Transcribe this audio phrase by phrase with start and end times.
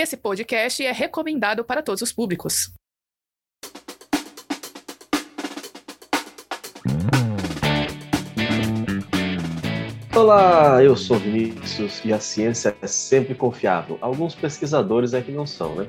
[0.00, 2.72] Esse podcast é recomendado para todos os públicos.
[10.14, 13.98] Olá, eu sou Vinícius e a ciência é sempre confiável.
[14.00, 15.88] Alguns pesquisadores é que não são, né?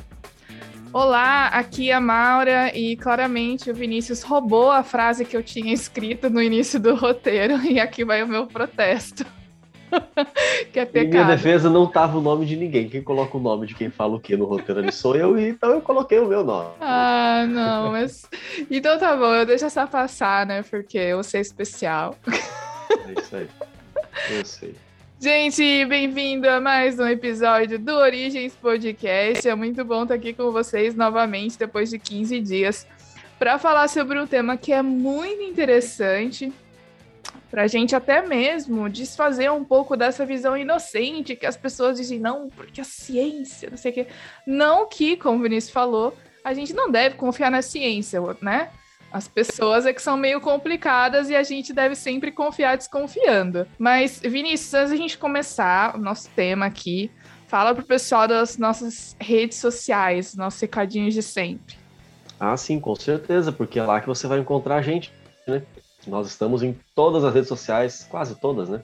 [0.91, 5.71] Olá, aqui é a Maura e claramente o Vinícius roubou a frase que eu tinha
[5.71, 9.23] escrito no início do roteiro e aqui vai o meu protesto.
[10.71, 11.05] que é pecado.
[11.05, 12.89] Em minha defesa não tava o nome de ninguém.
[12.89, 15.71] Quem coloca o nome de quem fala o que no roteiro ali sou eu, então
[15.71, 16.71] eu coloquei o meu nome.
[16.79, 18.27] Ah, não, mas.
[18.69, 20.63] Então tá bom, eu deixo essa passar, né?
[20.63, 22.15] Porque eu sei especial.
[22.27, 23.47] É isso aí.
[24.29, 24.75] Eu sei.
[25.19, 29.47] Gente, bem-vindo a mais um episódio do Origens Podcast.
[29.47, 32.87] É muito bom estar aqui com vocês novamente depois de 15 dias
[33.37, 36.51] para falar sobre um tema que é muito interessante
[37.49, 42.19] para a gente até mesmo desfazer um pouco dessa visão inocente que as pessoas dizem,
[42.19, 44.07] não, porque a ciência, não sei o quê.
[44.45, 48.69] Não que, como o Vinícius falou, a gente não deve confiar na ciência, né?
[49.11, 53.67] As pessoas é que são meio complicadas e a gente deve sempre confiar desconfiando.
[53.77, 57.09] Mas, Vinícius, antes da gente começar o nosso tema aqui,
[57.47, 61.75] fala pro pessoal das nossas redes sociais, nossos recadinhos de sempre.
[62.39, 65.11] Ah, sim, com certeza, porque é lá que você vai encontrar a gente,
[65.47, 65.63] né?
[66.07, 68.81] Nós estamos em todas as redes sociais, quase todas, né?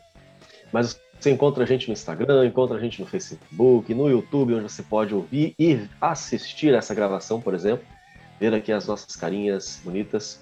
[0.71, 4.71] Mas você encontra a gente no Instagram, encontra a gente no Facebook, no YouTube, onde
[4.71, 7.85] você pode ouvir e assistir essa gravação, por exemplo.
[8.39, 10.39] Ver aqui as nossas carinhas bonitas.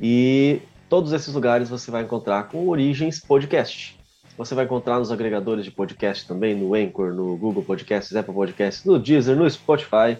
[0.00, 3.98] E todos esses lugares você vai encontrar com Origens Podcast.
[4.36, 8.84] Você vai encontrar nos agregadores de podcast também, no Anchor, no Google Podcasts, Apple Podcasts,
[8.84, 10.18] no Deezer, no Spotify.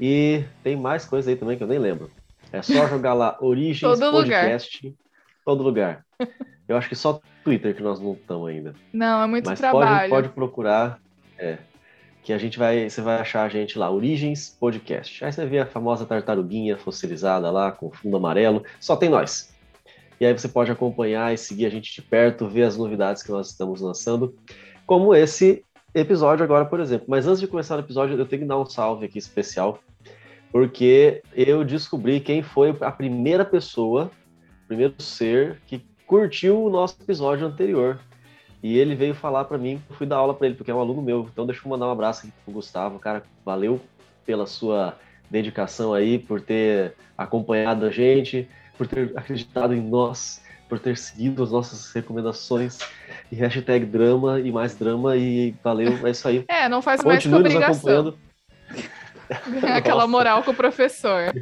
[0.00, 2.10] E tem mais coisa aí também que eu nem lembro.
[2.50, 4.86] É só jogar lá Origens Todo Podcast.
[4.86, 5.02] Lugar
[5.44, 6.04] todo lugar.
[6.68, 8.74] Eu acho que só Twitter que nós não estamos ainda.
[8.92, 10.08] Não, é muito Mas trabalho.
[10.08, 11.00] Pode, pode procurar,
[11.38, 11.58] é,
[12.22, 15.24] que a gente vai, você vai achar a gente lá, Origens Podcast.
[15.24, 19.52] Aí você vê a famosa tartaruguinha fossilizada lá, com fundo amarelo, só tem nós.
[20.20, 23.32] E aí você pode acompanhar e seguir a gente de perto, ver as novidades que
[23.32, 24.34] nós estamos lançando,
[24.86, 27.06] como esse episódio agora, por exemplo.
[27.08, 29.80] Mas antes de começar o episódio, eu tenho que dar um salve aqui especial,
[30.52, 34.12] porque eu descobri quem foi a primeira pessoa
[34.72, 38.00] primeiro ser que curtiu o nosso episódio anterior.
[38.62, 40.80] E ele veio falar para mim, eu fui dar aula para ele, porque é um
[40.80, 41.28] aluno meu.
[41.30, 42.98] Então deixa eu mandar um abraço aqui pro Gustavo.
[42.98, 43.80] Cara, valeu
[44.24, 44.96] pela sua
[45.28, 51.42] dedicação aí, por ter acompanhado a gente, por ter acreditado em nós, por ter seguido
[51.42, 52.78] as nossas recomendações.
[53.30, 56.44] E hashtag drama e mais drama e valeu, é isso aí.
[56.48, 57.72] É, não faz mais que obrigação.
[57.72, 58.18] acompanhando.
[59.74, 61.32] Aquela moral com o professor.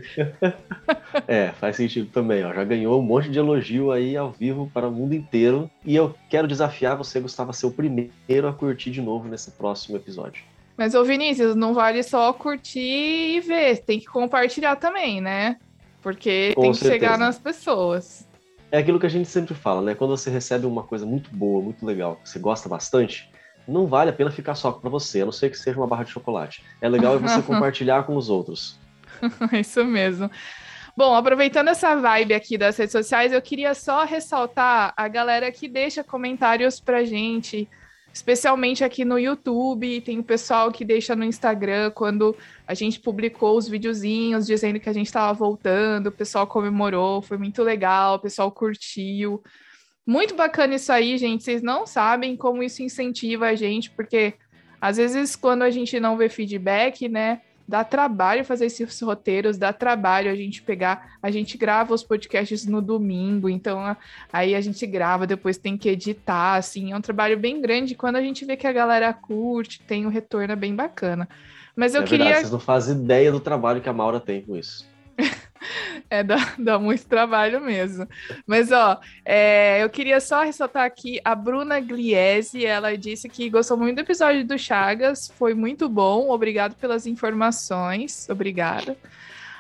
[1.27, 2.45] é, faz sentido também.
[2.45, 2.53] Ó.
[2.53, 5.71] Já ganhou um monte de elogio aí ao vivo para o mundo inteiro.
[5.85, 9.51] E eu quero desafiar você, Gustavo, a ser o primeiro a curtir de novo nesse
[9.53, 10.43] próximo episódio.
[10.77, 15.59] Mas, ô Vinícius, não vale só curtir e ver, tem que compartilhar também, né?
[16.01, 16.95] Porque Com tem que certeza.
[16.95, 18.27] chegar nas pessoas.
[18.73, 19.95] É aquilo que a gente sempre fala, né?
[19.95, 23.30] Quando você recebe uma coisa muito boa, muito legal, que você gosta bastante,
[23.71, 26.05] não vale a pena ficar só para você, a não ser que seja uma barra
[26.05, 26.63] de chocolate.
[26.81, 28.79] É legal você compartilhar com os outros.
[29.53, 30.31] Isso mesmo.
[30.97, 35.69] Bom, aproveitando essa vibe aqui das redes sociais, eu queria só ressaltar a galera que
[35.69, 37.69] deixa comentários pra gente,
[38.13, 43.57] especialmente aqui no YouTube, tem o pessoal que deixa no Instagram quando a gente publicou
[43.57, 48.21] os videozinhos dizendo que a gente estava voltando, o pessoal comemorou, foi muito legal, o
[48.21, 49.43] pessoal curtiu.
[50.11, 51.45] Muito bacana isso aí, gente.
[51.45, 54.35] Vocês não sabem como isso incentiva a gente, porque
[54.81, 59.73] às vezes quando a gente não vê feedback, né, dá trabalho fazer esses roteiros, dá
[59.73, 63.97] trabalho a gente pegar, a gente grava os podcasts no domingo, então
[64.33, 67.95] aí a gente grava, depois tem que editar, assim, é um trabalho bem grande.
[67.95, 71.29] Quando a gente vê que a galera curte, tem um retorno bem bacana.
[71.77, 72.25] Mas eu é queria.
[72.25, 74.85] Verdade, vocês não fazem ideia do trabalho que a Maura tem com isso.
[76.09, 78.07] É, dá, dá, muito trabalho mesmo.
[78.47, 82.65] Mas, ó, é, eu queria só ressaltar aqui a Bruna Gliese.
[82.65, 86.31] Ela disse que gostou muito do episódio do Chagas, foi muito bom.
[86.31, 88.29] Obrigado pelas informações.
[88.29, 88.97] Obrigada.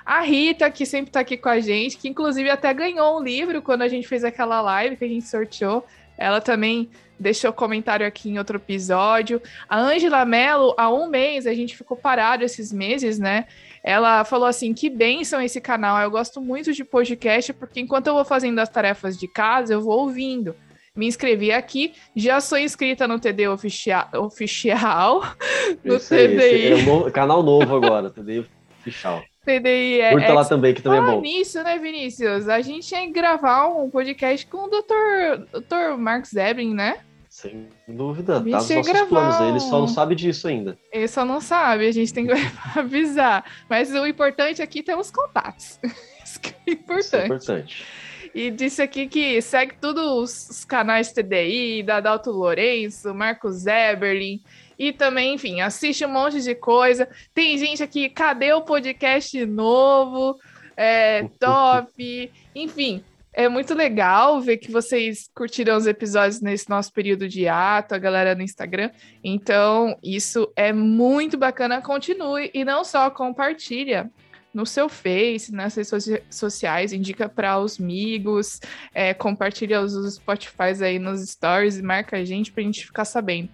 [0.04, 3.62] A Rita, que sempre tá aqui com a gente, que inclusive até ganhou um livro
[3.62, 5.86] quando a gente fez aquela live que a gente sorteou.
[6.16, 9.40] Ela também deixou comentário aqui em outro episódio.
[9.68, 13.46] A Ângela Mello, há um mês, a gente ficou parado esses meses, né?
[13.82, 15.98] Ela falou assim: que bênção esse canal.
[16.00, 19.80] Eu gosto muito de podcast, porque enquanto eu vou fazendo as tarefas de casa, eu
[19.80, 20.54] vou ouvindo.
[20.94, 25.22] Me inscrevi aqui, já sou inscrita no TD oficial, oficial
[25.84, 26.72] no Isso TDI.
[26.72, 28.44] É um canal novo agora, TDI
[28.80, 29.22] oficial.
[29.44, 30.10] TDI é.
[30.10, 31.20] Curta lá também, que também é bom.
[31.20, 32.48] nisso, né, Vinícius?
[32.48, 35.58] A gente ia gravar um podcast com o Dr.
[35.60, 35.96] Dr.
[35.96, 36.98] Mark Zebrin, né?
[37.40, 39.40] Sem dúvida, tá nos nossos planos.
[39.40, 40.78] Ele só não sabe disso ainda.
[40.92, 42.32] Ele só não sabe, a gente tem que
[42.78, 43.44] avisar.
[43.66, 45.80] Mas o importante aqui tem os contatos.
[46.22, 47.00] Isso que é importante.
[47.00, 47.86] Isso é importante.
[48.34, 54.42] E disse aqui que segue todos os canais TDI, da Adalto Lourenço, Marcos Eberlin.
[54.78, 57.08] E também, enfim, assiste um monte de coisa.
[57.34, 60.38] Tem gente aqui, cadê o podcast novo?
[60.76, 62.30] É, top.
[62.54, 67.94] Enfim, é muito legal ver que vocês curtiram os episódios nesse nosso período de ato,
[67.94, 68.90] a galera no Instagram.
[69.22, 71.80] Então, isso é muito bacana.
[71.80, 74.10] Continue e não só compartilha
[74.52, 75.92] no seu Face, nas redes
[76.28, 78.60] sociais, indica para os amigos,
[78.92, 83.04] é, compartilha os Spotify aí nos stories e marca a gente para a gente ficar
[83.04, 83.48] sabendo.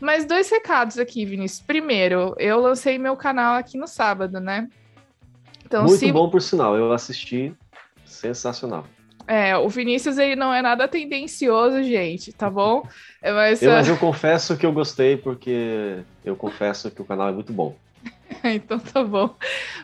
[0.00, 1.60] Mas dois recados aqui, Vinícius.
[1.60, 4.68] Primeiro, eu lancei meu canal aqui no sábado, né?
[5.64, 6.10] Então, Muito se...
[6.10, 6.76] bom, por sinal.
[6.76, 7.54] Eu assisti.
[8.04, 8.86] Sensacional.
[9.30, 12.84] É, o Vinícius ele não é nada tendencioso, gente, tá bom?
[13.22, 17.28] É, mas, eu, mas eu confesso que eu gostei, porque eu confesso que o canal
[17.28, 17.76] é muito bom.
[18.42, 19.32] então tá bom.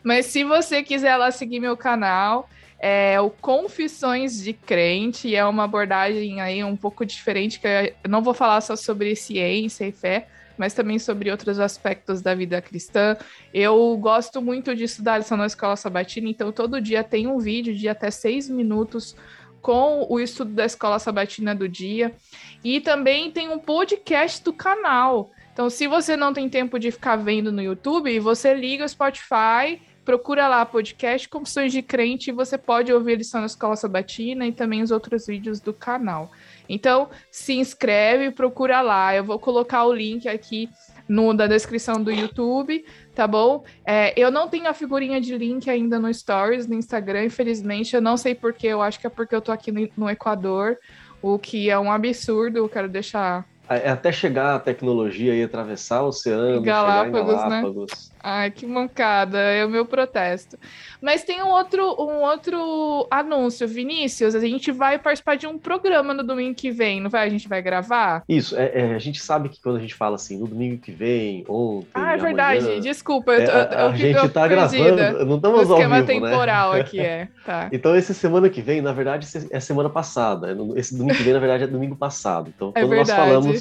[0.02, 5.62] Mas se você quiser lá seguir meu canal, é o Confissões de Crente, é uma
[5.62, 10.26] abordagem aí um pouco diferente, que eu não vou falar só sobre ciência e fé,
[10.58, 13.17] mas também sobre outros aspectos da vida cristã.
[13.53, 17.75] Eu gosto muito de estudar lição na escola sabatina, então todo dia tem um vídeo
[17.75, 19.17] de até seis minutos
[19.61, 22.14] com o estudo da escola sabatina do dia.
[22.62, 25.32] E também tem um podcast do canal.
[25.53, 29.81] Então, se você não tem tempo de ficar vendo no YouTube, você liga o Spotify,
[30.05, 34.47] procura lá podcast Confissões de Crente e você pode ouvir a lição na escola sabatina
[34.47, 36.31] e também os outros vídeos do canal.
[36.69, 39.15] Então, se inscreve, procura lá.
[39.15, 40.69] Eu vou colocar o link aqui
[41.09, 42.85] no, da descrição do YouTube,
[43.15, 43.65] tá bom?
[43.85, 47.95] É, eu não tenho a figurinha de link ainda no Stories, no Instagram, infelizmente.
[47.95, 50.79] Eu não sei porquê, eu acho que é porque eu tô aqui no, no Equador,
[51.23, 52.59] o que é um absurdo.
[52.59, 57.91] Eu quero deixar até chegar a tecnologia e atravessar o oceano, Galápagos, Galápagos.
[57.91, 58.17] Né?
[58.29, 60.59] Ai, que mancada, é o meu protesto.
[61.01, 66.13] Mas tem um outro, um outro anúncio, Vinícius, a gente vai participar de um programa
[66.13, 67.27] no domingo que vem, não vai?
[67.27, 68.25] A gente vai gravar?
[68.29, 70.91] Isso, é, é a gente sabe que quando a gente fala assim, no domingo que
[70.91, 75.25] vem, ontem, Ah, é verdade, amanhã, desculpa, eu, é, eu, eu, a gente tá gravando,
[75.25, 76.81] não estamos ao vivo, esquema temporal né?
[76.81, 77.69] aqui, é, tá.
[77.73, 81.39] Então, esse semana que vem, na verdade, é semana passada, esse domingo que vem, na
[81.39, 82.53] verdade, é domingo passado.
[82.55, 83.56] Então, é quando é nós falamos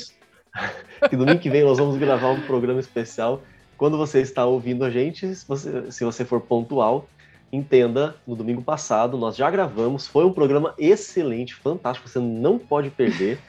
[1.09, 3.41] que domingo que vem nós vamos gravar um programa especial.
[3.77, 7.09] Quando você está ouvindo a gente, se você, se você for pontual,
[7.51, 12.89] entenda, no domingo passado nós já gravamos, foi um programa excelente, fantástico, você não pode
[12.89, 13.39] perder.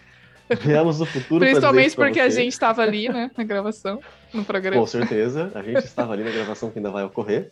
[0.60, 1.40] Viemos do futuro.
[1.40, 4.00] Principalmente porque a gente estava ali, né, na gravação,
[4.32, 4.80] no programa.
[4.80, 7.50] Com certeza, a gente estava ali na gravação que ainda vai ocorrer.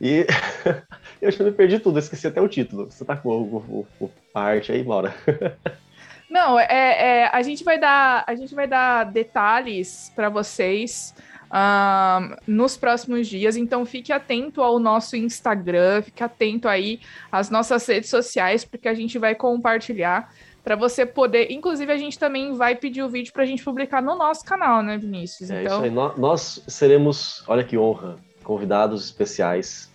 [0.00, 0.26] E
[1.22, 2.90] eu já me perdi tudo, esqueci até o título.
[2.90, 5.14] Você tá com o, o, o, a arte aí, Maura?
[6.28, 11.14] Não, é, é, a gente vai dar, a gente vai dar detalhes para vocês
[11.46, 13.56] uh, nos próximos dias.
[13.56, 17.00] Então fique atento ao nosso Instagram, fique atento aí
[17.30, 20.32] às nossas redes sociais, porque a gente vai compartilhar
[20.64, 21.52] para você poder.
[21.52, 24.82] Inclusive, a gente também vai pedir o vídeo para a gente publicar no nosso canal,
[24.82, 25.48] né, Vinícius?
[25.48, 25.76] É então...
[25.76, 26.18] isso aí.
[26.18, 29.88] Nós seremos, olha que honra, convidados especiais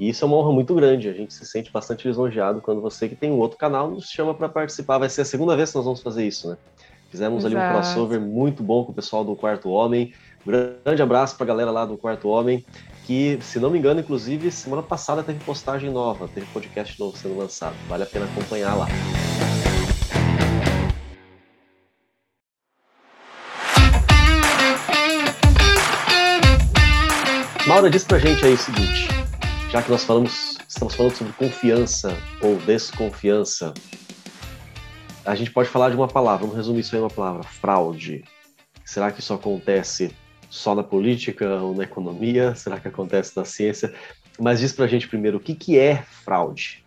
[0.00, 1.10] e isso é uma honra muito grande.
[1.10, 4.32] A gente se sente bastante lisonjeado quando você que tem um outro canal nos chama
[4.32, 4.96] para participar.
[4.96, 6.56] Vai ser a segunda vez que nós vamos fazer isso, né?
[7.10, 7.54] Fizemos Exato.
[7.54, 10.14] ali um crossover muito bom com o pessoal do Quarto Homem.
[10.46, 12.64] grande abraço para a galera lá do Quarto Homem,
[13.06, 17.36] que, se não me engano, inclusive, semana passada teve postagem nova, teve podcast novo sendo
[17.36, 17.74] lançado.
[17.86, 18.86] Vale a pena acompanhar lá.
[27.66, 29.19] Maura, diz pra gente aí o seguinte
[29.70, 33.72] já que nós falamos, estamos falando sobre confiança ou desconfiança,
[35.24, 38.24] a gente pode falar de uma palavra, vamos resumir isso em uma palavra, fraude.
[38.84, 40.12] Será que isso acontece
[40.48, 42.52] só na política ou na economia?
[42.56, 43.94] Será que acontece na ciência?
[44.40, 46.84] Mas diz pra gente primeiro, o que, que é fraude?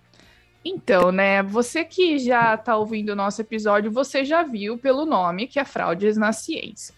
[0.65, 5.47] Então, né, você que já está ouvindo o nosso episódio, você já viu pelo nome
[5.47, 6.93] que é fraudes na ciência.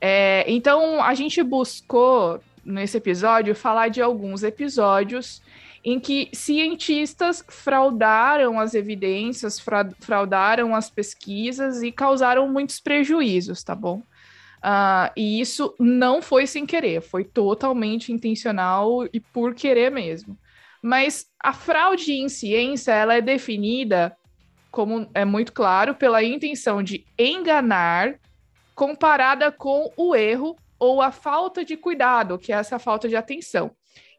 [0.00, 5.42] É, então, a gente buscou nesse episódio falar de alguns episódios
[5.84, 9.62] em que cientistas fraudaram as evidências,
[10.00, 14.02] fraudaram as pesquisas e causaram muitos prejuízos, tá bom?
[14.58, 20.36] Uh, e isso não foi sem querer, foi totalmente intencional e por querer mesmo.
[20.82, 24.16] Mas a fraude em ciência ela é definida,
[24.70, 28.16] como é muito claro, pela intenção de enganar
[28.74, 33.70] comparada com o erro ou a falta de cuidado, que é essa falta de atenção.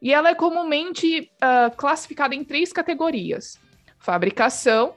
[0.02, 3.58] E ela é comumente uh, classificada em três categorias:
[3.98, 4.94] fabricação,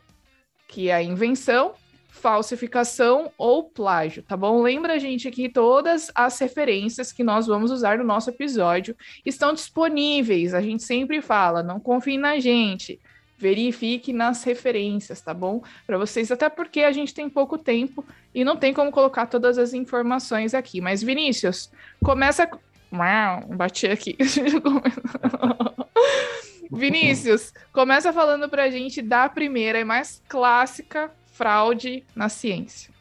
[0.68, 1.74] que é a invenção,
[2.10, 4.62] falsificação ou plágio, tá bom?
[4.62, 10.54] Lembra, gente, que todas as referências que nós vamos usar no nosso episódio estão disponíveis.
[10.54, 13.00] A gente sempre fala, não confie na gente.
[13.38, 15.62] Verifique nas referências, tá bom?
[15.86, 19.58] Para vocês, até porque a gente tem pouco tempo e não tem como colocar todas
[19.58, 20.80] as informações aqui.
[20.80, 21.72] Mas, Vinícius,
[22.04, 22.50] começa.
[22.92, 24.18] Uau, bati aqui.
[26.72, 32.94] Vinícius, começa falando para a gente da primeira e mais clássica fraude na ciência.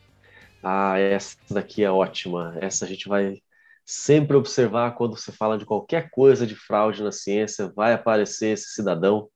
[0.63, 2.57] Ah, essa daqui é ótima.
[2.61, 3.41] Essa a gente vai
[3.85, 8.75] sempre observar quando você fala de qualquer coisa de fraude na ciência, vai aparecer esse
[8.75, 9.29] cidadão.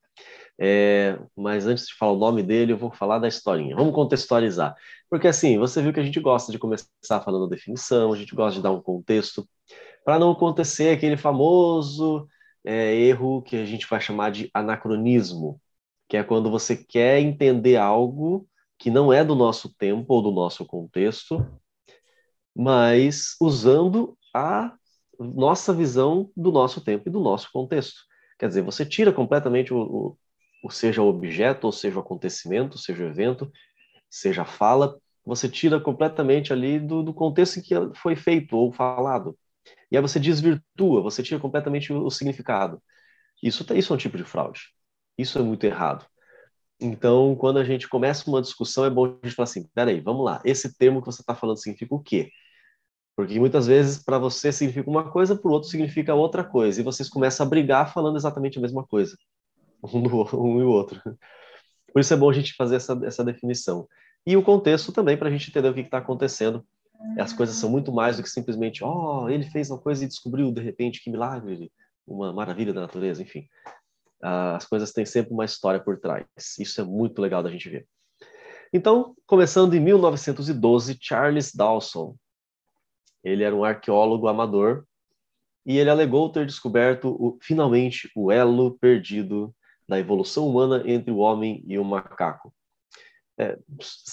[0.58, 3.76] É, mas antes de falar o nome dele, eu vou falar da historinha.
[3.76, 4.74] Vamos contextualizar.
[5.10, 6.88] Porque assim, você viu que a gente gosta de começar
[7.24, 9.46] falando definição, a gente gosta de dar um contexto,
[10.04, 12.28] para não acontecer aquele famoso
[12.64, 15.60] é, erro que a gente vai chamar de anacronismo,
[16.08, 18.48] que é quando você quer entender algo
[18.78, 21.44] que não é do nosso tempo ou do nosso contexto,
[22.54, 24.72] mas usando a
[25.18, 28.02] nossa visão do nosso tempo e do nosso contexto.
[28.38, 30.18] Quer dizer, você tira completamente o, o,
[30.66, 33.50] o seja o objeto, ou seja o acontecimento, seja o evento,
[34.10, 38.72] seja a fala, você tira completamente ali do, do contexto em que foi feito ou
[38.72, 39.36] falado.
[39.90, 42.82] E aí você desvirtua, você tira completamente o, o significado.
[43.42, 44.60] Isso, isso é um tipo de fraude.
[45.18, 46.06] Isso é muito errado.
[46.80, 50.24] Então, quando a gente começa uma discussão, é bom a gente falar assim: peraí, vamos
[50.24, 52.30] lá, esse termo que você está falando significa o quê?
[53.16, 56.84] Porque muitas vezes para você significa uma coisa, para o outro significa outra coisa, e
[56.84, 59.16] vocês começam a brigar falando exatamente a mesma coisa,
[59.92, 61.00] um, do, um e o outro.
[61.92, 63.88] Por isso é bom a gente fazer essa, essa definição.
[64.26, 66.64] E o contexto também, para a gente entender o que está acontecendo.
[67.18, 70.50] As coisas são muito mais do que simplesmente, oh, ele fez uma coisa e descobriu
[70.50, 71.70] de repente que milagre,
[72.06, 73.46] uma maravilha da natureza, enfim
[74.22, 76.24] as coisas têm sempre uma história por trás.
[76.58, 77.86] Isso é muito legal da gente ver.
[78.72, 82.16] Então, começando em 1912, Charles Dawson,
[83.22, 84.84] ele era um arqueólogo amador
[85.64, 89.54] e ele alegou ter descoberto o, finalmente o elo perdido
[89.88, 92.52] da evolução humana entre o homem e o macaco.
[93.38, 93.58] É,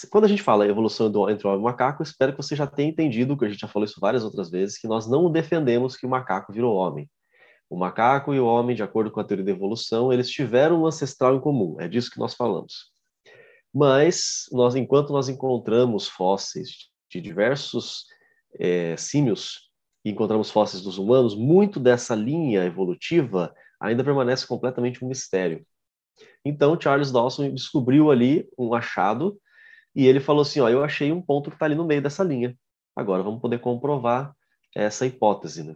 [0.09, 2.55] quando a gente fala evolução do, entre o homem e o macaco, espero que você
[2.55, 5.31] já tenha entendido, que a gente já falou isso várias outras vezes, que nós não
[5.31, 7.09] defendemos que o macaco virou homem.
[7.69, 10.85] O macaco e o homem, de acordo com a teoria da evolução, eles tiveram um
[10.85, 11.79] ancestral em comum.
[11.79, 12.91] É disso que nós falamos.
[13.73, 18.05] Mas, nós, enquanto nós encontramos fósseis de diversos
[18.59, 19.71] é, símios
[20.05, 23.53] e encontramos fósseis dos humanos, muito dessa linha evolutiva
[23.83, 25.65] ainda permanece completamente um mistério.
[26.45, 29.37] Então, Charles Dawson descobriu ali um achado
[29.93, 32.23] e ele falou assim: ó, eu achei um ponto que está ali no meio dessa
[32.23, 32.57] linha.
[32.95, 34.33] Agora vamos poder comprovar
[34.73, 35.63] essa hipótese.
[35.63, 35.75] Né?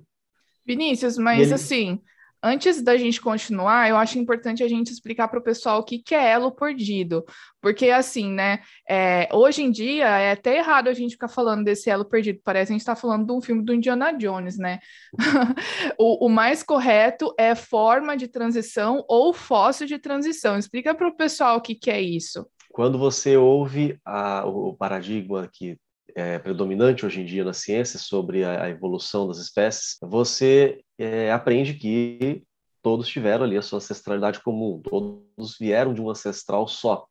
[0.66, 1.54] Vinícius, mas ele...
[1.54, 2.02] assim,
[2.42, 6.00] antes da gente continuar, eu acho importante a gente explicar para o pessoal o que,
[6.00, 7.26] que é elo perdido.
[7.62, 11.90] Porque, assim, né, é, hoje em dia é até errado a gente ficar falando desse
[11.90, 12.40] elo perdido.
[12.44, 14.80] Parece que a gente está falando de um filme do Indiana Jones, né?
[15.98, 20.58] o, o, mais correto é forma de transição ou fóssil de transição.
[20.58, 22.48] Explica para o pessoal o que, que é isso.
[22.72, 25.78] Quando você ouve a, o paradigma que
[26.16, 31.32] é, predominante hoje em dia na ciência sobre a, a evolução das espécies, você é,
[31.32, 32.44] aprende que
[32.82, 37.06] todos tiveram ali a sua ancestralidade comum, todos vieram de um ancestral só.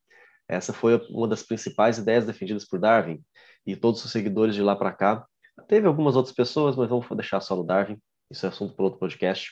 [0.48, 3.20] Essa foi uma das principais ideias defendidas por Darwin
[3.66, 5.26] e todos os seguidores de lá para cá.
[5.68, 7.98] Teve algumas outras pessoas, mas vamos deixar só no Darwin.
[8.30, 9.50] Isso é assunto para outro podcast.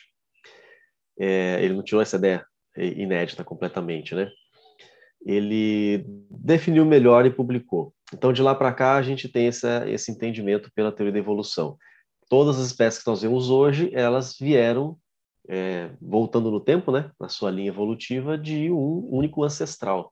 [1.19, 2.45] É, ele não tirou essa ideia
[2.77, 4.29] inédita completamente, né?
[5.25, 7.93] Ele definiu melhor e publicou.
[8.13, 11.77] Então, de lá para cá, a gente tem essa, esse entendimento pela teoria da evolução.
[12.27, 14.97] Todas as espécies que nós vemos hoje, elas vieram,
[15.47, 20.11] é, voltando no tempo, né, na sua linha evolutiva, de um único ancestral.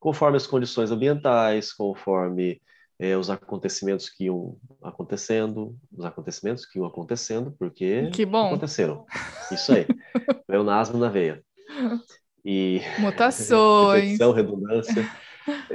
[0.00, 2.60] Conforme as condições ambientais, conforme
[2.98, 8.46] é, os acontecimentos que iam acontecendo, os acontecimentos que iam acontecendo, porque que bom.
[8.46, 9.06] aconteceram.
[9.50, 9.86] Isso aí.
[10.46, 11.42] Pleonasmo na veia.
[12.44, 15.08] E mutações, redundância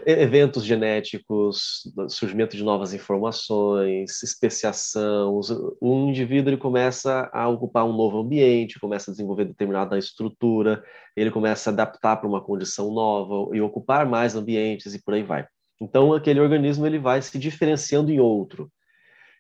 [0.06, 5.40] eventos genéticos, surgimento de novas informações, especiação.
[5.80, 10.84] O indivíduo ele começa a ocupar um novo ambiente, começa a desenvolver determinada estrutura,
[11.16, 15.24] ele começa a adaptar para uma condição nova e ocupar mais ambientes e por aí
[15.24, 15.46] vai.
[15.82, 18.70] Então aquele organismo ele vai se diferenciando em outro.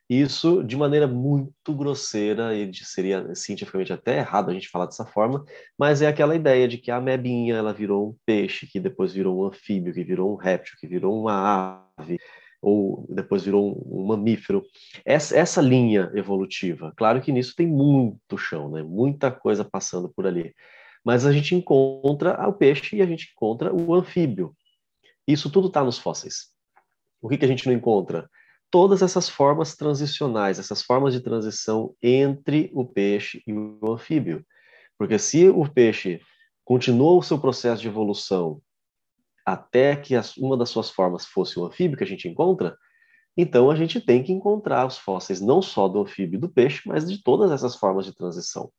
[0.09, 5.45] Isso de maneira muito grosseira, e seria cientificamente até errado a gente falar dessa forma,
[5.77, 9.39] mas é aquela ideia de que a amebinha ela virou um peixe, que depois virou
[9.39, 12.17] um anfíbio, que virou um réptil, que virou uma ave,
[12.59, 14.63] ou depois virou um, um mamífero.
[15.05, 18.81] Essa, essa linha evolutiva, claro que nisso tem muito chão, né?
[18.81, 20.55] muita coisa passando por ali.
[21.05, 24.55] Mas a gente encontra o peixe e a gente encontra o anfíbio.
[25.27, 26.47] Isso tudo está nos fósseis.
[27.21, 28.27] o que, que a gente não encontra?
[28.71, 34.45] Todas essas formas transicionais, essas formas de transição entre o peixe e o anfíbio.
[34.97, 36.21] Porque se o peixe
[36.63, 38.61] continuou o seu processo de evolução
[39.45, 42.77] até que uma das suas formas fosse o anfíbio que a gente encontra,
[43.35, 46.81] então a gente tem que encontrar os fósseis não só do anfíbio e do peixe,
[46.85, 48.71] mas de todas essas formas de transição.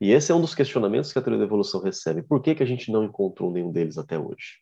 [0.00, 2.22] E esse é um dos questionamentos que a teoria da evolução recebe.
[2.22, 4.58] Por que, que a gente não encontrou nenhum deles até hoje?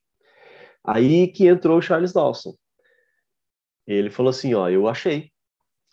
[0.85, 2.55] Aí que entrou Charles Dawson.
[3.87, 5.31] Ele falou assim, ó, eu achei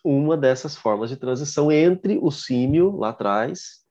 [0.04, 3.82] uma dessas formas de transição entre o símio lá atrás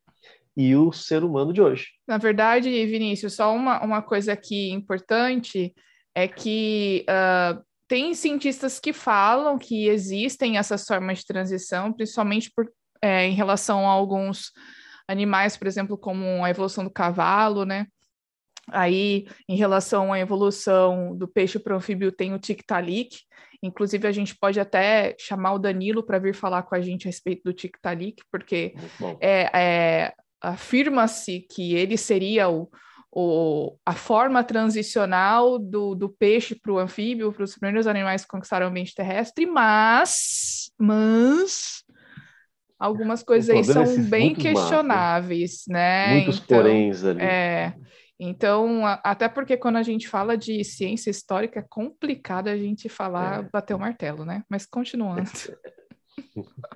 [0.57, 1.89] e o ser humano de hoje.
[2.07, 5.73] Na verdade, Vinícius, só uma, uma coisa aqui importante
[6.15, 12.71] é que uh, tem cientistas que falam que existem essas formas de transição, principalmente por,
[13.03, 14.53] é, em relação a alguns
[15.09, 17.87] animais, por exemplo, como a evolução do cavalo, né?
[18.73, 23.21] Aí, em relação à evolução do peixe para o anfíbio, tem o tic-talic.
[23.63, 27.11] Inclusive, a gente pode até chamar o Danilo para vir falar com a gente a
[27.11, 28.75] respeito do tic-talic, porque
[29.21, 32.71] é, é afirma-se que ele seria o,
[33.13, 38.29] o, a forma transicional do, do peixe para o anfíbio, para os primeiros animais que
[38.29, 41.85] conquistaram o ambiente terrestre, mas, mas
[42.79, 46.15] algumas coisas aí são bem questionáveis, né?
[46.15, 47.21] Muitos então, poréns ali.
[47.21, 47.75] É,
[48.23, 53.45] então, até porque quando a gente fala de ciência histórica, é complicado a gente falar,
[53.45, 53.49] é.
[53.51, 54.45] bater o martelo, né?
[54.49, 55.31] Mas continuando.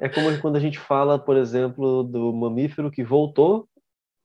[0.01, 3.69] É como quando a gente fala, por exemplo, do mamífero que voltou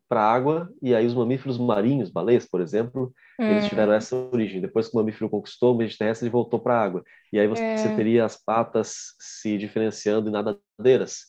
[0.07, 3.51] para a água, e aí os mamíferos marinhos, baleias, por exemplo, é.
[3.51, 4.61] eles tiveram essa origem.
[4.61, 7.03] Depois que o mamífero conquistou o ambiente terrestre, ele voltou para a água.
[7.33, 7.77] E aí você, é.
[7.77, 11.25] você teria as patas se diferenciando em nadadeiras.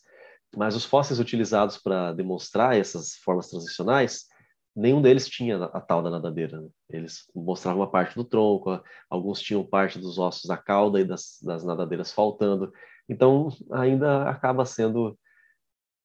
[0.57, 4.30] Mas os fósseis utilizados para demonstrar essas formas transicionais,
[4.75, 6.61] nenhum deles tinha a tal da nadadeira.
[6.61, 6.69] Né?
[6.89, 11.39] Eles mostravam uma parte do tronco, alguns tinham parte dos ossos da cauda e das,
[11.43, 12.73] das nadadeiras faltando.
[13.09, 15.19] Então, ainda acaba sendo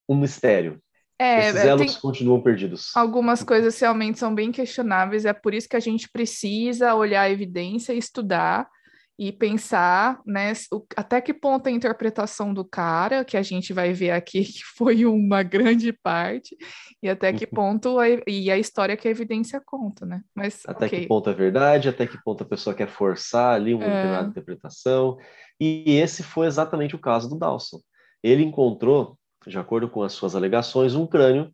[0.10, 0.82] um mistério.
[1.18, 2.02] É, Esses elos tem...
[2.02, 2.92] continuam perdidos.
[2.96, 7.30] Algumas coisas realmente são bem questionáveis, é por isso que a gente precisa olhar a
[7.30, 8.68] evidência e estudar
[9.18, 10.52] e pensar, né,
[10.96, 15.06] até que ponto a interpretação do cara, que a gente vai ver aqui que foi
[15.06, 16.56] uma grande parte,
[17.02, 20.22] e até que ponto a, e a história que a evidência conta, né?
[20.36, 21.02] Mas até okay.
[21.02, 23.88] que ponto é verdade, até que ponto a pessoa quer forçar ali uma é...
[23.88, 25.18] determinada interpretação.
[25.60, 27.80] E esse foi exatamente o caso do Dawson.
[28.22, 31.52] Ele encontrou, de acordo com as suas alegações, um crânio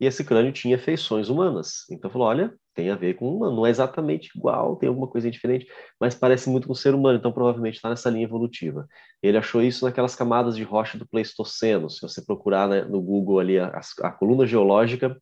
[0.00, 1.84] e esse crânio tinha feições humanas.
[1.90, 5.30] Então falou, olha, tem a ver com humano, não é exatamente igual, tem alguma coisa
[5.30, 5.66] diferente,
[6.00, 8.88] mas parece muito com o ser humano, então provavelmente está nessa linha evolutiva.
[9.22, 11.90] Ele achou isso naquelas camadas de rocha do Pleistoceno.
[11.90, 15.20] Se você procurar né, no Google ali a, a, coluna geológica,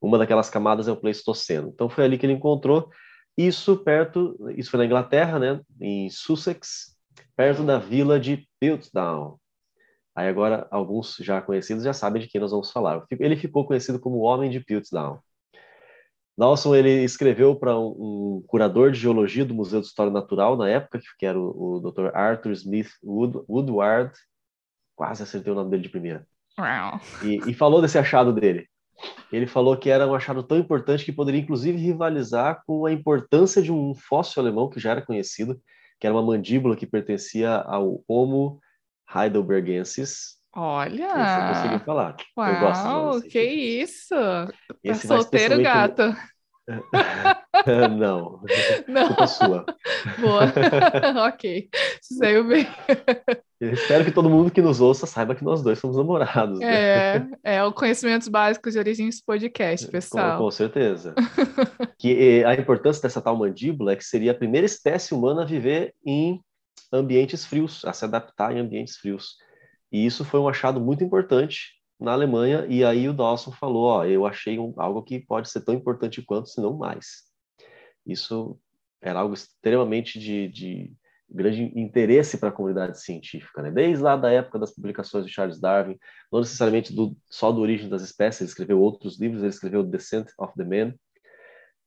[0.00, 1.70] uma daquelas camadas é o Pleistoceno.
[1.72, 2.90] Então foi ali que ele encontrou
[3.36, 6.96] isso perto, isso foi na Inglaterra, né, em Sussex,
[7.34, 9.38] perto da vila de Piltdown.
[10.14, 13.04] Aí agora alguns já conhecidos já sabem de quem nós vamos falar.
[13.10, 15.18] Ele ficou conhecido como o Homem de Piltdown.
[16.36, 20.68] Dawson ele escreveu para um, um, curador de geologia do Museu de História Natural na
[20.68, 22.14] época, que era o, o Dr.
[22.14, 24.12] Arthur Smith Wood, Woodward,
[24.96, 26.26] quase acertei o nome dele de primeira.
[27.22, 28.66] E, e, falou desse achado dele.
[29.30, 33.62] Ele falou que era um achado tão importante que poderia inclusive rivalizar com a importância
[33.62, 35.60] de um fóssil alemão que já era conhecido,
[35.98, 38.60] que era uma mandíbula que pertencia ao Homo
[39.14, 41.06] heidelbergensis, Olha!
[41.06, 42.16] Esse eu consegui falar.
[42.36, 44.14] Uau, eu gosto que isso!
[44.14, 44.48] Tá
[44.84, 46.14] Esse tá solteiro, gato?
[47.98, 48.40] não,
[48.86, 49.06] não.
[49.08, 49.64] Culpa sua.
[50.20, 50.44] Boa,
[51.28, 51.68] ok.
[52.02, 52.66] Saiu bem.
[53.60, 56.60] Eu espero que todo mundo que nos ouça saiba que nós dois somos namorados.
[56.60, 56.66] Né?
[56.66, 60.38] É, é o conhecimentos básicos de origem desse podcast, pessoal.
[60.38, 61.14] Com, com certeza.
[61.98, 65.94] que a importância dessa tal mandíbula é que seria a primeira espécie humana a viver
[66.04, 66.40] em
[66.92, 69.36] ambientes frios, a se adaptar em ambientes frios.
[69.90, 74.04] E isso foi um achado muito importante na Alemanha, e aí o Dawson falou, ó,
[74.04, 77.22] eu achei um, algo que pode ser tão importante quanto, se não mais.
[78.04, 78.58] Isso
[79.00, 80.92] era algo extremamente de, de
[81.30, 83.70] grande interesse para a comunidade científica, né?
[83.70, 85.96] Desde lá da época das publicações de Charles Darwin,
[86.30, 90.28] não necessariamente do, só do Origem das Espécies, ele escreveu outros livros, ele escreveu Descent
[90.38, 90.94] of the Man,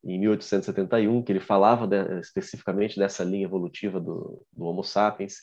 [0.06, 5.38] em 1871, que ele falava de, especificamente dessa linha evolutiva do, do Homo sapiens.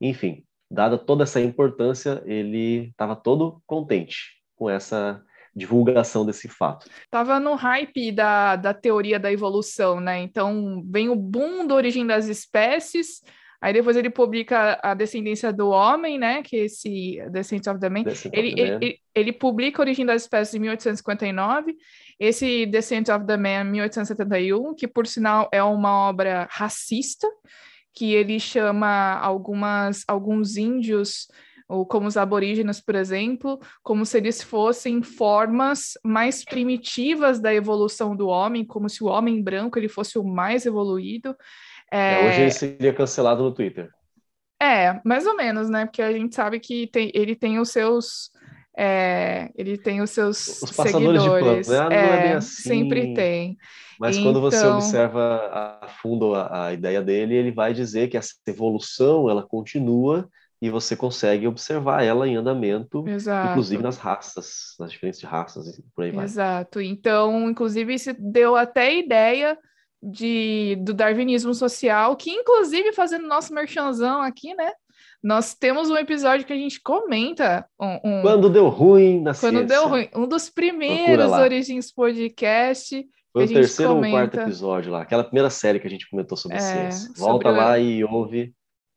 [0.00, 5.22] Enfim, dada toda essa importância, ele estava todo contente com essa
[5.54, 6.88] divulgação desse fato.
[7.04, 10.18] Estava no hype da, da teoria da evolução, né?
[10.20, 13.22] Então vem o boom da origem das espécies,
[13.60, 16.42] aí depois ele publica a descendência do homem, né?
[16.42, 18.04] Que é esse Descent of the Man.
[18.32, 21.74] Ele, ele, ele, ele, publica a origem das espécies em 1859,
[22.18, 27.26] esse Descent of the Man 1871, que por sinal é uma obra racista,
[27.94, 31.28] que ele chama algumas, alguns índios
[31.68, 38.14] ou como os aborígenes, por exemplo, como se eles fossem formas mais primitivas da evolução
[38.14, 41.36] do homem, como se o homem branco ele fosse o mais evoluído.
[41.90, 42.20] É...
[42.20, 43.90] É, hoje ele seria cancelado no Twitter.
[44.62, 45.84] É, mais ou menos, né?
[45.84, 48.30] Porque a gente sabe que tem, ele tem os seus.
[48.78, 51.22] É, ele tem os seus os seguidores.
[51.22, 51.96] De plano, né?
[51.96, 52.62] É, é assim.
[52.62, 53.56] Sempre tem.
[53.98, 54.28] Mas então...
[54.28, 58.34] quando você então observa a fundo a, a ideia dele, ele vai dizer que essa
[58.46, 60.28] evolução ela continua
[60.60, 63.50] e você consegue observar ela em andamento, Exato.
[63.50, 66.24] inclusive nas raças, nas diferentes raças e por aí vai.
[66.24, 66.80] Exato.
[66.80, 69.58] Então, inclusive, isso deu até ideia
[70.02, 74.72] de, do darwinismo social, que inclusive fazendo nosso merchanzão aqui, né?
[75.22, 78.22] Nós temos um episódio que a gente comenta um, um...
[78.22, 79.66] quando deu ruim na quando ciência.
[79.66, 83.04] deu ruim, um dos primeiros Origens Podcast.
[83.32, 84.06] Foi o terceiro comenta...
[84.06, 87.12] ou quarto episódio lá, aquela primeira série que a gente comentou sobre é, ciência.
[87.16, 87.60] Volta sobre...
[87.60, 88.54] lá e ouve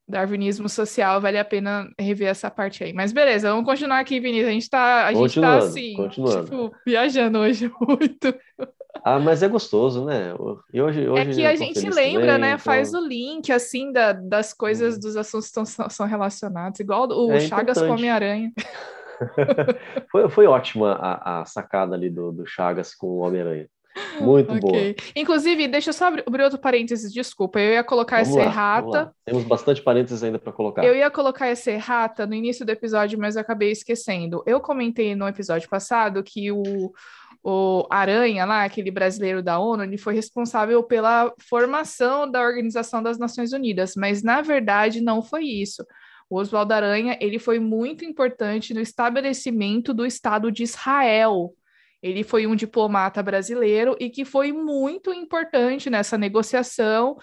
[0.10, 2.92] darwinismo social, vale a pena rever essa parte aí.
[2.92, 4.50] Mas beleza, vamos continuar aqui, Vinícius.
[4.50, 8.34] A gente tá, a gente tá assim, tipo, viajando hoje muito.
[9.04, 10.34] Ah, mas é gostoso, né?
[10.74, 12.48] E hoje, hoje é que a gente lembra, também, né?
[12.50, 12.60] Então...
[12.60, 15.00] Faz o link, assim, da, das coisas, uhum.
[15.00, 18.52] dos assuntos que são, são relacionados, igual o é Chagas com Homem-Aranha.
[20.12, 23.70] foi, foi ótima a, a sacada ali do, do Chagas com o Homem-Aranha.
[24.22, 24.60] Muito okay.
[24.60, 24.96] boa.
[25.16, 27.60] Inclusive, deixa eu só abrir outro parênteses, desculpa.
[27.60, 29.16] Eu ia colocar vamos essa lá, errata.
[29.26, 30.84] Temos bastante parênteses ainda para colocar.
[30.84, 34.44] Eu ia colocar essa errata no início do episódio, mas eu acabei esquecendo.
[34.46, 36.92] Eu comentei no episódio passado que o,
[37.44, 43.18] o Aranha, lá, aquele brasileiro da ONU, ele foi responsável pela formação da Organização das
[43.18, 45.86] Nações Unidas, mas na verdade não foi isso.
[46.30, 51.54] O Oswaldo Aranha, ele foi muito importante no estabelecimento do Estado de Israel,
[52.02, 57.18] ele foi um diplomata brasileiro e que foi muito importante nessa negociação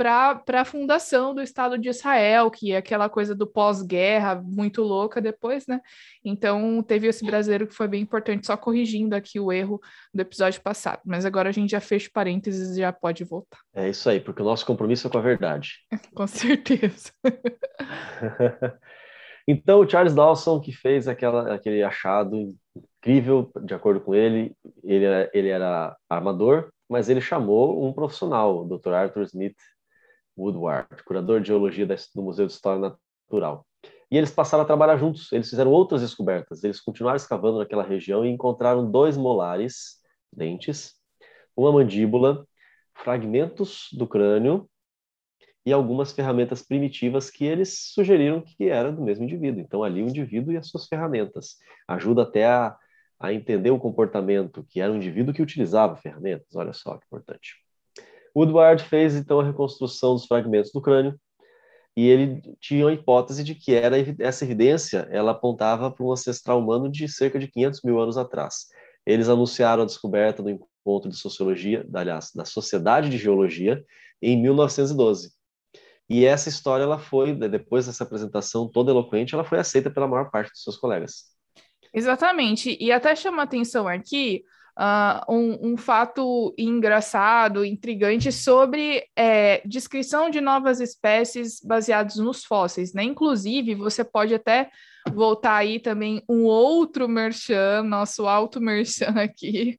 [0.00, 5.20] para a fundação do Estado de Israel, que é aquela coisa do pós-guerra muito louca
[5.20, 5.78] depois, né?
[6.24, 9.78] Então teve esse brasileiro que foi bem importante, só corrigindo aqui o erro
[10.14, 11.02] do episódio passado.
[11.04, 13.58] Mas agora a gente já fecha parênteses e já pode voltar.
[13.74, 15.74] É isso aí, porque o nosso compromisso é com a verdade.
[16.16, 17.12] com certeza.
[19.46, 22.54] então, o Charles Dawson, que fez aquela, aquele achado
[23.00, 28.62] incrível, de acordo com ele, ele era, ele era armador, mas ele chamou um profissional,
[28.62, 28.92] o Dr.
[28.92, 29.56] Arthur Smith
[30.36, 33.66] Woodward, curador de geologia do Museu de História Natural.
[34.10, 38.24] E eles passaram a trabalhar juntos, eles fizeram outras descobertas, eles continuaram escavando naquela região
[38.24, 40.00] e encontraram dois molares,
[40.32, 40.94] dentes,
[41.56, 42.46] uma mandíbula,
[42.94, 44.68] fragmentos do crânio
[45.64, 49.60] e algumas ferramentas primitivas que eles sugeriram que eram do mesmo indivíduo.
[49.60, 51.56] Então, ali o indivíduo e as suas ferramentas.
[51.86, 52.76] Ajuda até a
[53.20, 56.56] a entender o comportamento, que era um indivíduo que utilizava ferramentas.
[56.56, 57.56] Olha só que importante.
[58.34, 61.20] Woodward fez então a reconstrução dos fragmentos do crânio
[61.96, 66.58] e ele tinha a hipótese de que era essa evidência ela apontava para um ancestral
[66.58, 68.68] humano de cerca de 500 mil anos atrás.
[69.04, 73.84] Eles anunciaram a descoberta do encontro de sociologia, aliás, da Sociedade de Geologia,
[74.22, 75.32] em 1912.
[76.08, 80.30] E essa história, ela foi, depois dessa apresentação toda eloquente, ela foi aceita pela maior
[80.30, 81.29] parte dos seus colegas.
[81.92, 82.76] Exatamente.
[82.80, 84.44] E até chama atenção aqui
[84.78, 92.94] uh, um, um, fato engraçado, intrigante sobre é, descrição de novas espécies baseados nos fósseis,
[92.94, 93.02] né?
[93.02, 94.70] Inclusive, você pode até
[95.12, 99.76] voltar aí também um outro merchan, nosso alto merchan aqui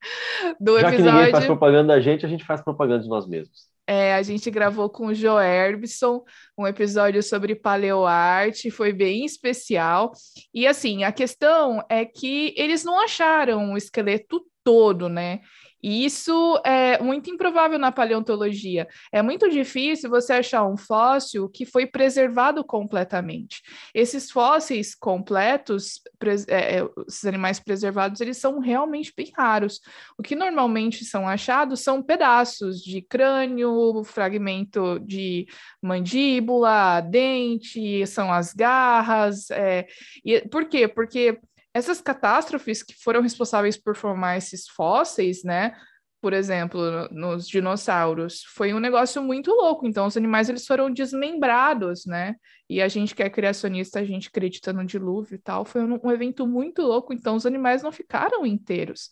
[0.60, 1.06] do Já episódio.
[1.06, 3.71] Já que ninguém faz propaganda da gente, a gente faz propaganda de nós mesmos.
[3.94, 6.24] É, a gente gravou com o Joe Erbson
[6.58, 10.14] um episódio sobre paleoarte, foi bem especial.
[10.54, 15.42] E assim, a questão é que eles não acharam o esqueleto todo, né?
[15.82, 18.88] E isso é muito improvável na paleontologia.
[19.12, 23.62] É muito difícil você achar um fóssil que foi preservado completamente.
[23.94, 26.02] Esses fósseis completos,
[26.48, 29.80] é, é, esses animais preservados, eles são realmente bem raros.
[30.18, 35.48] O que normalmente são achados são pedaços de crânio, fragmento de
[35.82, 39.50] mandíbula, dente, são as garras.
[39.52, 39.88] É,
[40.24, 40.88] e, por quê?
[40.88, 41.40] Porque
[41.74, 45.76] essas catástrofes que foram responsáveis por formar esses fósseis, né?
[46.22, 49.88] Por exemplo, nos dinossauros, foi um negócio muito louco.
[49.88, 52.36] Então, os animais eles foram desmembrados, né?
[52.70, 56.00] E a gente que é criacionista, a gente acredita no dilúvio e tal, foi um,
[56.04, 57.12] um evento muito louco.
[57.12, 59.10] Então, os animais não ficaram inteiros.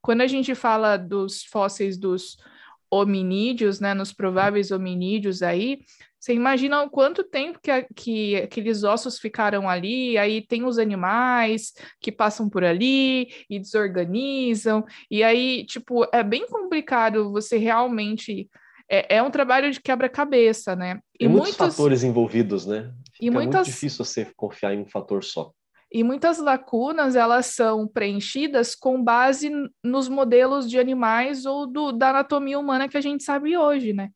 [0.00, 2.36] Quando a gente fala dos fósseis dos
[2.90, 5.80] hominídeos, né, nos prováveis hominídeos aí,
[6.22, 11.72] você imagina o quanto tempo que, que aqueles ossos ficaram ali, aí tem os animais
[12.00, 18.48] que passam por ali e desorganizam, e aí, tipo, é bem complicado você realmente
[18.88, 21.00] é, é um trabalho de quebra-cabeça, né?
[21.18, 22.92] E muitos, muitos fatores envolvidos, né?
[23.14, 23.66] Fica e muitas...
[23.66, 25.50] muito difícil você confiar em um fator só.
[25.90, 29.50] E muitas lacunas elas são preenchidas com base
[29.82, 34.10] nos modelos de animais ou do, da anatomia humana que a gente sabe hoje, né?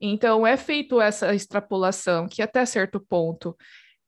[0.00, 3.56] Então é feito essa extrapolação que até certo ponto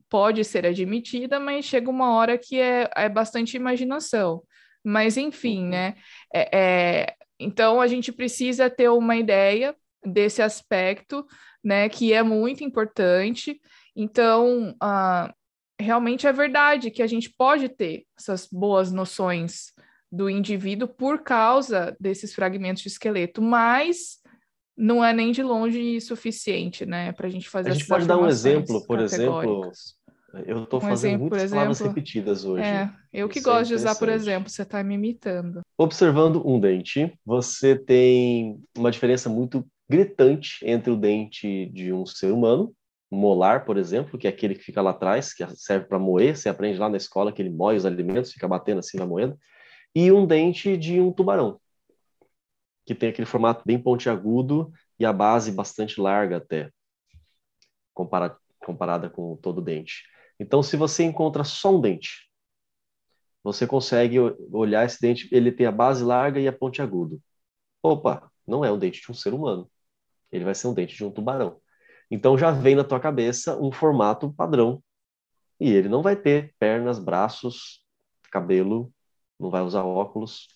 [0.09, 4.43] pode ser admitida, mas chega uma hora que é, é bastante imaginação.
[4.85, 5.71] Mas enfim, uhum.
[5.71, 5.95] né?
[6.35, 9.75] É, é, então a gente precisa ter uma ideia
[10.05, 11.27] desse aspecto,
[11.63, 11.89] né?
[11.89, 13.61] Que é muito importante.
[13.95, 15.33] Então, uh,
[15.79, 19.73] realmente é verdade que a gente pode ter essas boas noções
[20.11, 24.20] do indivíduo por causa desses fragmentos de esqueleto, mas
[24.77, 27.71] não é nem de longe suficiente, né, para a gente fazer.
[27.71, 29.71] A gente pode dar um exemplo, por exemplo.
[30.47, 32.63] Eu estou um fazendo exemplo, muitas exemplo, palavras repetidas hoje.
[32.63, 35.61] É, eu que Isso é gosto é de usar, por exemplo, você está me imitando.
[35.77, 42.33] Observando um dente, você tem uma diferença muito gritante entre o dente de um ser
[42.33, 42.73] humano
[43.11, 46.49] molar, por exemplo, que é aquele que fica lá atrás, que serve para moer, você
[46.49, 49.37] aprende lá na escola que ele moe os alimentos, fica batendo assim na moeda,
[49.95, 51.59] e um dente de um tubarão,
[52.85, 56.71] que tem aquele formato bem pontiagudo e a base bastante larga até,
[57.95, 60.05] comparada, comparada com todo o dente.
[60.39, 62.31] Então, se você encontra só um dente,
[63.43, 64.19] você consegue
[64.53, 67.21] olhar esse dente, ele tem a base larga e a pontiagudo.
[67.83, 69.71] Opa, não é um dente de um ser humano.
[70.31, 71.61] Ele vai ser um dente de um tubarão.
[72.11, 74.83] Então já vem na tua cabeça um formato padrão.
[75.59, 77.85] E ele não vai ter pernas, braços,
[78.31, 78.93] cabelo,
[79.39, 80.49] não vai usar óculos,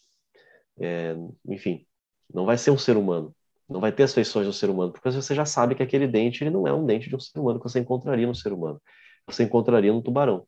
[0.78, 1.14] é,
[1.46, 1.86] enfim,
[2.34, 3.34] não vai ser um ser humano.
[3.68, 6.44] Não vai ter as feições do ser humano, porque você já sabe que aquele dente
[6.44, 8.80] ele não é um dente de um ser humano que você encontraria no ser humano.
[9.26, 10.46] Você encontraria no tubarão.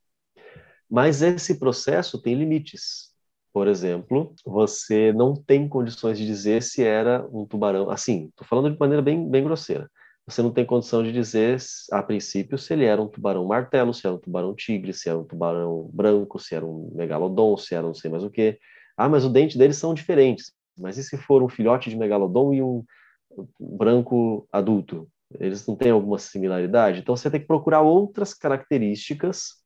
[0.90, 3.14] Mas esse processo tem limites.
[3.53, 7.90] Por exemplo, você não tem condições de dizer se era um tubarão.
[7.90, 9.90] Assim, estou falando de maneira bem, bem grosseira
[10.27, 11.57] você não tem condição de dizer,
[11.92, 15.16] a princípio, se ele era um tubarão martelo, se era um tubarão tigre, se era
[15.16, 18.59] um tubarão branco, se era um megalodon, se era não sei mais o que.
[18.96, 20.53] Ah, mas o dente deles são diferentes.
[20.77, 22.85] Mas e se for um filhote de megalodon e um
[23.59, 25.09] branco adulto?
[25.41, 27.01] Eles não têm alguma similaridade?
[27.01, 29.65] Então você tem que procurar outras características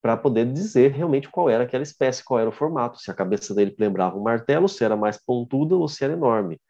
[0.00, 3.54] para poder dizer realmente qual era aquela espécie, qual era o formato, se a cabeça
[3.54, 6.60] dele lembrava um martelo, se era mais pontuda ou se era enorme.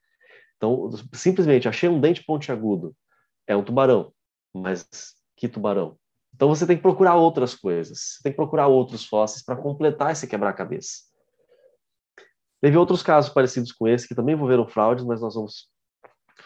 [0.57, 2.97] Então, simplesmente achei um dente pontiagudo.
[3.47, 4.11] É um tubarão.
[4.55, 4.87] Mas
[5.37, 5.99] que tubarão?
[6.35, 7.99] Então você tem que procurar outras coisas.
[7.99, 11.03] Você tem que procurar outros fósseis para completar esse quebra-cabeça.
[12.61, 15.69] Teve outros casos parecidos com esse que também envolveram fraudes, mas nós vamos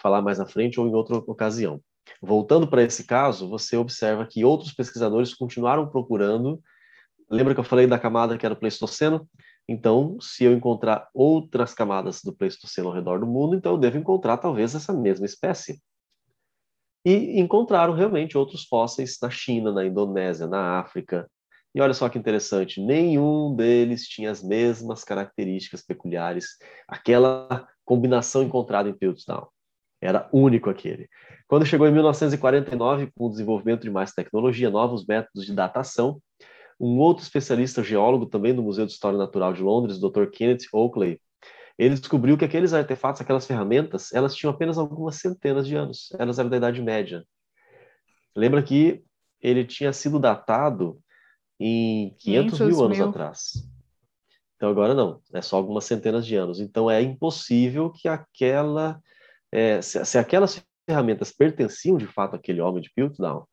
[0.01, 1.81] falar mais à frente ou em outra ocasião.
[2.21, 6.61] Voltando para esse caso, você observa que outros pesquisadores continuaram procurando.
[7.31, 9.29] Lembra que eu falei da camada que era o Pleistoceno?
[9.69, 13.99] Então, se eu encontrar outras camadas do Pleistoceno ao redor do mundo, então eu devo
[13.99, 15.81] encontrar talvez essa mesma espécie.
[17.05, 21.31] E encontraram realmente outros fósseis na China, na Indonésia, na África.
[21.75, 26.57] E olha só que interessante, nenhum deles tinha as mesmas características peculiares,
[26.89, 29.47] aquela combinação encontrada em Piltdown.
[30.01, 31.09] Era único aquele.
[31.47, 36.21] Quando chegou em 1949, com o desenvolvimento de mais tecnologia, novos métodos de datação,
[36.81, 40.27] um outro especialista geólogo também do Museu de História Natural de Londres, o Dr.
[40.31, 41.21] Kenneth Oakley,
[41.81, 46.13] ele descobriu que aqueles artefatos, aquelas ferramentas, elas tinham apenas algumas centenas de anos.
[46.19, 47.25] Elas eram da Idade Média.
[48.37, 49.03] Lembra que
[49.41, 51.01] ele tinha sido datado
[51.61, 53.09] em 500 mil anos mil.
[53.09, 53.69] atrás.
[54.57, 56.59] Então agora não, é só algumas centenas de anos.
[56.59, 59.01] Então é impossível que aquela,
[59.53, 63.47] é, se, se, aquelas ferramentas pertenciam de fato àquele homem de Piltdown,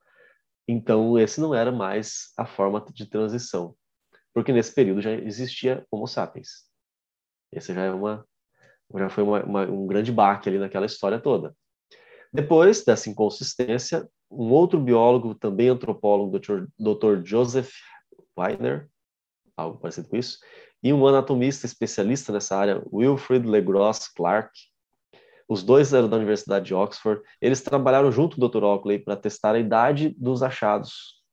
[0.67, 3.73] então, esse não era mais a forma de transição,
[4.33, 6.65] porque nesse período já existia Homo sapiens.
[7.53, 8.25] Esse já é uma
[8.95, 11.53] já foi uma, uma, um grande baque ali naquela história toda.
[12.31, 17.21] Depois dessa inconsistência, um outro biólogo, também antropólogo, Dr.
[17.25, 17.71] Joseph
[18.37, 18.89] Weiner,
[19.55, 20.39] algo parecido com isso,
[20.83, 24.51] e um anatomista especialista nessa área, Wilfrid Legros Clark,
[25.49, 27.21] os dois eram da Universidade de Oxford.
[27.41, 28.63] Eles trabalharam junto com o Dr.
[28.63, 31.23] Oakley para testar a idade dos achados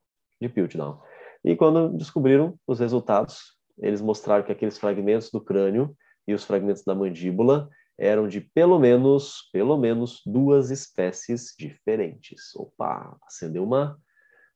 [0.41, 1.01] de Piltdown.
[1.43, 6.83] E quando descobriram os resultados, eles mostraram que aqueles fragmentos do crânio e os fragmentos
[6.83, 12.55] da mandíbula eram de pelo menos, pelo menos duas espécies diferentes.
[12.55, 13.99] Opa, acendeu uma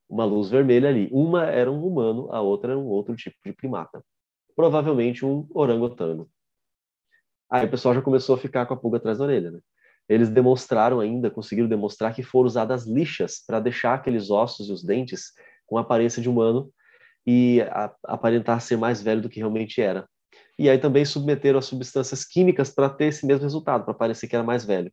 [0.09, 1.07] uma luz vermelha ali.
[1.11, 4.03] Uma era um humano, a outra era um outro tipo de primata.
[4.55, 6.29] Provavelmente um orangotango.
[7.49, 9.59] Aí o pessoal já começou a ficar com a pulga atrás da orelha, né?
[10.07, 14.83] Eles demonstraram ainda, conseguiram demonstrar que foram usadas lixas para deixar aqueles ossos e os
[14.83, 15.33] dentes
[15.67, 16.71] com a aparência de humano
[17.25, 20.09] e a, aparentar ser mais velho do que realmente era.
[20.57, 24.35] E aí também submeteram a substâncias químicas para ter esse mesmo resultado, para parecer que
[24.35, 24.91] era mais velho.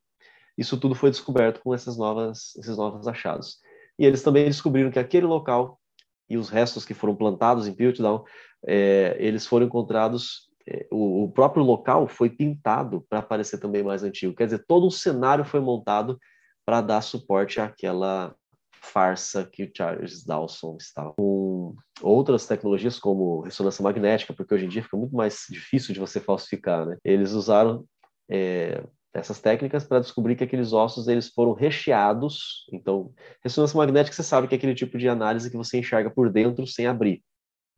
[0.56, 3.58] Isso tudo foi descoberto com essas novas, esses novos achados.
[3.98, 5.80] E eles também descobriram que aquele local
[6.28, 8.24] e os restos que foram plantados em Piltdown,
[8.66, 14.02] é, eles foram encontrados, é, o, o, próprio local foi pintado para parecer também mais
[14.02, 14.34] antigo.
[14.34, 16.18] Quer dizer, todo um cenário foi montado
[16.64, 18.34] para dar suporte àquela
[18.72, 21.12] farsa que o Charles Dawson estava.
[21.12, 26.00] Com outras tecnologias como ressonância magnética, porque hoje em dia fica muito mais difícil de
[26.00, 26.96] você falsificar, né?
[27.04, 27.84] Eles usaram
[28.28, 28.82] é,
[29.16, 32.66] essas técnicas para descobrir que aqueles ossos eles foram recheados.
[32.72, 36.30] Então, ressonância magnética você sabe que é aquele tipo de análise que você enxerga por
[36.30, 37.22] dentro sem abrir,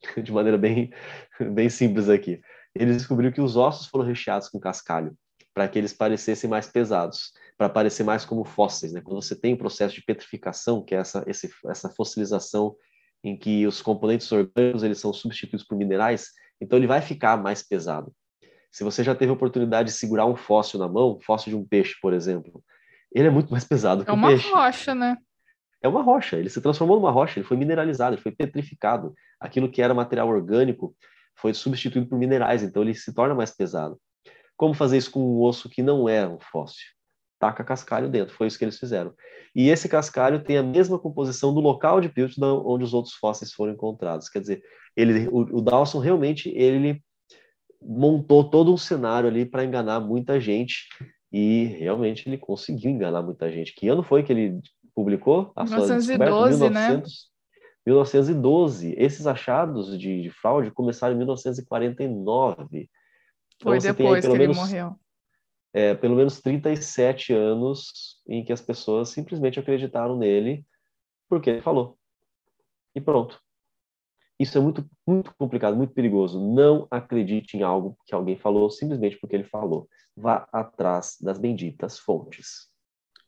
[0.23, 0.91] de maneira bem,
[1.41, 2.41] bem simples aqui.
[2.75, 5.17] Eles descobriram que os ossos foram recheados com cascalho
[5.59, 8.93] para que eles parecessem mais pesados, para parecer mais como fósseis.
[8.93, 9.01] Né?
[9.01, 12.77] Quando você tem o processo de petrificação, que é essa, esse, essa fossilização
[13.25, 16.29] em que os componentes orgânicos eles são substituídos por minerais,
[16.61, 18.13] então ele vai ficar mais pesado.
[18.79, 21.67] Se você já teve a oportunidade de segurar um fóssil na mão, fóssil de um
[21.67, 22.63] peixe, por exemplo,
[23.13, 24.47] ele é muito mais pesado que é o peixe.
[24.47, 25.17] É uma rocha, né?
[25.83, 26.37] É uma rocha.
[26.37, 29.13] Ele se transformou numa rocha, ele foi mineralizado, ele foi petrificado.
[29.41, 30.95] Aquilo que era material orgânico
[31.35, 34.01] foi substituído por minerais, então ele se torna mais pesado.
[34.57, 36.87] Como fazer isso com um osso que não é um fóssil?
[37.41, 39.13] Taca cascalho dentro, foi isso que eles fizeram.
[39.57, 43.53] E esse cascalho tem a mesma composição do local de Piltdown onde os outros fósseis
[43.53, 44.29] foram encontrados.
[44.29, 44.63] Quer dizer,
[44.97, 47.03] ele, o, o Dawson realmente ele
[47.81, 50.89] montou todo um cenário ali para enganar muita gente
[51.33, 53.75] e realmente ele conseguiu enganar muita gente.
[53.75, 54.61] Que ano foi que ele
[54.95, 57.03] publicou a 1912, sua 1900, né?
[57.87, 58.95] 1912.
[58.99, 62.65] Esses achados de, de, fraude começaram em 1949.
[62.65, 62.89] Então,
[63.63, 64.97] foi depois que menos, ele morreu.
[65.73, 70.65] É, pelo menos 37 anos em que as pessoas simplesmente acreditaram nele
[71.29, 71.99] porque ele falou.
[72.95, 73.41] E pronto.
[74.39, 76.41] Isso é muito, muito complicado, muito perigoso.
[76.41, 79.89] Não acredite em algo que alguém falou simplesmente porque ele falou.
[80.17, 82.69] Vá atrás das benditas fontes.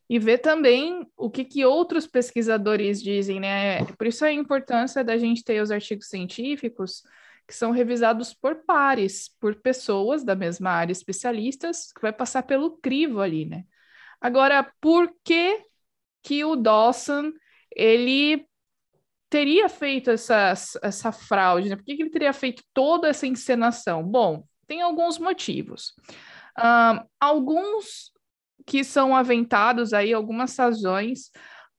[0.08, 3.84] E ver também o que, que outros pesquisadores dizem, né?
[3.96, 7.02] Por isso a importância da gente ter os artigos científicos
[7.46, 12.78] que são revisados por pares, por pessoas da mesma área, especialistas, que vai passar pelo
[12.78, 13.64] crivo ali, né?
[14.20, 15.64] Agora, por que
[16.22, 17.32] que o Dawson
[17.74, 18.46] ele
[19.30, 21.68] teria feito essa, essa fraude?
[21.68, 21.76] Né?
[21.76, 24.02] Por que, que ele teria feito toda essa encenação?
[24.02, 25.94] Bom, tem alguns motivos.
[27.18, 28.12] Alguns
[28.66, 31.30] que são aventados aí, algumas razões,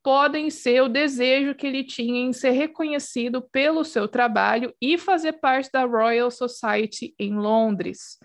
[0.04, 5.34] podem ser o desejo que ele tinha em ser reconhecido pelo seu trabalho e fazer
[5.34, 8.18] parte da Royal Society em Londres.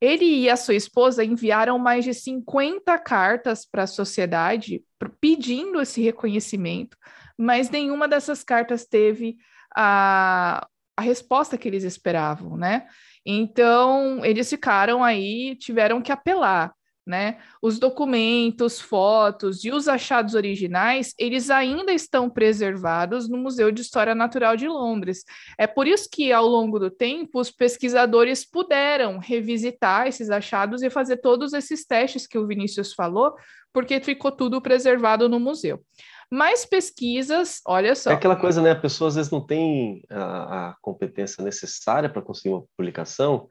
[0.00, 4.84] Ele e a sua esposa enviaram mais de 50 cartas para a sociedade
[5.20, 6.96] pedindo esse reconhecimento,
[7.38, 9.36] mas nenhuma dessas cartas teve
[9.74, 10.66] a,
[10.96, 12.86] a resposta que eles esperavam, né?
[13.26, 16.72] Então, eles ficaram aí, tiveram que apelar,
[17.06, 17.38] né?
[17.60, 24.14] Os documentos, fotos e os achados originais, eles ainda estão preservados no Museu de História
[24.14, 25.24] Natural de Londres.
[25.58, 30.90] É por isso que, ao longo do tempo, os pesquisadores puderam revisitar esses achados e
[30.90, 33.34] fazer todos esses testes que o Vinícius falou,
[33.72, 35.82] porque ficou tudo preservado no museu.
[36.30, 38.10] Mais pesquisas, olha só.
[38.10, 38.70] É aquela coisa, né?
[38.70, 43.48] A pessoa às vezes não tem a, a competência necessária para conseguir uma publicação.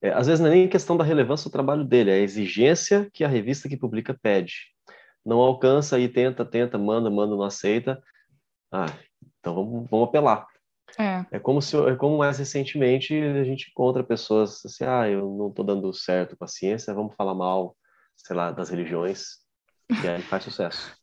[0.00, 3.08] É, às vezes não é nem questão da relevância do trabalho dele, é a exigência
[3.12, 4.54] que a revista que publica pede.
[5.24, 8.02] Não alcança e tenta, tenta, manda, manda, não aceita.
[8.72, 8.86] Ah,
[9.38, 10.46] então vamos, vamos apelar.
[10.98, 11.36] É.
[11.36, 15.48] é como se é como mais recentemente a gente encontra pessoas assim, ah, eu não
[15.48, 17.74] estou dando certo com a ciência, vamos falar mal,
[18.16, 19.38] sei lá, das religiões,
[20.02, 20.94] e aí faz sucesso.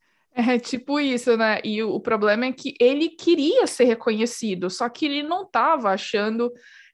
[0.47, 1.59] É tipo isso, né?
[1.65, 5.89] E o, o problema é que ele queria ser reconhecido, só que ele não estava
[5.89, 6.49] achando.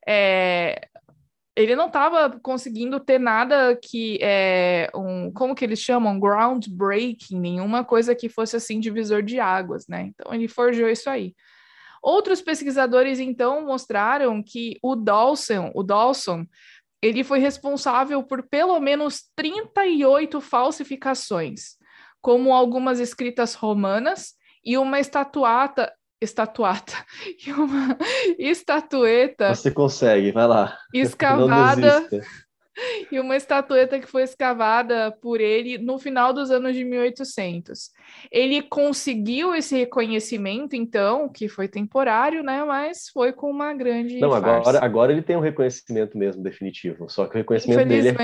[0.08, 0.88] É,
[1.56, 7.84] ele não estava conseguindo ter nada que é um, como que eles chamam, groundbreaking, nenhuma
[7.84, 10.10] coisa que fosse assim divisor de águas, né?
[10.10, 11.36] Então ele forjou isso aí.
[12.02, 16.46] Outros pesquisadores então mostraram que o Dawson, o Dawson,
[17.02, 21.78] ele foi responsável por pelo menos 38 falsificações
[22.26, 24.34] como algumas escritas romanas
[24.66, 27.06] e uma estatuata estatuata
[27.46, 27.96] e uma
[28.40, 29.54] estatueta.
[29.54, 30.76] Você consegue, vai lá.
[30.92, 32.10] Escavada.
[33.12, 37.92] e uma estatueta que foi escavada por ele no final dos anos de 1800.
[38.32, 42.64] Ele conseguiu esse reconhecimento, então, que foi temporário, né?
[42.64, 44.20] Mas foi com uma grande.
[44.20, 47.08] Não, agora, agora ele tem um reconhecimento mesmo definitivo.
[47.08, 48.16] Só que o reconhecimento dele é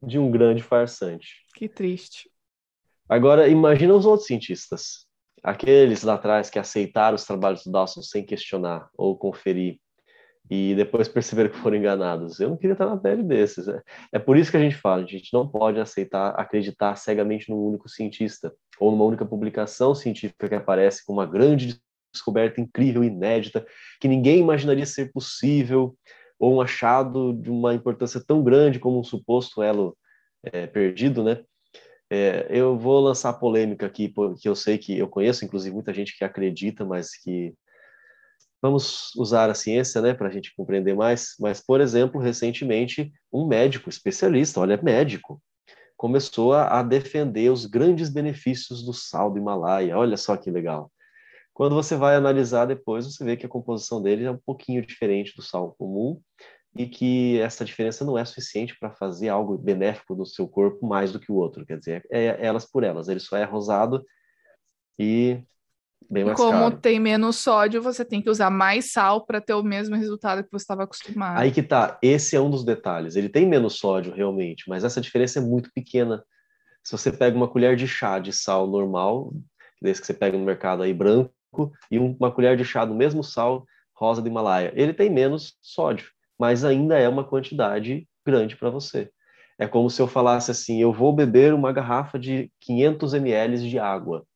[0.00, 1.44] de um grande farsante.
[1.56, 2.30] Que triste.
[3.08, 5.06] Agora, imagina os outros cientistas,
[5.42, 9.78] aqueles lá atrás que aceitaram os trabalhos do Dawson sem questionar ou conferir.
[10.50, 12.38] e depois perceberam que foram enganados.
[12.38, 13.66] Eu não queria estar na pele desses.
[13.66, 13.82] Né?
[14.12, 17.58] É por isso que a gente fala, a gente não pode aceitar, acreditar cegamente num
[17.58, 21.80] único cientista ou numa única publicação científica que aparece com uma grande
[22.12, 23.66] descoberta incrível, inédita,
[24.00, 25.96] que ninguém imaginaria ser possível,
[26.38, 29.96] ou um achado de uma importância tão grande como um suposto elo
[30.42, 31.42] é, perdido, né?
[32.10, 36.16] É, eu vou lançar polêmica aqui, porque eu sei que eu conheço, inclusive, muita gente
[36.16, 37.54] que acredita, mas que
[38.62, 41.34] vamos usar a ciência, né, para a gente compreender mais.
[41.40, 45.42] Mas, por exemplo, recentemente, um médico especialista, olha, médico,
[45.96, 49.96] começou a, a defender os grandes benefícios do sal do Himalaia.
[49.96, 50.92] Olha só que legal.
[51.52, 55.34] Quando você vai analisar depois, você vê que a composição dele é um pouquinho diferente
[55.34, 56.20] do sal comum
[56.76, 61.10] e que essa diferença não é suficiente para fazer algo benéfico no seu corpo mais
[61.10, 61.64] do que o outro.
[61.64, 63.08] Quer dizer, é, elas por elas.
[63.08, 64.04] Ele só é rosado
[64.98, 65.42] e
[66.10, 66.76] bem mais Como caro.
[66.76, 70.50] tem menos sódio, você tem que usar mais sal para ter o mesmo resultado que
[70.50, 71.38] você estava acostumado.
[71.38, 71.98] Aí que tá.
[72.02, 73.16] Esse é um dos detalhes.
[73.16, 76.22] Ele tem menos sódio realmente, mas essa diferença é muito pequena.
[76.84, 79.32] Se você pega uma colher de chá de sal normal,
[79.80, 81.32] desse que você pega no mercado aí branco,
[81.90, 83.64] e uma colher de chá do mesmo sal
[83.94, 89.10] rosa do Himalaia, ele tem menos sódio mas ainda é uma quantidade grande para você.
[89.58, 93.78] É como se eu falasse assim: eu vou beber uma garrafa de 500 ml de
[93.78, 94.26] água,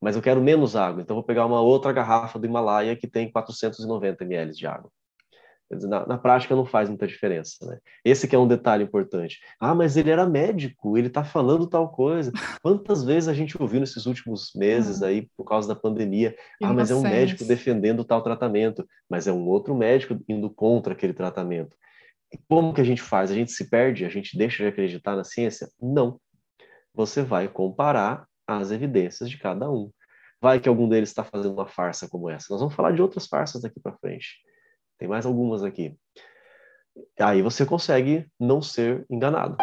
[0.00, 3.30] mas eu quero menos água, então vou pegar uma outra garrafa do Himalaia que tem
[3.30, 4.90] 490 ml de água.
[5.70, 7.78] Na, na, prática não faz muita diferença, né?
[8.02, 9.38] Esse que é um detalhe importante.
[9.60, 12.32] Ah, mas ele era médico, ele está falando tal coisa.
[12.62, 15.08] Quantas vezes a gente ouviu nesses últimos meses ah.
[15.08, 19.32] aí, por causa da pandemia, ah, mas é um médico defendendo tal tratamento, mas é
[19.32, 21.76] um outro médico indo contra aquele tratamento.
[22.32, 23.30] E como que a gente faz?
[23.30, 24.04] A gente se perde?
[24.04, 25.68] A gente deixa de acreditar na ciência?
[25.80, 26.18] Não.
[26.94, 29.90] Você vai comparar as evidências de cada um.
[30.40, 32.46] Vai que algum deles está fazendo uma farsa como essa.
[32.50, 34.38] Nós vamos falar de outras farsas daqui para frente.
[34.98, 35.94] Tem mais algumas aqui.
[37.20, 39.56] Aí você consegue não ser enganado.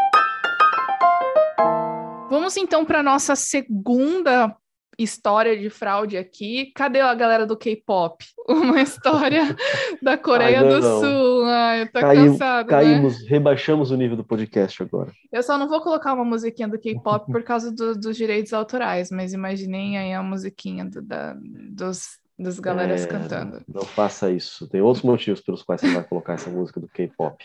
[2.29, 4.55] Vamos então para nossa segunda
[4.97, 6.71] história de fraude aqui.
[6.73, 8.23] Cadê a galera do K-pop?
[8.47, 9.55] Uma história
[10.01, 11.01] da Coreia do não.
[11.01, 11.45] Sul.
[11.45, 12.65] Ai, eu tô Caí, cansado.
[12.67, 12.71] Né?
[12.71, 13.29] Caímos, né?
[13.29, 15.11] rebaixamos o nível do podcast agora.
[15.31, 19.11] Eu só não vou colocar uma musiquinha do K-pop por causa do, dos direitos autorais,
[19.11, 23.63] mas imaginem aí a musiquinha do, da, dos das galeras é, cantando.
[23.67, 24.67] Não faça isso.
[24.67, 27.43] Tem outros motivos pelos quais você vai colocar essa música do K-pop.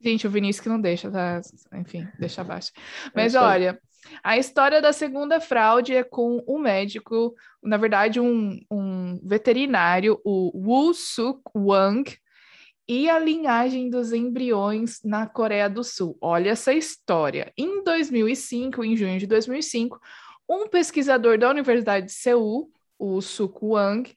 [0.00, 1.40] Gente, o Vinícius que não deixa, tá?
[1.74, 2.72] Enfim, deixa abaixo.
[3.06, 3.80] É Mas é olha,
[4.22, 10.50] a história da segunda fraude é com um médico, na verdade, um, um veterinário, o
[10.54, 12.10] Woo Suk Wang,
[12.88, 16.18] e a linhagem dos embriões na Coreia do Sul.
[16.20, 17.52] Olha essa história.
[17.56, 20.00] Em 2005, em junho de 2005,
[20.48, 22.70] um pesquisador da Universidade de Seul,
[23.02, 24.14] o Suk Wang,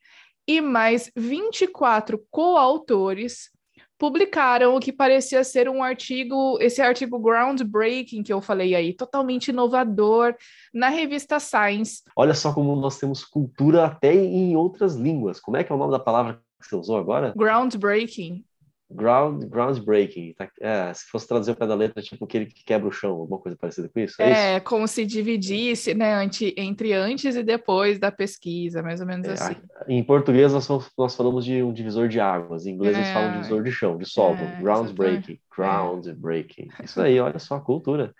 [0.48, 3.50] e mais 24 coautores
[3.98, 9.48] publicaram o que parecia ser um artigo, esse artigo groundbreaking que eu falei aí, totalmente
[9.48, 10.36] inovador,
[10.72, 12.04] na revista Science.
[12.16, 15.40] Olha só como nós temos cultura até em outras línguas.
[15.40, 17.34] Como é que é o nome da palavra que você usou agora?
[17.36, 18.44] Groundbreaking
[18.90, 20.34] ground, groundbreaking.
[20.34, 20.50] Tá?
[20.62, 23.40] É, se fosse traduzir o pé da letra, tipo aquele que quebra o chão, alguma
[23.40, 24.22] coisa parecida com isso?
[24.22, 26.12] É, é como se dividisse né,
[26.58, 29.56] entre antes e depois da pesquisa, mais ou menos é, assim.
[29.88, 30.68] Em português, nós,
[30.98, 33.72] nós falamos de um divisor de águas, em inglês, é, eles falam de divisor de
[33.72, 35.40] chão, de solo, é, groundbreaking.
[35.56, 36.68] Groundbreaking.
[36.84, 38.14] Isso aí, olha só a cultura.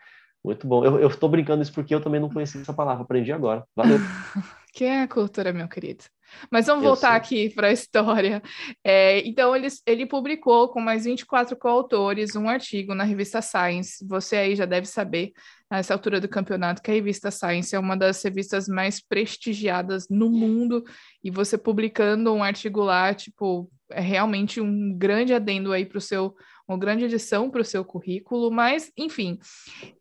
[0.44, 0.86] Muito bom.
[0.86, 3.64] Eu, estou brincando isso porque eu também não conhecia essa palavra, aprendi agora.
[3.76, 3.98] Valeu.
[4.72, 6.04] que é a cultura, meu querido.
[6.52, 8.42] Mas vamos voltar aqui para a história.
[8.84, 14.06] É, então, ele, ele publicou com mais 24 coautores um artigo na revista Science.
[14.08, 15.32] Você aí já deve saber,
[15.70, 20.30] nessa altura do campeonato, que a revista Science é uma das revistas mais prestigiadas no
[20.30, 20.84] mundo.
[21.24, 26.02] E você publicando um artigo lá, tipo, é realmente um grande adendo aí para o
[26.02, 26.36] seu
[26.68, 29.38] uma grande edição para o seu currículo, mas, enfim,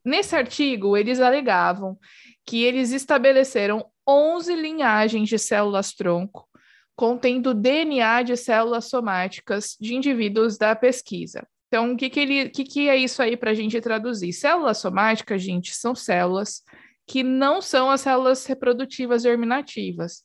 [0.05, 1.99] nesse artigo eles alegavam
[2.47, 6.48] que eles estabeleceram 11 linhagens de células-tronco
[6.96, 11.46] contendo DNA de células somáticas de indivíduos da pesquisa.
[11.68, 14.32] Então, o que, que, ele, que, que é isso aí para a gente traduzir?
[14.32, 16.62] Células somáticas, gente, são células
[17.07, 20.22] que não são as células reprodutivas germinativas.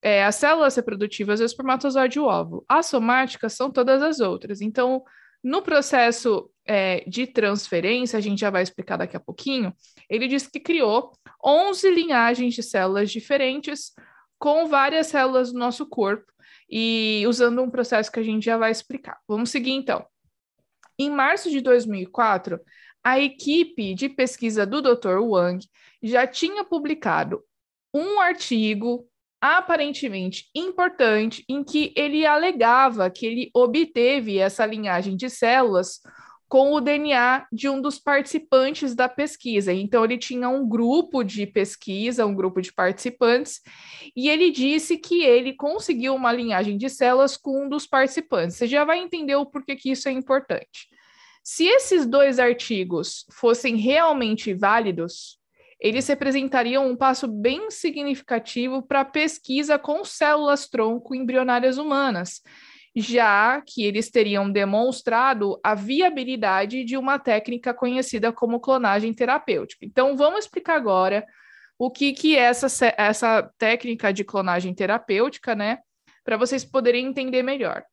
[0.00, 2.64] É, as células reprodutivas é o espermatozoide e o óvulo.
[2.68, 4.60] As somáticas são todas as outras.
[4.60, 5.02] Então,
[5.42, 9.72] no processo é, de transferência, a gente já vai explicar daqui a pouquinho,
[10.08, 11.12] ele diz que criou
[11.44, 13.92] 11 linhagens de células diferentes
[14.38, 16.32] com várias células do nosso corpo
[16.70, 19.18] e usando um processo que a gente já vai explicar.
[19.26, 20.04] Vamos seguir então.
[20.98, 22.60] Em março de 2004,
[23.02, 25.18] a equipe de pesquisa do Dr.
[25.20, 25.64] Wang
[26.02, 27.42] já tinha publicado
[27.94, 29.08] um artigo
[29.40, 36.00] aparentemente importante em que ele alegava que ele obteve essa linhagem de células
[36.48, 39.72] com o DNA de um dos participantes da pesquisa.
[39.72, 43.60] Então, ele tinha um grupo de pesquisa, um grupo de participantes,
[44.16, 48.56] e ele disse que ele conseguiu uma linhagem de células com um dos participantes.
[48.56, 50.88] Você já vai entender o porquê que isso é importante.
[51.44, 55.38] Se esses dois artigos fossem realmente válidos,
[55.80, 62.42] eles representariam um passo bem significativo para a pesquisa com células-tronco embrionárias humanas,
[63.00, 69.84] já que eles teriam demonstrado a viabilidade de uma técnica conhecida como clonagem terapêutica.
[69.84, 71.26] Então, vamos explicar agora
[71.78, 75.78] o que, que é essa, essa técnica de clonagem terapêutica, né?
[76.24, 77.84] Para vocês poderem entender melhor.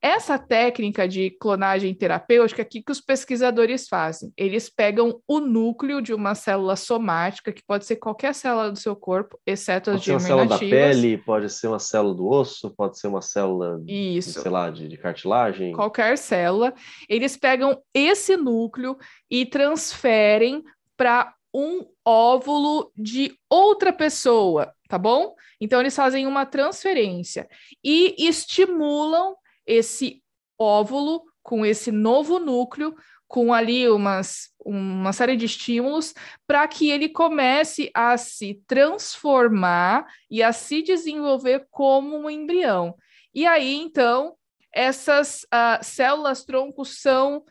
[0.00, 4.32] Essa técnica de clonagem terapêutica, o que, que os pesquisadores fazem?
[4.36, 8.94] Eles pegam o núcleo de uma célula somática, que pode ser qualquer célula do seu
[8.94, 10.28] corpo, exceto as germinativas.
[10.28, 13.22] Pode ser uma célula da pele, pode ser uma célula do osso, pode ser uma
[13.22, 14.42] célula, Isso.
[14.42, 15.72] sei lá, de, de cartilagem.
[15.72, 16.74] Qualquer célula.
[17.08, 18.98] Eles pegam esse núcleo
[19.30, 20.62] e transferem
[20.98, 25.34] para um óvulo de outra pessoa, tá bom?
[25.60, 27.48] Então, eles fazem uma transferência
[27.82, 29.34] e estimulam
[29.66, 30.22] esse
[30.58, 32.94] óvulo com esse novo núcleo,
[33.26, 36.14] com ali umas, uma série de estímulos,
[36.46, 42.94] para que ele comece a se transformar e a se desenvolver como um embrião.
[43.34, 44.36] E aí, então,
[44.72, 47.44] essas uh, células troncos são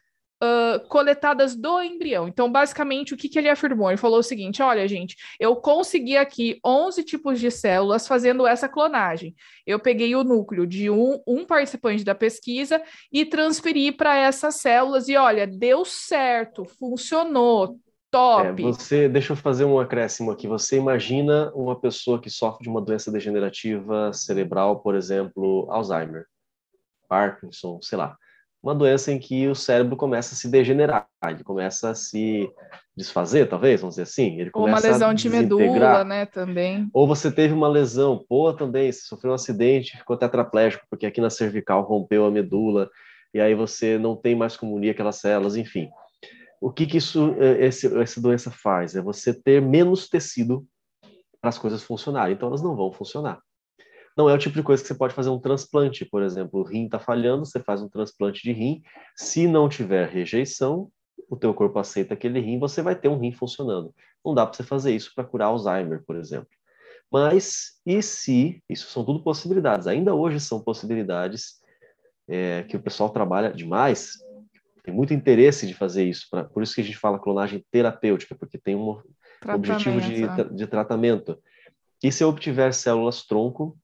[0.43, 2.27] uh, coletadas do embrião.
[2.27, 3.89] Então, basicamente, o que, que ele afirmou?
[3.89, 8.67] Ele falou o seguinte: olha, gente, eu consegui aqui 11 tipos de células fazendo essa
[8.67, 9.33] clonagem.
[9.65, 12.81] Eu peguei o núcleo de um, um participante da pesquisa
[13.11, 17.79] e transferi para essas células, e olha, deu certo, funcionou,
[18.11, 18.45] Top.
[18.45, 20.47] É, você, deixa eu fazer um acréscimo aqui.
[20.47, 26.27] Você imagina uma pessoa que sofre de uma doença degenerativa cerebral, por exemplo, Alzheimer,
[27.09, 28.15] Parkinson, sei lá
[28.63, 32.49] uma doença em que o cérebro começa a se degenerar, ele começa a se
[32.95, 34.39] desfazer, talvez, vamos dizer assim.
[34.39, 36.87] Ele Ou uma lesão de medula, né, também.
[36.93, 41.19] Ou você teve uma lesão, pô, também, você sofreu um acidente, ficou tetraplégico, porque aqui
[41.19, 42.89] na cervical rompeu a medula,
[43.33, 45.89] e aí você não tem mais como unir aquelas células, enfim.
[46.61, 48.95] O que que isso, eh, esse, essa doença faz?
[48.95, 50.65] É você ter menos tecido
[51.41, 53.41] para as coisas funcionarem, então elas não vão funcionar
[54.17, 56.63] não é o tipo de coisa que você pode fazer um transplante, por exemplo, o
[56.63, 58.81] rim está falhando, você faz um transplante de rim,
[59.15, 60.89] se não tiver rejeição,
[61.29, 63.93] o teu corpo aceita aquele rim, você vai ter um rim funcionando.
[64.23, 66.49] Não dá para você fazer isso para curar Alzheimer, por exemplo.
[67.11, 71.61] Mas e se, isso são tudo possibilidades, ainda hoje são possibilidades
[72.27, 74.17] é, que o pessoal trabalha demais,
[74.83, 78.35] tem muito interesse de fazer isso, pra, por isso que a gente fala clonagem terapêutica,
[78.35, 79.01] porque tem um
[79.53, 80.43] objetivo de, é.
[80.43, 81.37] de tratamento.
[82.03, 83.77] E se eu obtiver células tronco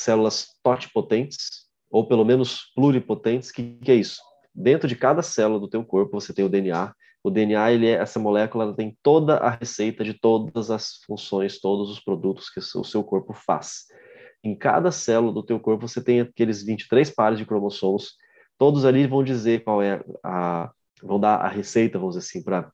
[0.00, 3.50] células totipotentes, ou pelo menos pluripotentes.
[3.50, 4.20] O que, que é isso?
[4.54, 6.92] Dentro de cada célula do teu corpo você tem o DNA.
[7.22, 11.60] O DNA, ele é, essa molécula ela tem toda a receita de todas as funções,
[11.60, 13.86] todos os produtos que o seu corpo faz.
[14.42, 18.14] Em cada célula do teu corpo você tem aqueles 23 pares de cromossomos.
[18.56, 20.70] Todos ali vão dizer qual é a
[21.02, 22.72] vão dar a receita, vamos dizer assim, para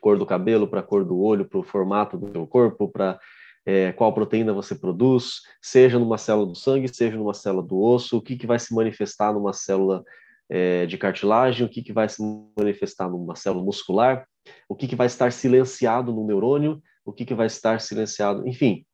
[0.00, 3.18] cor do cabelo, para cor do olho, para o formato do teu corpo, para
[3.66, 8.18] é, qual proteína você produz, seja numa célula do sangue, seja numa célula do osso,
[8.18, 10.04] o que, que vai se manifestar numa célula
[10.48, 12.22] é, de cartilagem, o que, que vai se
[12.56, 14.26] manifestar numa célula muscular,
[14.68, 18.84] o que, que vai estar silenciado no neurônio, o que, que vai estar silenciado, enfim.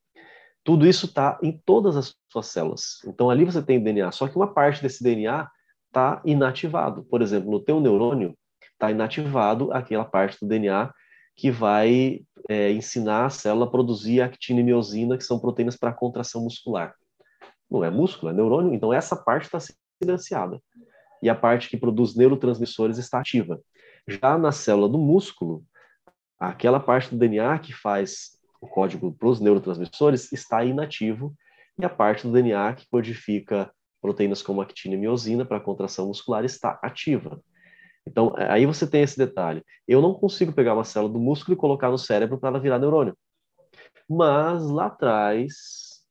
[0.63, 2.99] Tudo isso está em todas as suas células.
[3.07, 5.49] Então ali você tem DNA, só que uma parte desse DNA
[5.87, 7.03] está inativado.
[7.05, 8.37] Por exemplo, no teu neurônio
[8.73, 10.93] está inativado aquela parte do DNA
[11.37, 15.93] que vai é, ensinar a célula a produzir actina e miosina, que são proteínas para
[15.93, 16.95] contração muscular.
[17.71, 19.59] Não é músculo, é neurônio, então essa parte está
[20.03, 20.61] silenciada.
[21.23, 23.61] E a parte que produz neurotransmissores está ativa.
[24.09, 25.65] Já na célula do músculo,
[26.39, 31.35] aquela parte do DNA que faz o código para os neurotransmissores está inativo,
[31.79, 36.45] e a parte do DNA que codifica proteínas como actina e miosina para contração muscular
[36.45, 37.41] está ativa.
[38.07, 39.63] Então, é, aí você tem esse detalhe.
[39.87, 42.79] Eu não consigo pegar uma célula do músculo e colocar no cérebro para ela virar
[42.79, 43.17] neurônio.
[44.09, 46.03] Mas lá atrás,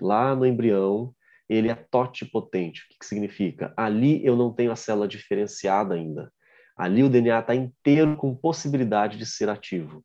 [0.00, 1.14] lá no embrião,
[1.48, 2.82] ele é totipotente.
[2.82, 3.74] O que, que significa?
[3.76, 6.32] Ali eu não tenho a célula diferenciada ainda.
[6.76, 10.04] Ali o DNA está inteiro com possibilidade de ser ativo.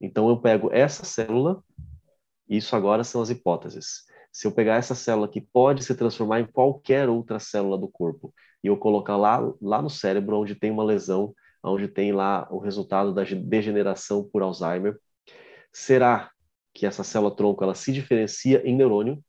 [0.00, 1.62] Então eu pego essa célula,
[2.48, 4.04] isso agora são as hipóteses.
[4.32, 8.32] Se eu pegar essa célula que pode se transformar em qualquer outra célula do corpo
[8.62, 12.58] e eu colocar lá, lá no cérebro onde tem uma lesão, onde tem lá o
[12.58, 14.98] resultado da degeneração por Alzheimer,
[15.72, 16.30] será
[16.72, 19.22] que essa célula-tronco ela se diferencia em neurônio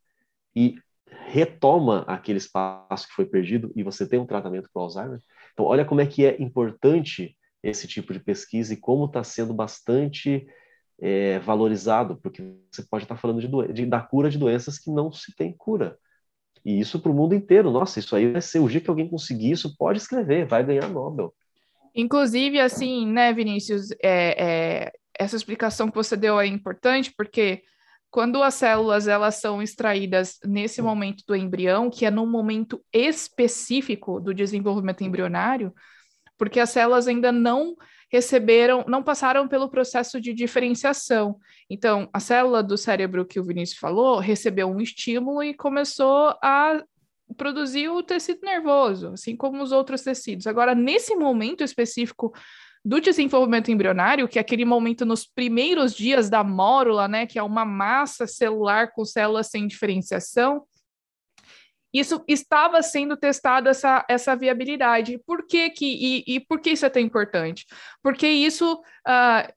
[0.55, 0.75] e
[1.27, 5.19] retoma aquele espaço que foi perdido e você tem um tratamento para Alzheimer.
[5.53, 9.53] Então, olha como é que é importante esse tipo de pesquisa e como está sendo
[9.53, 10.47] bastante
[10.99, 14.91] é, valorizado, porque você pode estar tá falando de, de, da cura de doenças que
[14.91, 15.97] não se tem cura.
[16.63, 17.71] E isso para o mundo inteiro.
[17.71, 20.87] Nossa, isso aí vai ser o dia que alguém conseguir isso, pode escrever, vai ganhar
[20.89, 21.33] Nobel.
[21.95, 27.63] Inclusive, assim, né, Vinícius, é, é, essa explicação que você deu é importante, porque
[28.09, 34.19] quando as células elas são extraídas nesse momento do embrião, que é num momento específico
[34.19, 35.73] do desenvolvimento embrionário,
[36.37, 37.75] porque as células ainda não
[38.11, 41.39] receberam, não passaram pelo processo de diferenciação.
[41.69, 46.83] Então, a célula do cérebro que o Vinícius falou recebeu um estímulo e começou a
[47.37, 50.45] produzir o tecido nervoso, assim como os outros tecidos.
[50.45, 52.33] Agora, nesse momento específico
[52.83, 57.43] do desenvolvimento embrionário, que é aquele momento nos primeiros dias da mórula, né, que é
[57.43, 60.63] uma massa celular com células sem diferenciação,
[61.93, 65.19] isso estava sendo testado essa, essa viabilidade.
[65.25, 67.65] Por que, que e, e por que isso é tão importante?
[68.01, 69.53] Porque isso uh,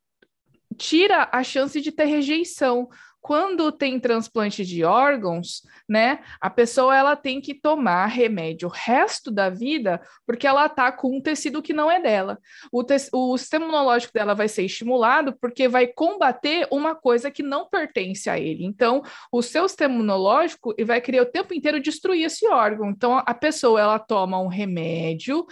[0.76, 2.88] tira a chance de ter rejeição
[3.24, 9.30] quando tem transplante de órgãos, né, a pessoa ela tem que tomar remédio o resto
[9.30, 12.38] da vida porque ela tá com um tecido que não é dela.
[12.70, 17.42] O, te o sistema imunológico dela vai ser estimulado porque vai combater uma coisa que
[17.42, 18.62] não pertence a ele.
[18.62, 19.02] Então,
[19.32, 22.90] o seu sistema imunológico vai querer o tempo inteiro destruir esse órgão.
[22.90, 25.46] Então, a pessoa ela toma um remédio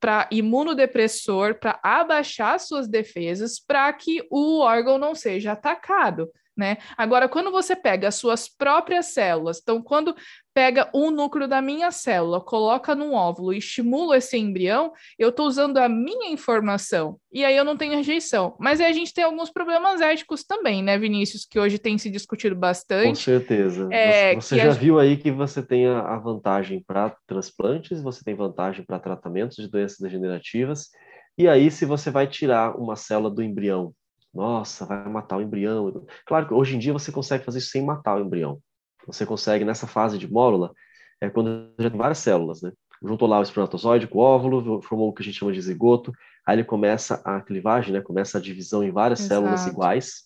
[0.00, 6.78] para imunodepressor para abaixar suas defesas para que o órgão não seja atacado né?
[6.96, 10.16] Agora, quando você pega as suas próprias células, então, quando
[10.54, 15.46] pega um núcleo da minha célula, coloca num óvulo e estimula esse embrião, eu estou
[15.46, 17.18] usando a minha informação.
[17.30, 18.56] E aí eu não tenho rejeição.
[18.58, 22.08] Mas aí a gente tem alguns problemas éticos também, né, Vinícius, que hoje tem se
[22.08, 23.08] discutido bastante.
[23.08, 23.86] Com certeza.
[23.92, 24.74] É, você já a...
[24.74, 29.68] viu aí que você tem a vantagem para transplantes, você tem vantagem para tratamentos de
[29.68, 30.88] doenças degenerativas.
[31.36, 33.92] E aí, se você vai tirar uma célula do embrião
[34.36, 36.04] nossa, vai matar o embrião.
[36.26, 38.60] Claro que hoje em dia você consegue fazer isso sem matar o embrião.
[39.06, 40.72] Você consegue, nessa fase de mórula,
[41.20, 42.72] é quando já tem várias células, né?
[43.02, 46.12] Juntou lá o espermatozoide com o óvulo, formou o que a gente chama de zigoto,
[46.46, 48.00] aí ele começa a clivagem, né?
[48.00, 49.34] Começa a divisão em várias Exato.
[49.34, 50.24] células iguais,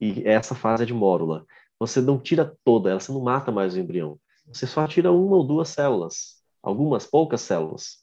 [0.00, 1.44] e essa fase é de mórula.
[1.78, 4.18] Você não tira toda ela, você não mata mais o embrião.
[4.52, 7.98] Você só tira uma ou duas células, algumas poucas células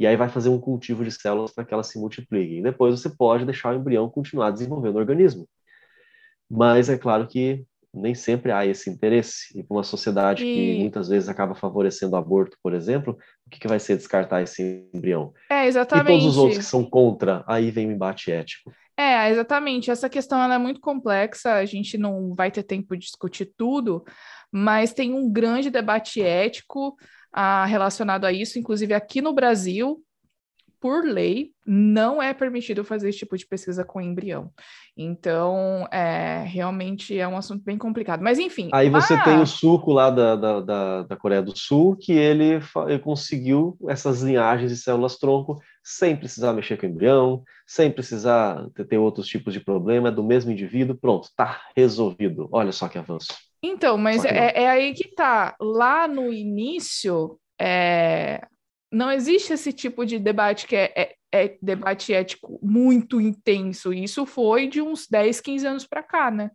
[0.00, 2.62] e aí vai fazer um cultivo de células para que elas se multipliquem.
[2.62, 5.46] Depois você pode deixar o embrião continuar desenvolvendo o organismo.
[6.50, 9.46] Mas é claro que nem sempre há esse interesse.
[9.54, 10.54] E para uma sociedade e...
[10.54, 14.40] que muitas vezes acaba favorecendo o aborto, por exemplo, o que, que vai ser descartar
[14.40, 15.34] esse embrião?
[15.50, 16.06] É, exatamente.
[16.06, 18.72] E todos os outros que são contra, aí vem o embate ético.
[18.96, 19.90] É, exatamente.
[19.90, 24.02] Essa questão é muito complexa, a gente não vai ter tempo de discutir tudo,
[24.50, 26.96] mas tem um grande debate ético
[27.32, 30.02] ah, relacionado a isso, inclusive aqui no Brasil,
[30.80, 34.50] por lei, não é permitido fazer esse tipo de pesquisa com embrião.
[34.96, 38.22] Então, é, realmente é um assunto bem complicado.
[38.22, 38.70] Mas, enfim.
[38.72, 42.12] Aí você ah, tem o suco lá da, da, da, da, Coreia do Sul, que
[42.12, 48.86] ele, ele conseguiu essas linhagens de células-tronco sem precisar mexer com embrião, sem precisar ter,
[48.86, 52.48] ter outros tipos de problema, é do mesmo indivíduo, pronto, tá resolvido.
[52.50, 53.49] Olha só que avanço.
[53.62, 55.54] Então, mas é, é, aí que tá.
[55.60, 58.46] Lá no início, é,
[58.90, 63.92] não existe esse tipo de debate que é, é, é debate ético muito intenso.
[63.92, 66.50] Isso foi de uns 10, 15 anos para cá, né?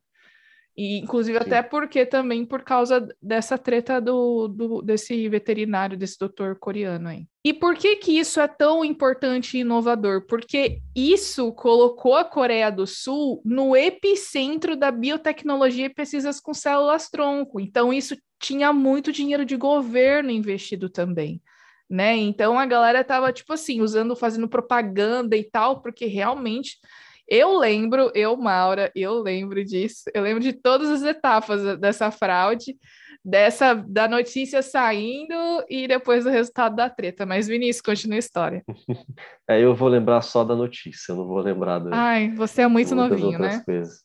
[0.78, 1.46] E, inclusive, Sim.
[1.46, 7.26] até porque também por causa dessa treta do, do, desse veterinário, desse doutor coreano aí.
[7.46, 10.26] E por que que isso é tão importante e inovador?
[10.28, 17.60] Porque isso colocou a Coreia do Sul no epicentro da biotecnologia e pesquisas com células-tronco.
[17.60, 21.42] Então, isso tinha muito dinheiro de governo investido também.
[21.90, 22.18] Né?
[22.18, 26.80] Então a galera tava tipo assim, usando, fazendo propaganda e tal, porque realmente
[27.28, 30.04] eu lembro, eu, Maura, eu lembro disso.
[30.14, 32.78] Eu lembro de todas as etapas dessa fraude,
[33.24, 35.34] dessa da notícia saindo
[35.68, 37.26] e depois do resultado da treta.
[37.26, 38.64] Mas, Vinícius, continua a história.
[39.48, 42.68] É, eu vou lembrar só da notícia, eu não vou lembrar do, Ai, você é
[42.68, 43.62] muito novinho, né?
[43.64, 44.04] Coisas.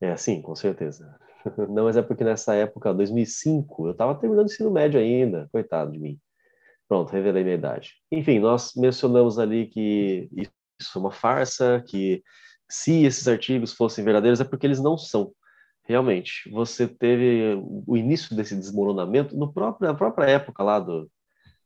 [0.00, 1.16] É, sim, com certeza.
[1.70, 5.92] Não, mas é porque nessa época, 2005, eu estava terminando o ensino médio ainda, coitado
[5.92, 6.18] de mim.
[6.88, 7.92] Pronto, revelei minha idade.
[8.10, 10.50] Enfim, nós mencionamos ali que isso
[10.96, 12.22] é uma farsa, que
[12.72, 15.30] se esses artigos fossem verdadeiros, é porque eles não são.
[15.84, 17.54] Realmente, você teve
[17.86, 21.06] o início desse desmoronamento no próprio, na própria época lá do,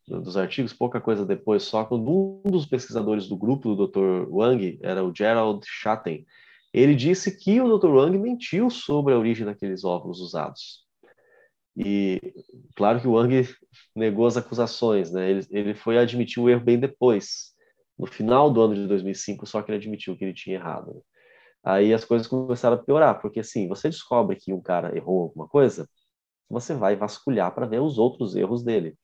[0.09, 4.29] do, dos artigos, pouca coisa depois, só quando um dos pesquisadores do grupo do Dr.
[4.29, 6.27] Wang era o Gerald Schatten,
[6.75, 7.91] Ele disse que o Dr.
[7.91, 10.85] Wang mentiu sobre a origem daqueles óvulos usados.
[11.77, 12.21] E
[12.75, 13.49] claro que o Wang
[13.95, 15.31] negou as acusações, né?
[15.31, 17.55] Ele, ele foi admitir o erro bem depois,
[17.99, 20.95] no final do ano de 2005, só que ele admitiu que ele tinha errado.
[20.95, 21.01] Né?
[21.65, 25.49] Aí as coisas começaram a piorar, porque assim, você descobre que um cara errou alguma
[25.49, 25.89] coisa,
[26.49, 28.95] você vai vasculhar para ver os outros erros dele.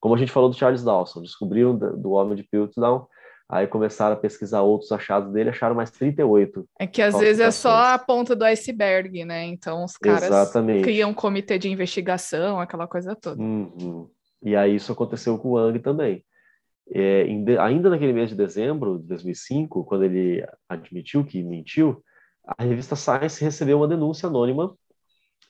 [0.00, 3.06] Como a gente falou do Charles Dawson, descobriram do homem de Piltdown,
[3.48, 6.66] aí começaram a pesquisar outros achados dele, acharam mais 38.
[6.78, 9.44] É que às vezes é só a ponta do iceberg, né?
[9.44, 10.82] Então os caras Exatamente.
[10.82, 13.40] criam um comitê de investigação, aquela coisa toda.
[13.40, 14.08] Uhum.
[14.42, 16.24] E aí isso aconteceu com o Wang também.
[16.92, 17.22] É,
[17.60, 22.02] ainda naquele mês de dezembro de 2005, quando ele admitiu que mentiu,
[22.44, 24.76] a revista Science recebeu uma denúncia anônima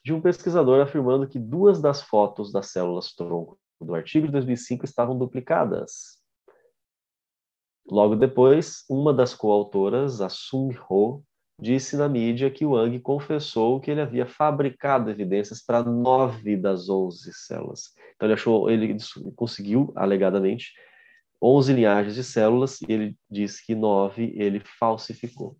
[0.03, 4.85] de um pesquisador afirmando que duas das fotos das células tronco do artigo de 2005
[4.85, 6.21] estavam duplicadas.
[7.89, 11.23] Logo depois, uma das coautoras, a Sung Ho,
[11.59, 17.31] disse na mídia que Wang confessou que ele havia fabricado evidências para nove das onze
[17.33, 17.93] células.
[18.15, 18.97] Então ele achou, ele
[19.35, 20.71] conseguiu alegadamente
[21.41, 25.57] onze linhagens de células e ele disse que nove ele falsificou.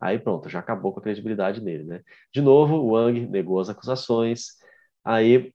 [0.00, 2.00] Aí pronto, já acabou com a credibilidade dele, né?
[2.34, 4.46] De novo, o Wang negou as acusações.
[5.04, 5.52] Aí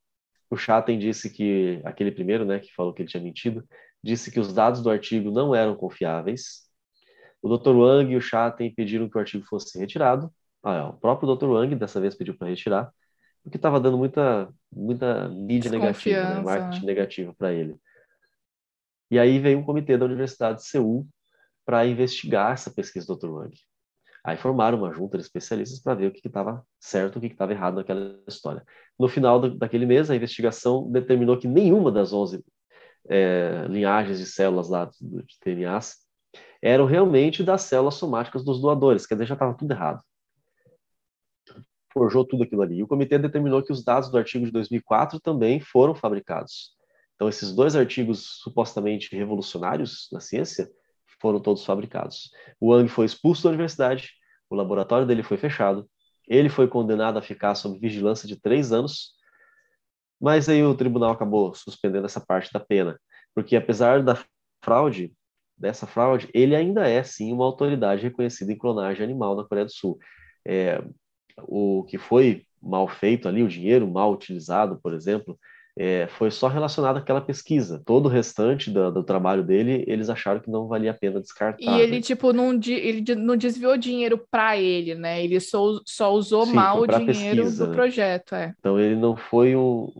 [0.50, 3.68] o Chaten disse que aquele primeiro, né, que falou que ele tinha mentido,
[4.02, 6.66] disse que os dados do artigo não eram confiáveis.
[7.42, 7.76] O Dr.
[7.76, 10.32] Wang e o Chaten pediram que o artigo fosse retirado.
[10.64, 11.46] Ah, é, o próprio Dr.
[11.48, 12.92] Wang dessa vez pediu para retirar,
[13.44, 17.76] porque estava dando muita muita mídia negativa, né, marketing negativo para ele.
[19.10, 21.08] E aí veio um comitê da Universidade de Seul
[21.66, 23.30] para investigar essa pesquisa do Dr.
[23.30, 23.58] Wang.
[24.24, 27.54] Aí formaram uma junta de especialistas para ver o que estava certo o que estava
[27.54, 28.64] errado naquela história.
[29.00, 32.44] No final do, daquele mês, a investigação determinou que nenhuma das 11
[33.08, 35.96] é, linhagens de células lá de TNAs
[36.62, 40.02] eram realmente das células somáticas dos doadores, quer dizer, já estava tudo errado.
[41.94, 42.78] Forjou tudo aquilo ali.
[42.80, 46.77] E o comitê determinou que os dados do artigo de 2004 também foram fabricados.
[47.18, 50.70] Então, esses dois artigos supostamente revolucionários na ciência
[51.20, 52.30] foram todos fabricados.
[52.60, 54.12] O Wang foi expulso da universidade,
[54.48, 55.90] o laboratório dele foi fechado,
[56.28, 59.16] ele foi condenado a ficar sob vigilância de três anos,
[60.22, 63.00] mas aí o tribunal acabou suspendendo essa parte da pena,
[63.34, 64.24] porque apesar da
[64.64, 65.12] fraude,
[65.58, 69.72] dessa fraude, ele ainda é sim uma autoridade reconhecida em clonagem animal na Coreia do
[69.72, 69.98] Sul.
[70.46, 70.84] É,
[71.40, 75.40] o que foi mal feito ali, o dinheiro mal utilizado, por exemplo,
[75.78, 77.82] é, foi só relacionado àquela pesquisa.
[77.86, 81.62] Todo o restante do, do, trabalho dele, eles acharam que não valia a pena descartar.
[81.62, 82.02] E ele, né?
[82.02, 85.24] tipo, não, ele não desviou dinheiro para ele, né?
[85.24, 87.76] Ele só, só usou Sim, mal o dinheiro pesquisa, do né?
[87.76, 88.54] projeto, é.
[88.60, 89.92] Então ele não foi um,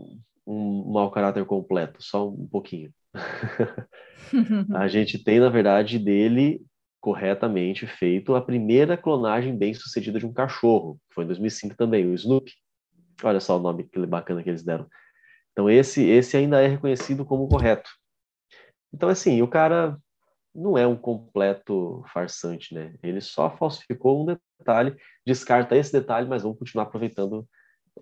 [0.46, 2.90] um mau caráter completo, só um pouquinho.
[4.74, 6.60] a gente tem, na verdade, dele
[7.00, 12.14] corretamente feito a primeira clonagem bem sucedida de um cachorro, foi em 2005 também, o
[12.14, 12.52] Snoopy.
[13.22, 14.86] Olha só o nome bacana que eles deram.
[15.58, 17.90] Então esse esse ainda é reconhecido como correto.
[18.94, 19.98] Então assim, o cara
[20.54, 22.94] não é um completo farsante, né?
[23.02, 24.96] Ele só falsificou um detalhe,
[25.26, 27.44] descarta esse detalhe, mas vamos continuar aproveitando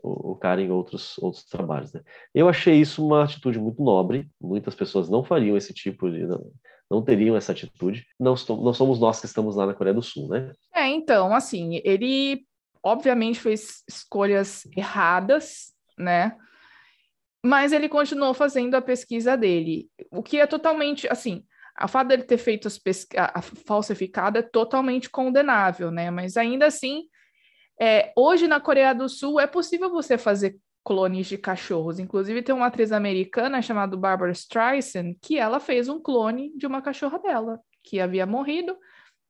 [0.02, 1.94] o, o cara em outros outros trabalhos.
[1.94, 2.02] Né?
[2.34, 4.30] Eu achei isso uma atitude muito nobre.
[4.38, 6.52] Muitas pessoas não fariam esse tipo de não,
[6.90, 8.06] não teriam essa atitude.
[8.20, 10.52] Não, não somos nós que estamos lá na Coreia do Sul, né?
[10.74, 12.44] É, então, assim, ele
[12.82, 16.36] obviamente fez escolhas erradas, né?
[17.46, 21.44] Mas ele continuou fazendo a pesquisa dele, o que é totalmente assim.
[21.76, 22.66] A fato dele ter feito
[23.16, 26.10] a, a falsificada é totalmente condenável, né?
[26.10, 27.04] Mas ainda assim,
[27.80, 32.00] é, hoje na Coreia do Sul é possível você fazer clones de cachorros.
[32.00, 36.82] Inclusive tem uma atriz americana chamada Barbara Streisand que ela fez um clone de uma
[36.82, 38.76] cachorra dela que havia morrido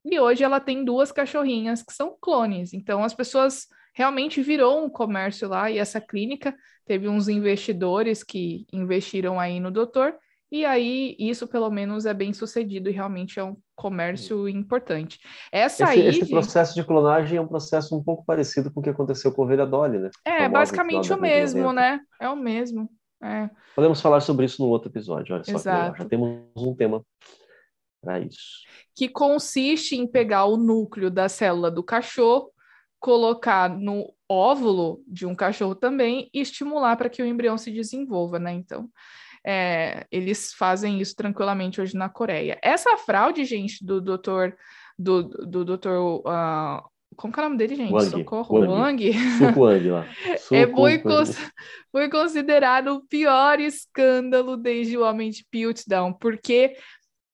[0.06, 2.72] e hoje ela tem duas cachorrinhas que são clones.
[2.72, 3.66] Então as pessoas
[3.96, 9.70] realmente virou um comércio lá e essa clínica teve uns investidores que investiram aí no
[9.70, 10.14] doutor
[10.52, 15.18] e aí isso pelo menos é bem sucedido e realmente é um comércio importante.
[15.50, 18.82] Essa esse, aí, esse processo de clonagem é um processo um pouco parecido com o
[18.82, 20.10] que aconteceu com o Ovelha Dolly, né?
[20.24, 21.98] É, basicamente o mesmo, né?
[22.20, 22.90] É o mesmo.
[23.22, 23.48] É.
[23.74, 25.98] Podemos falar sobre isso no outro episódio, olha só Exato.
[25.98, 27.02] já temos um tema
[28.02, 28.66] para isso.
[28.94, 32.52] Que consiste em pegar o núcleo da célula do cachorro
[32.98, 38.38] colocar no óvulo de um cachorro também e estimular para que o embrião se desenvolva,
[38.38, 38.52] né?
[38.52, 38.88] Então,
[39.46, 42.58] é, eles fazem isso tranquilamente hoje na Coreia.
[42.62, 44.56] Essa fraude, gente, do doutor,
[44.98, 46.82] do, do doutor, uh,
[47.16, 47.92] como que é o nome dele, gente?
[47.92, 48.10] Wang.
[48.10, 49.10] Socorro, Wang.
[49.10, 49.10] Wang.
[49.56, 50.06] Wang lá.
[50.52, 51.02] É, foi,
[51.90, 56.76] foi considerado o pior escândalo desde o Homem de Piltdown, porque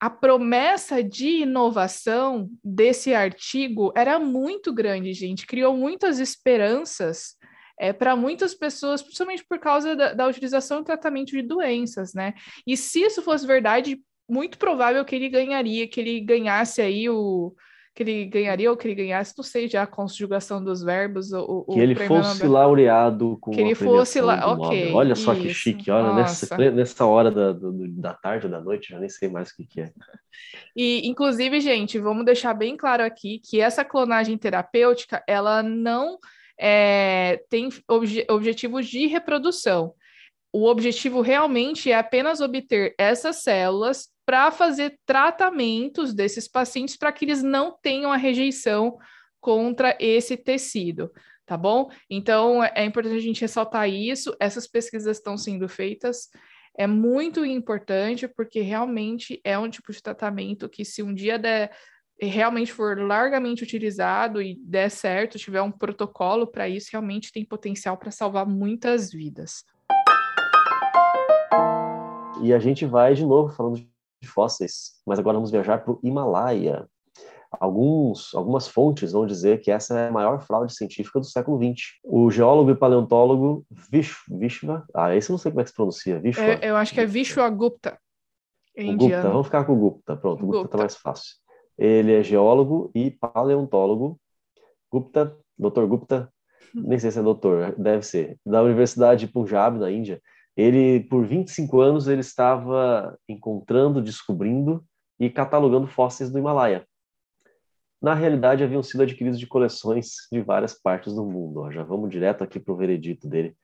[0.02, 5.46] a promessa de inovação desse artigo era muito grande, gente.
[5.46, 7.36] Criou muitas esperanças
[7.78, 12.34] é, para muitas pessoas, principalmente por causa da, da utilização e tratamento de doenças, né?
[12.66, 17.54] E se isso fosse verdade, muito provável que ele ganharia, que ele ganhasse aí o,
[17.94, 21.32] que ele ganharia ou que ele ganhasse, não sei já a conjugação dos verbos.
[21.32, 22.52] O, que ele fosse Nobel.
[22.52, 24.92] laureado com que ele fosse lá, ok.
[24.92, 25.42] Olha só isso.
[25.42, 29.28] que chique, olha nessa, nessa hora da, da tarde ou da noite, já nem sei
[29.28, 29.92] mais o que, que é.
[30.74, 36.18] E, inclusive, gente, vamos deixar bem claro aqui que essa clonagem terapêutica, ela não
[36.58, 39.92] é, tem obje, objetivos de reprodução.
[40.50, 47.24] O objetivo realmente é apenas obter essas células para fazer tratamentos desses pacientes para que
[47.24, 48.96] eles não tenham a rejeição
[49.40, 51.10] contra esse tecido,
[51.44, 51.90] tá bom?
[52.08, 54.34] Então é importante a gente ressaltar isso.
[54.38, 56.28] Essas pesquisas estão sendo feitas.
[56.78, 61.70] É muito importante porque realmente é um tipo de tratamento que, se um dia der,
[62.18, 67.98] realmente for largamente utilizado e der certo, tiver um protocolo para isso, realmente tem potencial
[67.98, 69.64] para salvar muitas vidas.
[72.42, 73.86] E a gente vai de novo falando
[74.22, 76.86] de fósseis, mas agora vamos viajar para o Himalaia.
[77.60, 81.98] Alguns, algumas fontes vão dizer que essa é a maior fraude científica do século XX.
[82.02, 85.76] O geólogo e paleontólogo Vish, Vishva, ah, esse eu não sei como é que se
[85.76, 86.44] pronuncia, Vishwa.
[86.44, 87.98] É, eu acho que é Vishwa Gupta.
[88.74, 91.36] Em Gupta, vamos ficar com o Gupta, pronto, o Gupta está mais fácil.
[91.76, 94.18] Ele é geólogo e paleontólogo.
[94.90, 95.84] Gupta, Dr.
[95.84, 96.32] Gupta,
[96.74, 100.22] nem sei se é doutor, deve ser, da Universidade de Punjab, na Índia.
[100.56, 104.84] Ele, por 25 anos, ele estava encontrando, descobrindo
[105.18, 106.86] e catalogando fósseis do Himalaia.
[108.00, 111.60] Na realidade, haviam sido adquiridos de coleções de várias partes do mundo.
[111.60, 113.56] Ó, já vamos direto aqui para o veredito dele.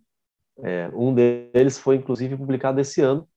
[0.64, 3.28] É, um deles foi, inclusive, publicado esse ano,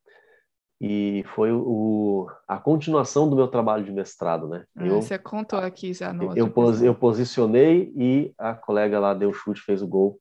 [0.81, 4.65] e foi o, a continuação do meu trabalho de mestrado, né?
[4.75, 9.13] Ah, eu, você contou aqui já no eu, pos, eu posicionei e a colega lá
[9.13, 10.19] deu chute, fez o gol.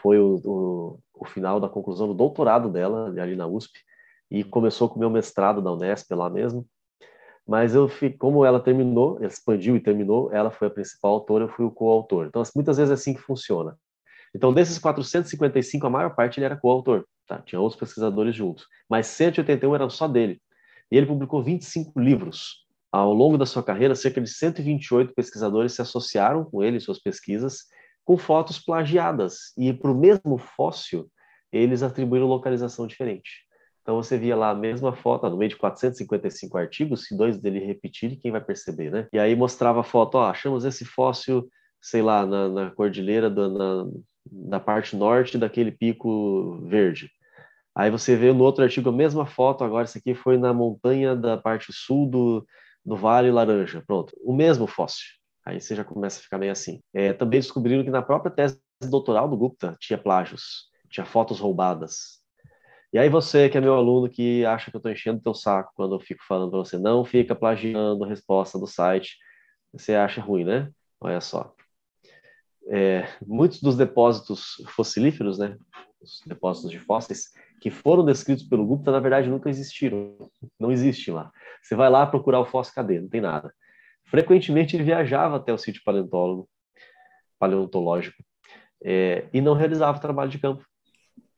[0.00, 3.72] Foi o, o, o, final da conclusão do doutorado dela, ali na USP,
[4.30, 6.66] e começou com o meu mestrado da Unesp lá mesmo.
[7.46, 11.64] Mas eu como ela terminou, expandiu e terminou, ela foi a principal autora, eu fui
[11.64, 12.26] o coautor.
[12.26, 13.76] Então, muitas vezes é assim que funciona.
[14.34, 17.38] Então, desses 455, a maior parte ele era coautor, tá?
[17.38, 20.40] Tinha outros pesquisadores juntos, mas 181 eram só dele.
[20.90, 22.66] E ele publicou 25 livros.
[22.92, 26.98] Ao longo da sua carreira, cerca de 128 pesquisadores se associaram com ele em suas
[26.98, 27.66] pesquisas,
[28.04, 29.52] com fotos plagiadas.
[29.56, 31.08] E para o mesmo fóssil,
[31.52, 33.46] eles atribuíram localização diferente.
[33.82, 37.58] Então você via lá a mesma foto, no meio de 455 artigos, se dois dele
[37.60, 39.08] repetirem, quem vai perceber, né?
[39.12, 41.48] E aí mostrava a foto, ó, achamos esse fóssil,
[41.80, 43.90] sei lá, na, na cordilheira, do, na,
[44.30, 47.10] na parte norte daquele pico verde.
[47.74, 51.16] Aí você vê no outro artigo a mesma foto, agora esse aqui foi na montanha
[51.16, 52.46] da parte sul do,
[52.84, 53.82] do Vale Laranja.
[53.86, 55.06] Pronto, o mesmo fóssil.
[55.44, 56.82] Aí você já começa a ficar meio assim.
[56.92, 62.19] É, também descobriram que na própria tese doutoral do Gupta tinha plágios, tinha fotos roubadas,
[62.92, 65.72] e aí você, que é meu aluno, que acha que eu estou enchendo teu saco
[65.76, 69.16] quando eu fico falando para você, não fica plagiando a resposta do site,
[69.72, 70.70] você acha ruim, né?
[71.00, 71.54] Olha só.
[72.68, 75.56] É, muitos dos depósitos fossilíferos, né,
[76.00, 77.30] os depósitos de fósseis,
[77.60, 80.30] que foram descritos pelo Gupta, na verdade, nunca existiram.
[80.58, 81.30] Não existe lá.
[81.62, 83.00] Você vai lá procurar o fóssil, cadê?
[83.00, 83.54] Não tem nada.
[84.04, 86.48] Frequentemente ele viajava até o sítio paleontólogo,
[87.38, 88.22] paleontológico,
[88.82, 90.64] é, e não realizava o trabalho de campo.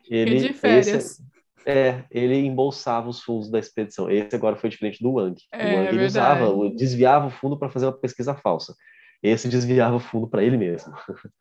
[0.09, 0.87] Ele, e de férias.
[0.87, 1.32] Esse,
[1.67, 4.11] é, ele embolsava os fundos da expedição.
[4.11, 5.41] Esse agora foi diferente do Wang.
[5.53, 8.75] É, o Wang ele usava, desviava o fundo para fazer uma pesquisa falsa.
[9.23, 10.93] Esse desviava o fundo para ele mesmo.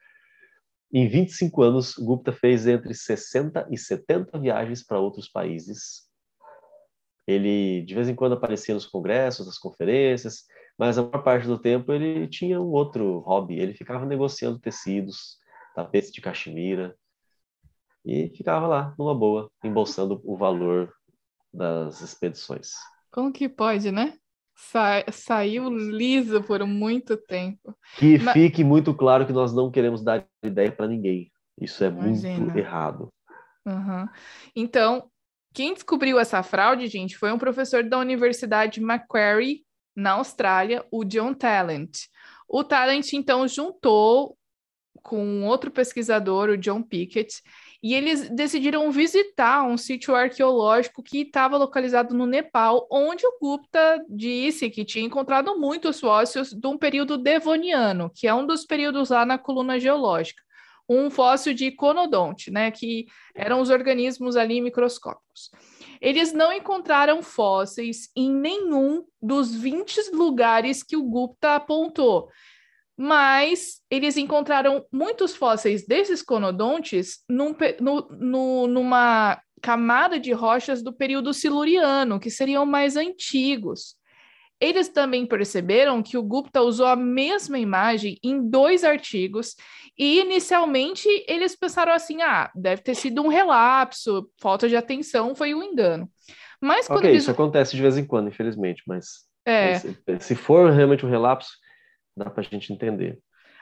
[0.93, 6.09] em 25 anos, Gupta fez entre 60 e 70 viagens para outros países.
[7.27, 10.43] Ele, de vez em quando, aparecia nos congressos, nas conferências,
[10.77, 13.59] mas a maior parte do tempo ele tinha um outro hobby.
[13.59, 15.37] Ele ficava negociando tecidos,
[15.75, 16.95] tapetes de cachemira,
[18.05, 20.91] e ficava lá, numa boa, embolsando o valor
[21.53, 22.71] das expedições.
[23.11, 24.13] Como que pode, né?
[24.55, 27.75] Sa saiu liso por muito tempo.
[27.97, 28.33] Que Mas...
[28.33, 31.31] fique muito claro que nós não queremos dar ideia para ninguém.
[31.59, 32.39] Isso é Imagina.
[32.39, 33.09] muito errado.
[33.65, 34.07] Uhum.
[34.55, 35.09] Então,
[35.53, 39.63] quem descobriu essa fraude, gente, foi um professor da Universidade Macquarie,
[39.95, 42.05] na Austrália, o John Talent.
[42.47, 44.37] O Talent, então, juntou
[45.01, 47.41] com outro pesquisador, o John Pickett,
[47.83, 54.03] e eles decidiram visitar um sítio arqueológico que estava localizado no Nepal, onde o Gupta
[54.07, 59.09] disse que tinha encontrado muitos fósseis de um período devoniano, que é um dos períodos
[59.09, 60.43] lá na coluna geológica.
[60.87, 65.49] Um fóssil de conodonte, né, que eram os organismos ali microscópicos.
[65.99, 72.29] Eles não encontraram fósseis em nenhum dos 20 lugares que o Gupta apontou
[73.01, 80.93] mas eles encontraram muitos fósseis desses conodontes num, no, no, numa camada de rochas do
[80.93, 83.95] período siluriano, que seriam mais antigos.
[84.59, 89.55] Eles também perceberam que o Gupta usou a mesma imagem em dois artigos,
[89.97, 95.55] e inicialmente eles pensaram assim: ah, deve ter sido um relapso, falta de atenção, foi
[95.55, 96.07] um engano.
[96.61, 97.23] Mas quando okay, eles...
[97.23, 99.79] isso acontece de vez em quando, infelizmente, mas é.
[99.79, 101.49] se, se for realmente um relapso,
[102.15, 103.19] dá para a gente entender.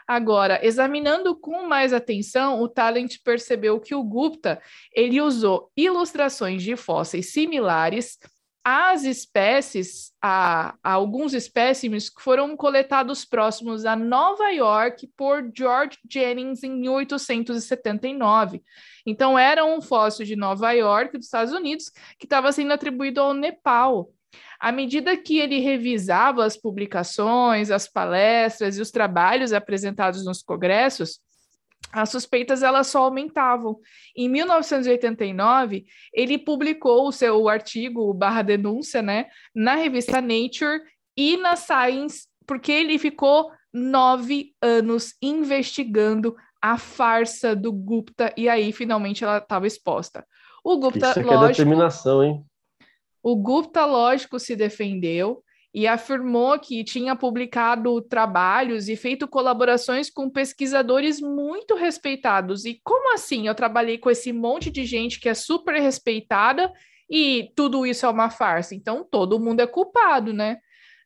[0.07, 4.59] Agora, examinando com mais atenção, o Talent percebeu que o Gupta
[4.91, 8.17] ele usou ilustrações de fósseis similares
[8.63, 15.97] às espécies, a, a, alguns espécimes que foram coletados próximos a Nova York por George
[16.09, 18.61] Jennings em 1879.
[19.05, 23.33] Então, era um fóssil de Nova York, dos Estados Unidos, que estava sendo atribuído ao
[23.33, 24.09] Nepal.
[24.59, 31.19] À medida que ele revisava as publicações, as palestras e os trabalhos apresentados nos congressos,
[31.91, 33.79] as suspeitas elas só aumentavam.
[34.15, 40.81] Em 1989, ele publicou o seu artigo barra denúncia, né, na revista Nature
[41.17, 48.71] e na Science, porque ele ficou nove anos investigando a farsa do Gupta e aí
[48.71, 50.25] finalmente ela estava exposta.
[50.63, 52.45] O Gupta, Isso aqui é lógico, é determinação, hein?
[53.21, 55.43] O Gupta, lógico, se defendeu
[55.73, 62.65] e afirmou que tinha publicado trabalhos e feito colaborações com pesquisadores muito respeitados.
[62.65, 63.47] E como assim?
[63.47, 66.71] Eu trabalhei com esse monte de gente que é super respeitada
[67.09, 68.73] e tudo isso é uma farsa.
[68.73, 70.57] Então todo mundo é culpado, né?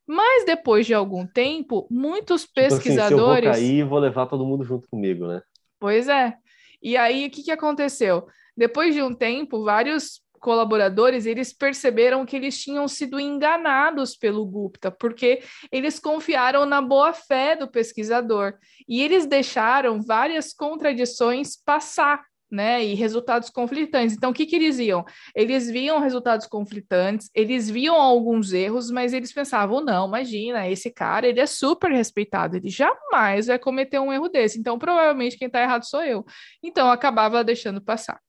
[0.08, 3.42] Mas depois de algum tempo, muitos pesquisadores.
[3.42, 5.42] Tipo assim, se eu vou cair, vou levar todo mundo junto comigo, né?
[5.80, 6.36] Pois é.
[6.82, 8.28] E aí, o que, que aconteceu?
[8.56, 14.92] Depois de um tempo, vários colaboradores, eles perceberam que eles tinham sido enganados pelo Gupta,
[14.92, 15.42] porque
[15.72, 18.56] eles confiaram na boa fé do pesquisador
[18.88, 22.22] e eles deixaram várias contradições passar.
[22.52, 24.16] Né, e resultados conflitantes.
[24.16, 25.04] Então, o que, que eles iam?
[25.36, 31.26] Eles viam resultados conflitantes, eles viam alguns erros, mas eles pensavam: não, imagina, esse cara
[31.26, 34.60] ele é super respeitado, ele jamais vai cometer um erro desse.
[34.60, 36.24] Então, provavelmente quem está errado sou eu.
[36.62, 38.20] Então, acabava deixando passar.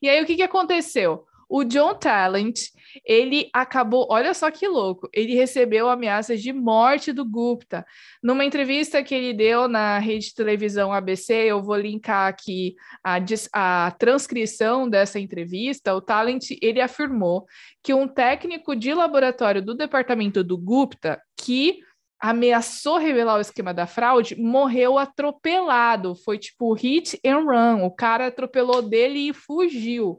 [0.00, 1.26] E aí, o que, que aconteceu?
[1.54, 2.60] O John Talent,
[3.04, 7.84] ele acabou, olha só que louco, ele recebeu ameaças de morte do Gupta.
[8.22, 12.74] Numa entrevista que ele deu na rede de televisão ABC, eu vou linkar aqui
[13.04, 13.18] a,
[13.52, 17.44] a transcrição dessa entrevista, o Talent, ele afirmou
[17.82, 21.80] que um técnico de laboratório do departamento do Gupta, que
[22.18, 26.14] ameaçou revelar o esquema da fraude, morreu atropelado.
[26.14, 27.84] Foi tipo hit and run.
[27.84, 30.18] O cara atropelou dele e fugiu.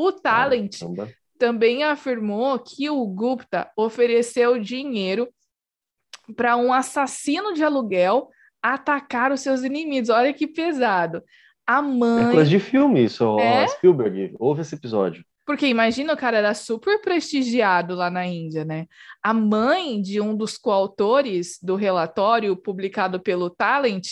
[0.00, 1.10] O Talent Caramba.
[1.36, 5.28] também afirmou que o Gupta ofereceu dinheiro
[6.36, 8.28] para um assassino de aluguel
[8.62, 10.08] atacar os seus inimigos.
[10.08, 11.20] Olha que pesado.
[11.66, 12.28] A mãe.
[12.28, 13.66] É coisa de filme isso, é?
[13.66, 14.36] Spielberg.
[14.38, 15.24] Ouve esse episódio.
[15.44, 18.86] Porque imagina, o cara era super prestigiado lá na Índia, né?
[19.20, 24.10] A mãe de um dos coautores do relatório publicado pelo Talent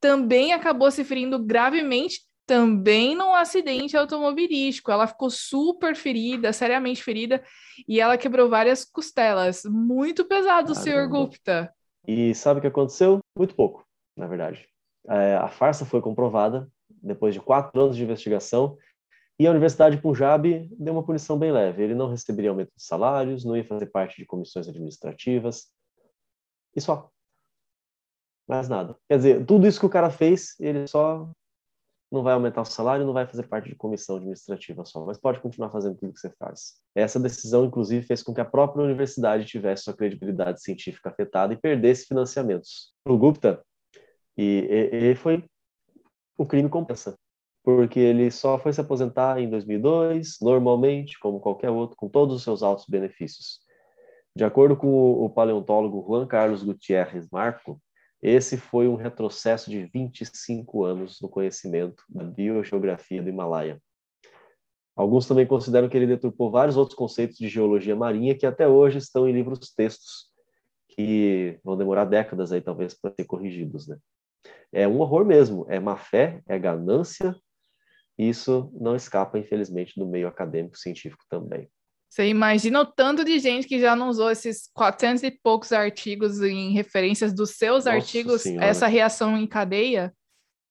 [0.00, 4.90] também acabou se ferindo gravemente também num acidente automobilístico.
[4.90, 7.42] Ela ficou super ferida, seriamente ferida,
[7.88, 9.62] e ela quebrou várias costelas.
[9.64, 10.74] Muito pesado, Caramba.
[10.74, 11.74] senhor Gupta.
[12.06, 13.20] E sabe o que aconteceu?
[13.36, 13.86] Muito pouco,
[14.16, 14.68] na verdade.
[15.08, 18.76] É, a farsa foi comprovada depois de quatro anos de investigação
[19.38, 21.82] e a Universidade de Punjab deu uma punição bem leve.
[21.82, 25.68] Ele não receberia aumento de salários, não ia fazer parte de comissões administrativas
[26.74, 27.10] e só.
[28.46, 28.96] Mais nada.
[29.08, 31.30] Quer dizer, tudo isso que o cara fez, ele só
[32.14, 35.40] não vai aumentar o salário, não vai fazer parte de comissão administrativa só, mas pode
[35.40, 36.80] continuar fazendo tudo que você faz.
[36.94, 41.56] Essa decisão, inclusive, fez com que a própria universidade tivesse sua credibilidade científica afetada e
[41.56, 42.92] perdesse financiamentos.
[43.04, 43.62] O Gupta,
[44.36, 45.44] e, e, e foi
[46.38, 47.18] o crime compensa,
[47.62, 52.42] porque ele só foi se aposentar em 2002, normalmente, como qualquer outro, com todos os
[52.42, 53.60] seus altos benefícios.
[54.36, 57.80] De acordo com o paleontólogo Juan Carlos Gutierrez Marco,
[58.24, 63.78] esse foi um retrocesso de 25 anos no conhecimento da biogeografia do Himalaia.
[64.96, 68.96] Alguns também consideram que ele deturpou vários outros conceitos de geologia marinha que até hoje
[68.96, 70.30] estão em livros textos
[70.88, 73.98] que vão demorar décadas aí talvez para ser corrigidos, né?
[74.72, 77.36] É um horror mesmo, é má fé, é ganância.
[78.16, 81.68] Isso não escapa, infelizmente, do meio acadêmico científico também.
[82.14, 86.40] Você imagina o tanto de gente que já não usou esses 400 e poucos artigos
[86.42, 88.64] em referências dos seus Nossa artigos, senhora.
[88.64, 90.14] essa reação em cadeia?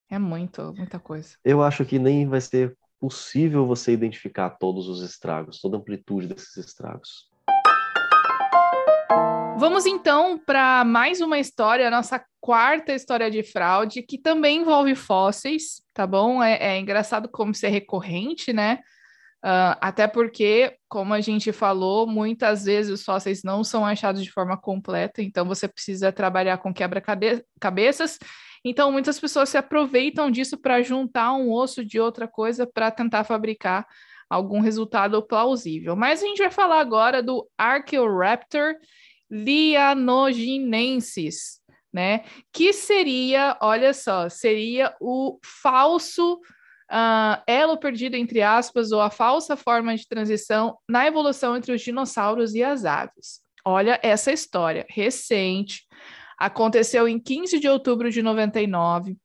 [0.09, 1.35] É muito, muita coisa.
[1.43, 6.27] Eu acho que nem vai ser possível você identificar todos os estragos, toda a amplitude
[6.27, 7.29] desses estragos.
[9.57, 14.95] Vamos então para mais uma história, a nossa quarta história de fraude, que também envolve
[14.95, 16.41] fósseis, tá bom?
[16.41, 18.79] É, é engraçado como isso é recorrente, né?
[19.43, 24.31] Uh, até porque, como a gente falou, muitas vezes os fósseis não são achados de
[24.31, 28.17] forma completa, então você precisa trabalhar com quebra-cabeças
[28.65, 33.25] então, muitas pessoas se aproveitam disso para juntar um osso de outra coisa para tentar
[33.25, 33.85] fabricar
[34.29, 35.97] algum resultado plausível.
[35.97, 38.75] Mas a gente vai falar agora do Archaeoraptor
[39.29, 41.59] lianoginensis,
[41.91, 42.23] né?
[42.53, 46.39] Que seria, olha só, seria o falso
[46.93, 51.81] uh, elo perdido, entre aspas, ou a falsa forma de transição na evolução entre os
[51.81, 53.41] dinossauros e as aves.
[53.65, 55.87] Olha essa história recente
[56.43, 59.15] Aconteceu em 15 de outubro de 99.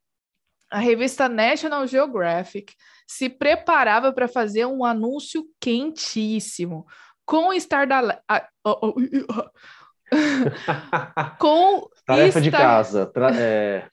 [0.70, 2.72] A revista National Geographic
[3.08, 6.86] se preparava para fazer um anúncio quentíssimo
[7.24, 8.20] com o Stardalk.
[11.40, 12.42] com Tarefa Star...
[12.42, 13.06] de casa.
[13.06, 13.34] Tra...
[13.34, 13.88] É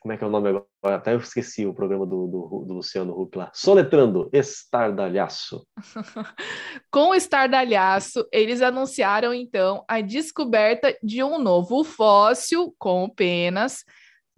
[0.00, 0.66] como é que é o nome agora?
[0.96, 3.50] Até eu esqueci o programa do, do, do Luciano Huck lá.
[3.54, 5.66] Soletrando, Estardalhaço.
[6.90, 13.84] Com o Estardalhaço, eles anunciaram então a descoberta de um novo fóssil com penas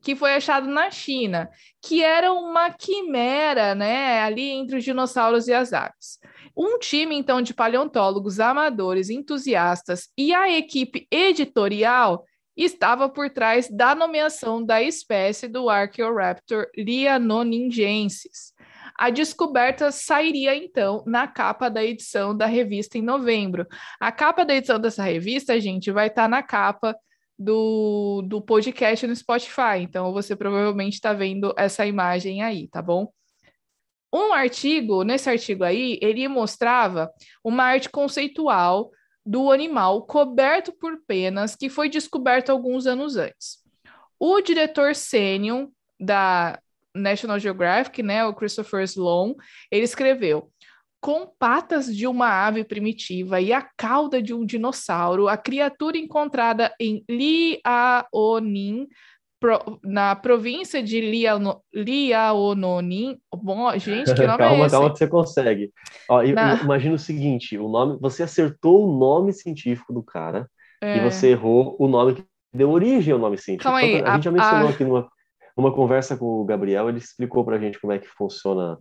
[0.02, 1.50] que foi achado na China,
[1.82, 6.18] que era uma quimera, né, ali entre os dinossauros e as aves.
[6.56, 12.24] Um time, então, de paleontólogos amadores, entusiastas e a equipe editorial
[12.64, 18.52] estava por trás da nomeação da espécie do Archaeoraptor lianoningensis.
[18.98, 23.66] A descoberta sairia então na capa da edição da revista em novembro.
[23.98, 26.94] A capa da edição dessa revista, gente, vai estar tá na capa
[27.38, 29.78] do, do podcast no Spotify.
[29.80, 33.10] Então você provavelmente está vendo essa imagem aí, tá bom?
[34.12, 37.10] Um artigo, nesse artigo aí, ele mostrava
[37.44, 38.90] uma arte conceitual
[39.24, 43.58] do animal coberto por penas que foi descoberto alguns anos antes.
[44.18, 45.68] O diretor sênior
[45.98, 46.58] da
[46.94, 49.34] National Geographic, né, o Christopher Sloan,
[49.70, 50.50] ele escreveu:
[51.00, 56.74] com patas de uma ave primitiva e a cauda de um dinossauro, a criatura encontrada
[56.78, 58.86] em Liaoning
[59.40, 63.18] pro, na província de Liano, Liaononin.
[63.34, 64.70] Bom, gente, que nome calma, é esse?
[64.70, 65.72] Calma, que você consegue.
[66.08, 66.56] Ó, na...
[66.62, 70.48] Imagina o seguinte: o nome, você acertou o nome científico do cara
[70.80, 70.98] é...
[70.98, 73.64] e você errou o nome que deu origem ao nome científico.
[73.64, 74.70] Calma aí, a, a gente já mencionou a...
[74.70, 75.08] aqui numa,
[75.56, 78.78] numa conversa com o Gabriel, ele explicou para a gente como é que funciona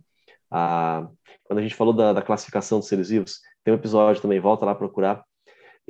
[0.50, 1.08] a.
[1.44, 4.64] Quando a gente falou da, da classificação dos seres vivos, tem um episódio também, volta
[4.64, 5.24] lá procurar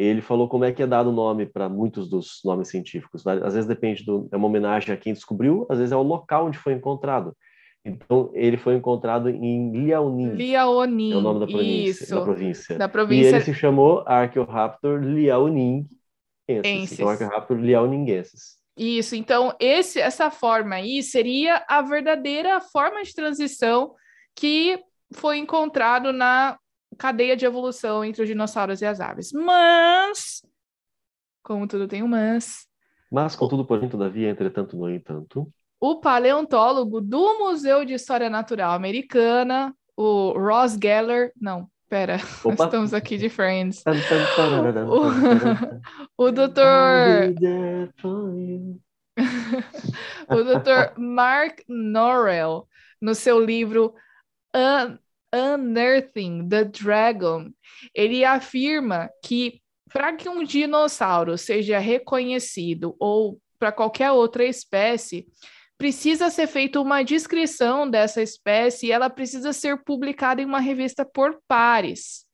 [0.02, 3.26] ele falou como é que é dado o nome para muitos dos nomes científicos.
[3.26, 6.46] Às vezes depende do é uma homenagem a quem descobriu, às vezes é o local
[6.46, 7.36] onde foi encontrado.
[7.84, 10.32] Então ele foi encontrado em Liaoning.
[10.32, 11.12] Liaoning.
[11.12, 12.04] É o nome da província.
[12.04, 12.14] Isso.
[12.14, 12.78] Da província.
[12.78, 13.30] Da província.
[13.30, 15.88] E ele se chamou Archaeoraptor liaoningensis.
[16.92, 18.58] Então Archaeoraptor liaoningensis.
[18.76, 19.14] Isso.
[19.14, 23.94] Então esse essa forma aí seria a verdadeira forma de transição
[24.34, 24.78] que
[25.12, 26.58] foi encontrado na
[27.00, 29.32] cadeia de evolução entre os dinossauros e as aves.
[29.32, 30.42] Mas,
[31.42, 32.68] como tudo tem um mas.
[33.10, 35.50] Mas, contudo, porém, todavia, entretanto, no entanto.
[35.80, 42.66] O paleontólogo do Museu de História Natural Americana, o Ross Geller, não, pera, Opa.
[42.66, 43.82] estamos aqui de Friends.
[46.18, 47.34] o, o doutor.
[50.28, 52.68] o doutor Mark Norrell,
[53.00, 53.94] no seu livro
[55.34, 57.50] Unearthing the Dragon,
[57.94, 59.60] ele afirma que
[59.92, 65.26] para que um dinossauro seja reconhecido ou para qualquer outra espécie,
[65.76, 71.04] precisa ser feita uma descrição dessa espécie e ela precisa ser publicada em uma revista
[71.04, 72.24] por pares.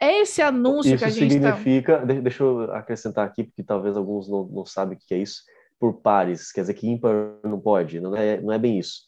[0.00, 2.04] É esse anúncio isso que a gente tá significa, tá...
[2.04, 5.42] deixa eu acrescentar aqui, porque talvez alguns não, não sabem o que é isso,
[5.78, 9.02] por pares, quer dizer que ímpar não pode, não é, não é bem isso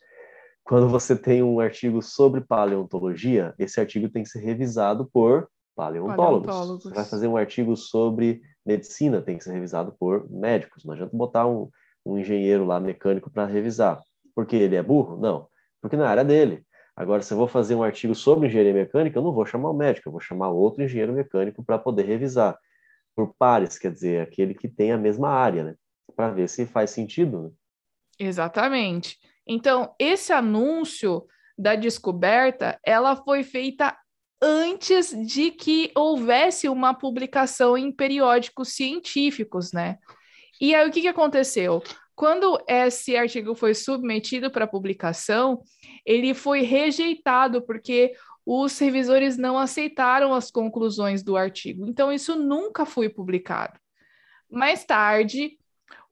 [0.64, 6.46] quando você tem um artigo sobre paleontologia, esse artigo tem que ser revisado por paleontólogos.
[6.46, 6.82] paleontólogos.
[6.84, 10.84] Você vai fazer um artigo sobre medicina tem que ser revisado por médicos.
[10.84, 11.68] Não adianta botar um,
[12.04, 14.00] um engenheiro lá mecânico para revisar.
[14.34, 15.18] Porque ele é burro?
[15.18, 15.48] Não.
[15.80, 16.64] Porque na área dele.
[16.96, 19.74] Agora, se eu vou fazer um artigo sobre engenharia mecânica, eu não vou chamar o
[19.74, 22.56] médico, eu vou chamar outro engenheiro mecânico para poder revisar.
[23.16, 25.74] Por pares, quer dizer, aquele que tem a mesma área, né?
[26.16, 27.42] Para ver se faz sentido.
[27.42, 27.50] Né?
[28.18, 29.18] Exatamente.
[29.46, 31.26] Então, esse anúncio
[31.56, 33.96] da descoberta, ela foi feita
[34.40, 39.98] antes de que houvesse uma publicação em periódicos científicos, né?
[40.60, 41.82] E aí o que, que aconteceu?
[42.14, 45.62] Quando esse artigo foi submetido para publicação,
[46.06, 48.12] ele foi rejeitado porque
[48.46, 51.86] os revisores não aceitaram as conclusões do artigo.
[51.86, 53.78] Então, isso nunca foi publicado.
[54.50, 55.58] Mais tarde,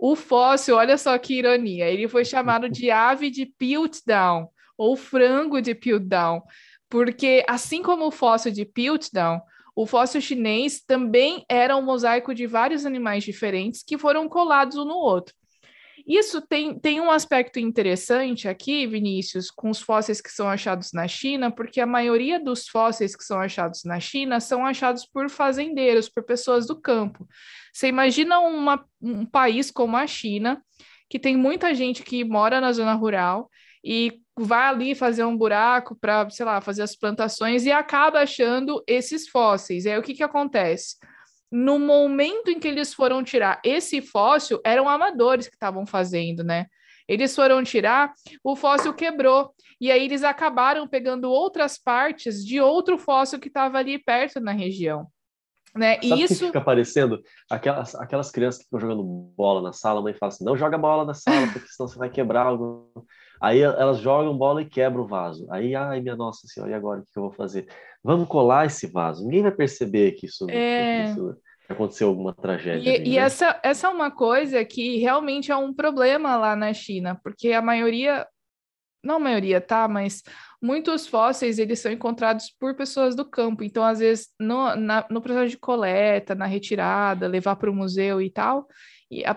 [0.04, 5.62] o fóssil, olha só que ironia, ele foi chamado de ave de Piltdown, ou frango
[5.62, 6.42] de Piltdown,
[6.90, 9.40] porque assim como o fóssil de Piltdown,
[9.76, 14.84] o fóssil chinês também era um mosaico de vários animais diferentes que foram colados um
[14.84, 15.36] no outro.
[16.06, 21.06] Isso tem, tem um aspecto interessante aqui, Vinícius, com os fósseis que são achados na
[21.06, 26.08] China, porque a maioria dos fósseis que são achados na China são achados por fazendeiros,
[26.08, 27.26] por pessoas do campo.
[27.72, 30.62] Você imagina uma, um país como a China,
[31.08, 33.50] que tem muita gente que mora na zona rural
[33.84, 38.82] e vai ali fazer um buraco para, sei lá, fazer as plantações e acaba achando
[38.86, 39.84] esses fósseis.
[39.84, 40.96] E aí o que, que acontece?
[41.52, 46.66] No momento em que eles foram tirar esse fóssil, eram amadores que estavam fazendo, né?
[47.06, 48.12] Eles foram tirar,
[48.42, 49.54] o fóssil quebrou.
[49.78, 54.52] E aí eles acabaram pegando outras partes de outro fóssil que estava ali perto na
[54.52, 55.08] região.
[55.74, 55.94] Né?
[55.94, 57.20] Sabe e isso que fica aparecendo
[57.50, 60.78] aquelas, aquelas crianças que ficam jogando bola na sala, a mãe fala assim: não joga
[60.78, 62.90] bola na sala, porque senão você vai quebrar algo.
[63.42, 65.48] Aí elas jogam bola e quebram o vaso.
[65.50, 67.66] Aí, ai, minha nossa senhora, e agora o que eu vou fazer?
[68.02, 69.24] Vamos colar esse vaso.
[69.24, 71.10] Ninguém vai perceber que isso, é...
[71.10, 71.36] isso
[71.68, 72.88] aconteceu alguma tragédia.
[72.88, 73.16] E, ali, e né?
[73.16, 77.60] essa, essa é uma coisa que realmente é um problema lá na China, porque a
[77.60, 78.24] maioria,
[79.02, 79.88] não a maioria, tá?
[79.88, 80.22] Mas
[80.62, 83.64] muitos fósseis eles são encontrados por pessoas do campo.
[83.64, 88.22] Então, às vezes, no, na, no processo de coleta, na retirada, levar para o museu
[88.22, 88.68] e tal,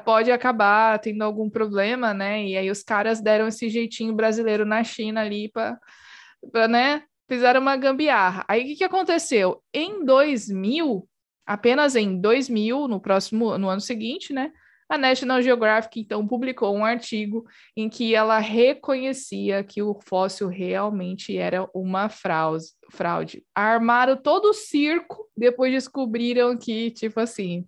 [0.03, 2.45] pode acabar tendo algum problema, né?
[2.45, 7.03] E aí os caras deram esse jeitinho brasileiro na China ali para, né?
[7.27, 8.45] Fizeram uma gambiarra.
[8.47, 9.61] Aí o que, que aconteceu?
[9.73, 11.07] Em 2000,
[11.45, 14.51] apenas em 2000, no próximo, no ano seguinte, né?
[14.87, 17.43] A National Geographic então publicou um artigo
[17.75, 23.43] em que ela reconhecia que o fóssil realmente era uma fraude.
[23.53, 27.65] Armaram todo o circo, depois descobriram que, tipo assim,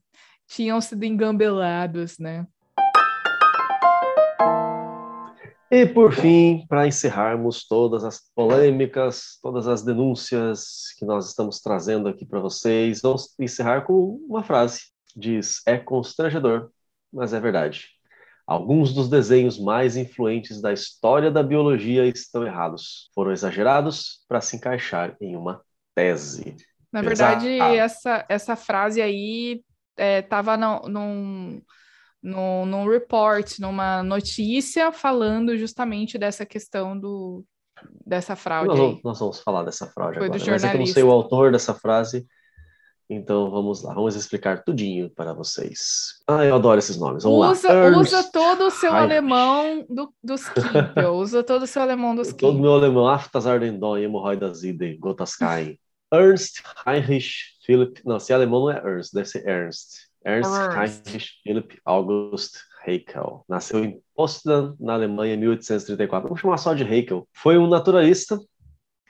[0.47, 2.47] tinham sido engambelados, né?
[5.69, 12.07] E por fim, para encerrarmos todas as polêmicas, todas as denúncias que nós estamos trazendo
[12.07, 14.83] aqui para vocês, vamos encerrar com uma frase.
[15.13, 16.69] Diz: É constrangedor,
[17.11, 17.89] mas é verdade.
[18.45, 23.11] Alguns dos desenhos mais influentes da história da biologia estão errados.
[23.13, 25.61] Foram exagerados para se encaixar em uma
[25.93, 26.55] tese.
[26.89, 29.61] Na verdade, essa, essa frase aí
[29.97, 31.61] estava é, num,
[32.21, 37.43] num, num report, numa notícia falando justamente dessa questão do,
[38.05, 38.69] dessa fraude.
[38.69, 40.51] Nós vamos, nós vamos falar dessa fraude Foi agora.
[40.51, 42.25] Mas é que eu não sei o autor dessa frase,
[43.09, 46.21] então vamos lá, vamos explicar tudinho para vocês.
[46.27, 47.23] Ah, eu adoro esses nomes.
[47.23, 47.97] Vamos usa, lá.
[47.97, 49.13] usa todo o seu Heinrich.
[49.13, 52.49] alemão do, dos Kimpel, usa todo o seu alemão dos Kimpel.
[52.49, 55.77] Todo meu alemão, Aftas Ardendon, Hemorroidas Iden, Gotas Kain.
[56.11, 60.07] Ernst Heinrich Philipp, não, se é alemão não é Ernst, deve ser Ernst.
[60.25, 63.45] Ernst, Heinrich Philipp August Haeckel.
[63.47, 66.27] Nasceu em Potsdam, na Alemanha, em 1834.
[66.27, 67.27] Vamos chamar só de Haeckel.
[67.33, 68.39] Foi um naturalista,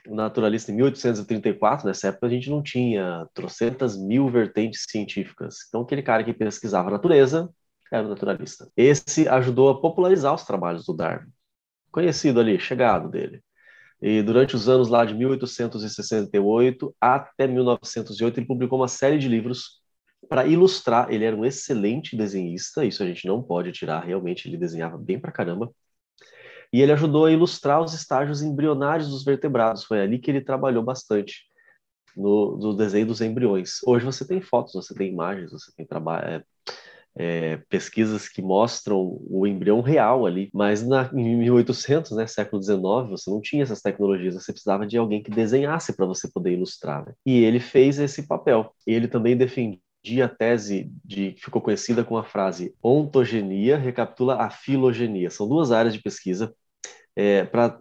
[0.06, 1.86] naturalista em 1834.
[1.86, 5.58] Nessa época a gente não tinha trocentas mil vertentes científicas.
[5.68, 7.48] Então aquele cara que pesquisava a natureza
[7.90, 8.70] era um naturalista.
[8.76, 11.28] Esse ajudou a popularizar os trabalhos do Darwin.
[11.90, 13.42] Conhecido ali, chegado dele.
[14.00, 19.80] E durante os anos lá de 1868 até 1908, ele publicou uma série de livros
[20.28, 21.12] para ilustrar.
[21.12, 25.18] Ele era um excelente desenhista, isso a gente não pode tirar, realmente ele desenhava bem
[25.18, 25.72] pra caramba.
[26.72, 29.84] E ele ajudou a ilustrar os estágios embrionários dos vertebrados.
[29.84, 31.44] Foi ali que ele trabalhou bastante
[32.16, 33.78] no, no desenho dos embriões.
[33.86, 36.44] Hoje você tem fotos, você tem imagens, você tem trabalho,
[37.20, 43.10] é, pesquisas que mostram o embrião real ali, mas na, em 1800, né, século 19,
[43.10, 47.04] você não tinha essas tecnologias, você precisava de alguém que desenhasse para você poder ilustrar.
[47.04, 47.12] Né?
[47.26, 48.72] E ele fez esse papel.
[48.86, 49.80] Ele também defendia
[50.24, 55.28] a tese de que ficou conhecida com a frase ontogenia recapitula a filogenia.
[55.28, 56.54] São duas áreas de pesquisa.
[57.16, 57.80] É, para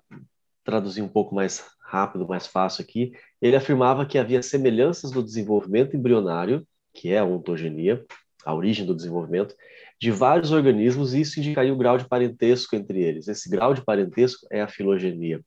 [0.63, 5.95] traduzir um pouco mais rápido, mais fácil aqui, ele afirmava que havia semelhanças do desenvolvimento
[5.95, 8.03] embrionário, que é a ontogenia,
[8.47, 9.53] a origem do desenvolvimento,
[9.99, 13.27] de vários organismos, e isso indicaria o grau de parentesco entre eles.
[13.27, 15.41] Esse grau de parentesco é a filogenia.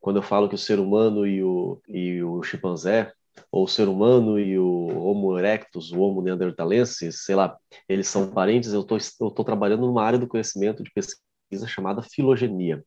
[0.00, 3.12] Quando eu falo que o ser humano e o, e o chimpanzé,
[3.52, 8.30] ou o ser humano e o Homo erectus, o Homo neanderthalensis, sei lá, eles são
[8.30, 12.82] parentes, eu estou trabalhando numa área do conhecimento de pesquisa chamada filogenia.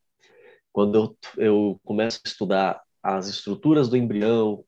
[0.71, 4.63] Quando eu, eu começo a estudar as estruturas do embrião,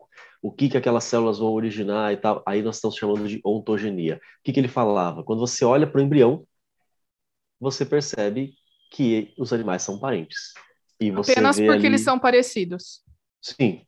[0.46, 4.18] o que, que aquelas células vão originar e tal, aí nós estamos chamando de ontogenia.
[4.18, 5.24] O que, que ele falava?
[5.24, 6.46] Quando você olha para o embrião,
[7.60, 8.54] você percebe
[8.92, 10.54] que os animais são parentes.
[11.00, 11.88] E Apenas porque ali...
[11.88, 13.02] eles são parecidos.
[13.42, 13.82] Sim,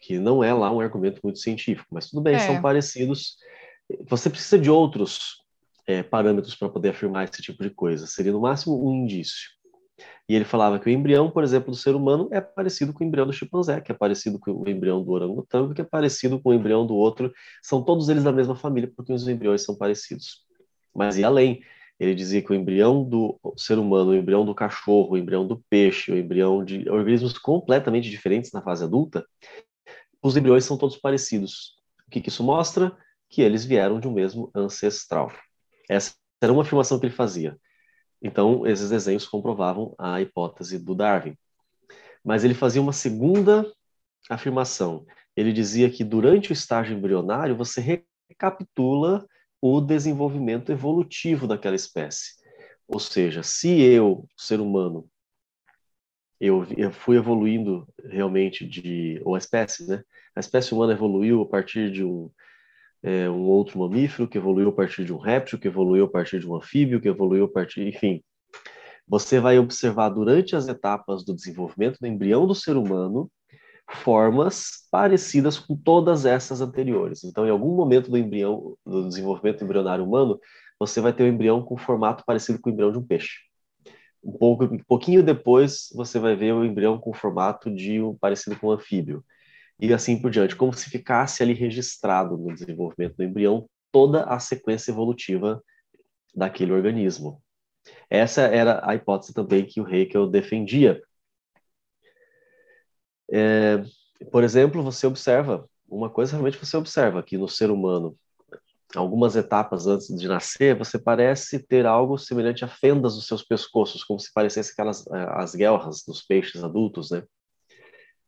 [0.00, 2.40] que não é lá um argumento muito científico, mas tudo bem, é.
[2.40, 3.36] são parecidos.
[4.08, 5.36] Você precisa de outros
[5.86, 8.08] é, parâmetros para poder afirmar esse tipo de coisa.
[8.08, 9.48] Seria no máximo um indício.
[10.30, 13.06] E ele falava que o embrião, por exemplo, do ser humano é parecido com o
[13.08, 16.50] embrião do chimpanzé, que é parecido com o embrião do orangotango, que é parecido com
[16.50, 17.32] o embrião do outro.
[17.60, 20.46] São todos eles da mesma família, porque os embriões são parecidos.
[20.94, 21.64] Mas e além?
[21.98, 25.64] Ele dizia que o embrião do ser humano, o embrião do cachorro, o embrião do
[25.68, 29.26] peixe, o embrião de organismos completamente diferentes na fase adulta,
[30.22, 31.74] os embriões são todos parecidos.
[32.06, 32.96] O que, que isso mostra?
[33.28, 35.32] Que eles vieram de um mesmo ancestral.
[35.88, 37.58] Essa era uma afirmação que ele fazia.
[38.22, 41.36] Então, esses desenhos comprovavam a hipótese do Darwin.
[42.24, 43.64] Mas ele fazia uma segunda
[44.28, 45.06] afirmação.
[45.36, 49.26] Ele dizia que durante o estágio embrionário você recapitula
[49.60, 52.34] o desenvolvimento evolutivo daquela espécie.
[52.86, 55.08] Ou seja, se eu, ser humano,
[56.40, 60.02] eu, eu fui evoluindo realmente de ou a espécie, né?
[60.34, 62.30] A espécie humana evoluiu a partir de um
[63.02, 66.38] é, um outro mamífero, que evoluiu a partir de um réptil, que evoluiu a partir
[66.38, 68.22] de um anfíbio, que evoluiu a partir, enfim.
[69.08, 73.30] Você vai observar durante as etapas do desenvolvimento do embrião do ser humano
[73.88, 77.24] formas parecidas com todas essas anteriores.
[77.24, 80.38] Então, em algum momento do embrião, do desenvolvimento embrionário humano,
[80.78, 83.40] você vai ter um embrião com formato parecido com o embrião de um peixe.
[84.22, 88.56] Um, pouco, um pouquinho depois, você vai ver o embrião com formato de um parecido
[88.56, 89.24] com um anfíbio
[89.80, 94.38] e assim por diante, como se ficasse ali registrado no desenvolvimento do embrião toda a
[94.38, 95.62] sequência evolutiva
[96.34, 97.42] daquele organismo.
[98.08, 101.02] Essa era a hipótese também que o Haeckel defendia.
[103.32, 103.82] É,
[104.30, 108.14] por exemplo, você observa, uma coisa realmente você observa que no ser humano,
[108.94, 114.04] algumas etapas antes de nascer, você parece ter algo semelhante a fendas dos seus pescoços,
[114.04, 117.22] como se parecesse aquelas as guelras dos peixes adultos, né?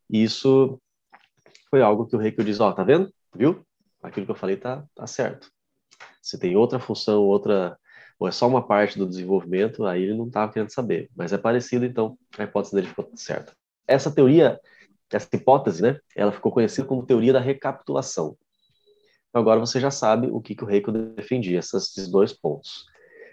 [0.09, 0.81] Isso
[1.73, 3.11] foi algo que o Reiki diz, ó, oh, tá vendo?
[3.35, 3.65] Viu?
[4.03, 5.51] Aquilo que eu falei tá, tá certo.
[6.21, 7.79] Se tem outra função, outra,
[8.19, 11.09] ou é só uma parte do desenvolvimento, aí ele não estava querendo saber.
[11.17, 13.55] Mas é parecido, então a hipótese dele ficou certa.
[13.89, 14.61] Essa teoria,
[15.11, 18.37] essa hipótese, né, ela ficou conhecida como teoria da recapitulação.
[19.33, 22.85] Agora você já sabe o que, que o Reiko defendia, esses dois pontos.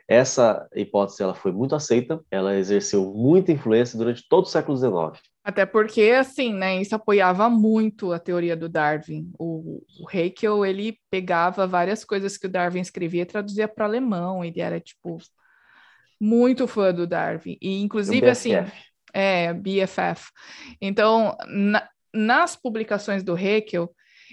[0.08, 5.22] Essa hipótese ela foi muito aceita, ela exerceu muita influência durante todo o século XIX.
[5.50, 9.32] Até porque, assim, né, isso apoiava muito a teoria do Darwin.
[9.40, 14.46] O, o Haeckel, ele pegava várias coisas que o Darwin escrevia e traduzia para alemão.
[14.46, 15.18] Ele era, tipo,
[16.22, 17.58] muito fã do Darwin.
[17.60, 18.52] E, inclusive, é assim...
[19.12, 20.30] É, BFF.
[20.80, 23.90] Então, na, nas publicações do Haeckel,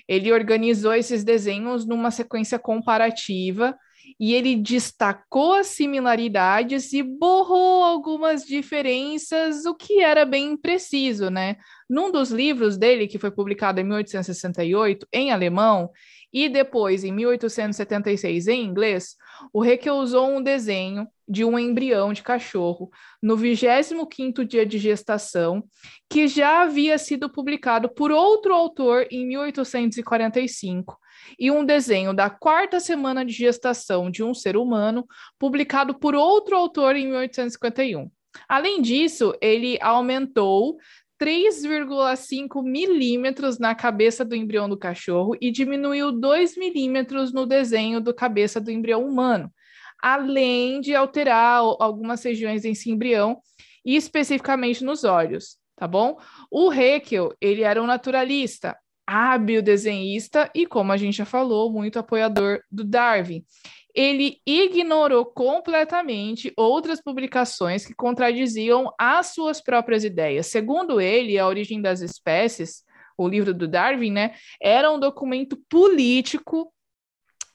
[0.07, 3.75] ele organizou esses desenhos numa sequência comparativa
[4.19, 11.57] e ele destacou as similaridades e borrou algumas diferenças, o que era bem impreciso, né?
[11.89, 15.91] Num dos livros dele, que foi publicado em 1868, em alemão,
[16.33, 19.17] e depois em 1876 em inglês,
[19.53, 22.91] o Reque usou um desenho de um embrião de cachorro
[23.23, 25.65] no 25º dia de gestação,
[26.09, 30.99] que já havia sido publicado por outro autor em 1845,
[31.39, 35.07] e um desenho da quarta semana de gestação de um ser humano,
[35.39, 38.11] publicado por outro autor em 1851.
[38.49, 40.77] Além disso, ele aumentou
[41.21, 48.15] 3,5 milímetros na cabeça do embrião do cachorro e diminuiu 2 milímetros no desenho do
[48.15, 49.51] cabeça do embrião humano,
[50.03, 53.41] além de alterar algumas regiões desse embrião
[53.85, 56.19] e especificamente nos olhos, tá bom?
[56.51, 58.77] O Haeckel, ele era um naturalista,
[59.07, 63.45] hábil desenhista e, como a gente já falou, muito apoiador do Darwin.
[63.95, 70.49] Ele ignorou completamente outras publicações que contradiziam as suas próprias ideias.
[70.49, 72.85] Segundo ele, A Origem das Espécies,
[73.17, 76.71] o livro do Darwin, né, era um documento político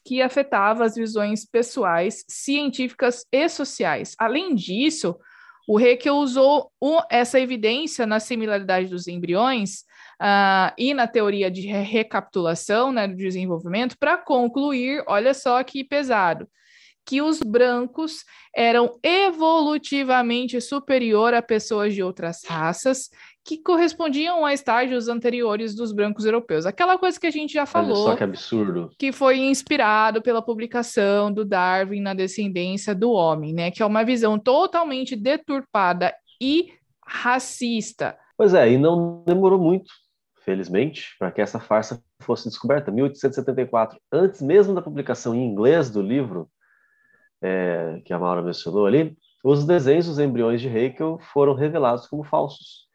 [0.03, 4.15] que afetava as visões pessoais, científicas e sociais.
[4.18, 5.15] Além disso,
[5.68, 6.72] o Haeckel usou
[7.10, 9.84] essa evidência na similaridade dos embriões
[10.22, 16.48] uh, e na teoria de recapitulação né, do desenvolvimento para concluir, olha só que pesado,
[17.03, 18.23] que os brancos
[18.56, 23.10] eram evolutivamente superior a pessoas de outras raças
[23.43, 26.68] que correspondiam a estágios anteriores dos brancos europeus.
[26.68, 28.03] Aquela coisa que a gente já falou.
[28.03, 28.91] Olha só que absurdo.
[28.99, 33.72] Que foi inspirado pela publicação do Darwin na Descendência do Homem, né?
[33.72, 36.72] Que é uma visão totalmente deturpada e
[37.03, 38.15] racista.
[38.38, 39.91] Pois é, e não demorou muito,
[40.41, 42.91] felizmente, para que essa farsa fosse descoberta.
[42.91, 46.49] 1874, antes mesmo da publicação em inglês do livro,
[47.41, 52.23] é, que a Maura mencionou ali, os desenhos dos embriões de Haeckel foram revelados como
[52.23, 52.88] falsos.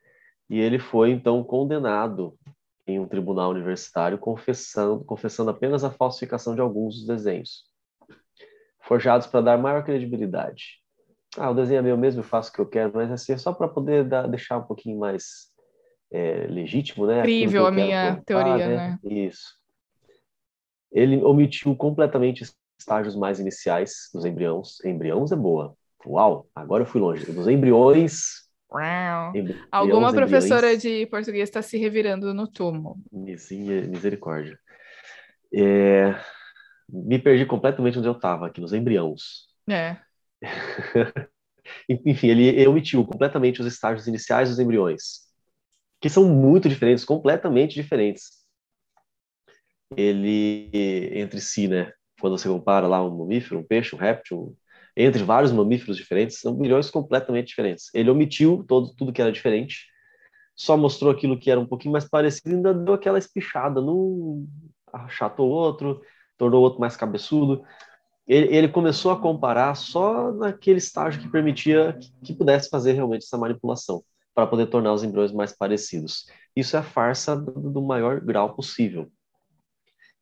[0.49, 2.39] E ele foi, então, condenado
[2.87, 7.65] em um tribunal universitário, confessando, confessando apenas a falsificação de alguns dos desenhos,
[8.81, 10.81] forjados para dar maior credibilidade.
[11.37, 13.37] Ah, o desenho é meu mesmo, eu faço o que eu quero, mas assim, é
[13.37, 15.53] só para poder dar, deixar um pouquinho mais
[16.11, 17.21] é, legítimo, né?
[17.21, 18.99] Incrível a minha contar, teoria, né?
[19.03, 19.11] né?
[19.11, 19.55] Isso.
[20.93, 22.45] Ele omitiu completamente
[22.79, 24.83] estágios mais iniciais dos embriões.
[24.85, 25.75] Embriões é boa.
[26.07, 27.31] Uau, agora eu fui longe.
[27.33, 28.47] Dos embriões
[29.71, 32.97] Alguma professora de português está se revirando no túmulo.
[33.13, 34.59] Misericórdia.
[35.55, 36.15] É...
[36.89, 39.47] Me perdi completamente onde eu estava, aqui nos embriões.
[39.69, 39.97] É.
[41.89, 45.26] Enfim, ele omitiu completamente os estágios iniciais dos embriões,
[46.07, 48.31] que são muito diferentes, completamente diferentes.
[49.97, 50.71] Ele,
[51.19, 51.93] entre si, né?
[52.21, 54.57] Quando você compara lá um mamífero, um peixe, um réptil,
[54.97, 57.91] entre vários mamíferos diferentes, são bilhões completamente diferentes.
[57.93, 59.87] Ele omitiu todo, tudo que era diferente,
[60.55, 64.47] só mostrou aquilo que era um pouquinho mais parecido e ainda deu aquela espichada, não
[64.93, 66.01] achatou outro,
[66.39, 67.65] tornou outro mais cabeçudo.
[68.29, 73.25] Ele, ele, começou a comparar só naquele estágio que permitia que, que pudesse fazer realmente
[73.25, 74.05] essa manipulação,
[74.37, 76.27] para poder tornar os embriões mais parecidos.
[76.55, 79.11] Isso é a farsa do, maior grau possível.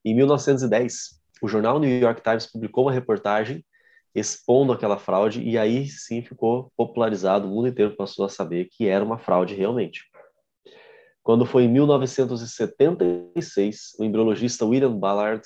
[0.05, 3.67] Em 1910, o jornal New York Times publicou uma reportagem
[4.15, 8.87] expondo aquela fraude, e aí sim ficou popularizado, o mundo inteiro passou a saber que
[8.87, 10.05] era uma fraude realmente.
[11.21, 15.43] Quando foi em 1976, o embriologista William Ballard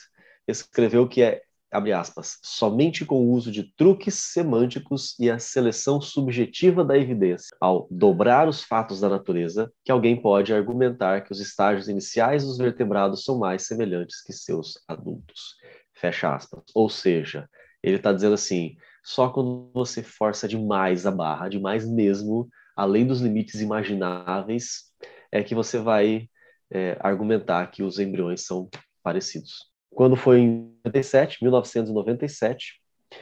[0.46, 1.40] escreveu que é,
[1.70, 7.56] abre aspas, somente com o uso de truques semânticos e a seleção subjetiva da evidência,
[7.60, 12.58] ao dobrar os fatos da natureza, que alguém pode argumentar que os estágios iniciais dos
[12.58, 15.56] vertebrados são mais semelhantes que seus adultos.
[15.92, 16.62] Fecha aspas.
[16.74, 17.48] Ou seja,
[17.82, 23.20] ele está dizendo assim: só quando você força demais a barra, demais mesmo, além dos
[23.20, 24.84] limites imagináveis,
[25.30, 26.28] é que você vai
[26.70, 28.68] é, argumentar que os embriões são
[29.02, 29.67] parecidos.
[29.90, 32.80] Quando foi em 97, 1997,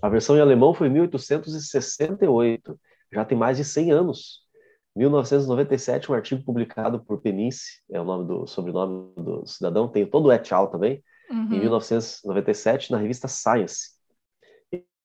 [0.00, 2.78] A versão em alemão foi 1868
[3.12, 4.46] já tem mais de 100 anos.
[4.94, 10.26] 1997, um artigo publicado por Penice, é o nome do sobrenome do cidadão, tem todo
[10.26, 10.68] o et al.
[10.68, 11.54] também, uhum.
[11.54, 13.97] em 1997, na revista Science.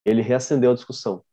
[0.06, 1.24] Ele reacendeu a discussão.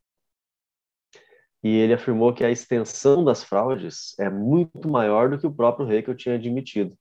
[1.62, 5.86] E ele afirmou que a extensão das fraudes é muito maior do que o próprio
[5.86, 6.96] Haeckel tinha admitido.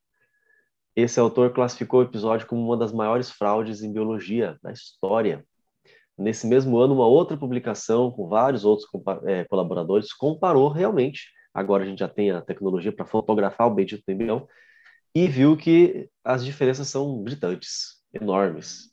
[0.95, 5.45] Esse autor classificou o episódio como uma das maiores fraudes em biologia da história.
[6.17, 8.89] Nesse mesmo ano, uma outra publicação com vários outros
[9.25, 11.31] é, colaboradores comparou realmente.
[11.53, 14.45] Agora a gente já tem a tecnologia para fotografar o bendito embrião
[15.15, 18.88] e viu que as diferenças são gritantes, enormes.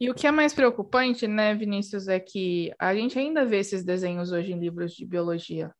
[0.00, 3.82] E o que é mais preocupante, né, Vinícius, é que a gente ainda vê esses
[3.82, 5.72] desenhos hoje em livros de biologia.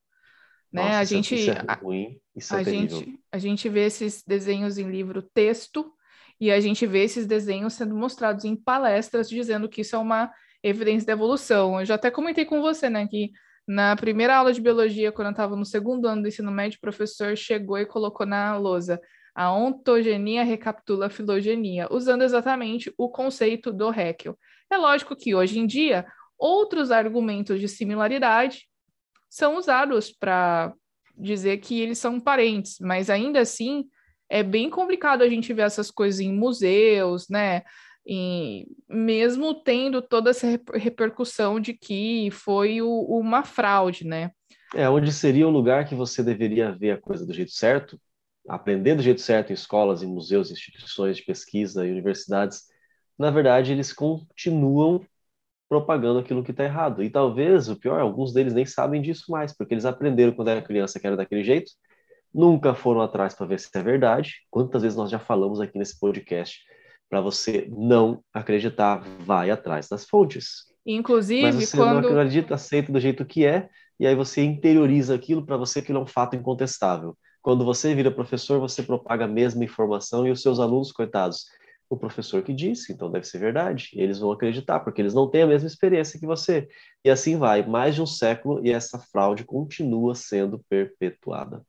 [0.73, 0.83] Né?
[0.83, 4.79] Nossa, a gente, isso é ruim, isso é a gente, a gente vê esses desenhos
[4.79, 5.93] em livro texto
[6.41, 10.33] e a gente vê esses desenhos sendo mostrados em palestras dizendo que isso é uma
[10.63, 11.79] evidência da evolução.
[11.81, 13.33] Eu já até comentei com você, né, que
[13.67, 16.81] na primeira aula de biologia, quando eu estava no segundo ano do ensino médio, o
[16.81, 19.01] professor chegou e colocou na lousa
[19.37, 24.39] a ontogenia recapitula a filogenia, usando exatamente o conceito do Haeckel.
[24.71, 26.07] É lógico que hoje em dia
[26.39, 28.67] outros argumentos de similaridade
[29.29, 30.73] são usados para
[31.15, 33.85] dizer que eles são parentes, mas ainda assim
[34.27, 37.63] é bem complicado a gente ver essas coisas em museus, né?
[38.07, 44.31] E mesmo tendo toda essa repercussão de que foi o, uma fraude, né?
[44.75, 48.01] É, onde seria o lugar que você deveria ver a coisa do jeito certo,
[48.49, 52.65] aprender do jeito certo em escolas, em museus, instituições de pesquisa e universidades,
[53.19, 55.05] na verdade eles continuam
[55.69, 57.03] propagando aquilo que está errado.
[57.03, 60.63] E talvez, o pior, alguns deles nem sabem disso mais, porque eles aprenderam quando era
[60.63, 61.73] criança que era daquele jeito,
[62.33, 64.35] nunca foram atrás para ver se é verdade.
[64.51, 66.61] Quantas vezes nós já falamos aqui nesse podcast
[67.09, 70.67] para você não acreditar, vai atrás das fontes.
[70.85, 72.03] Inclusive, Mas você quando...
[72.03, 73.69] não acredita, aceita do jeito que é,
[73.99, 77.17] e aí você interioriza aquilo para você aquilo é um fato incontestável.
[77.47, 81.47] Quando você vira professor, você propaga a mesma informação e os seus alunos, coitados,
[81.89, 83.91] o professor que disse, então deve ser verdade.
[83.95, 86.67] Eles vão acreditar, porque eles não têm a mesma experiência que você.
[87.05, 91.63] E assim vai, mais de um século e essa fraude continua sendo perpetuada.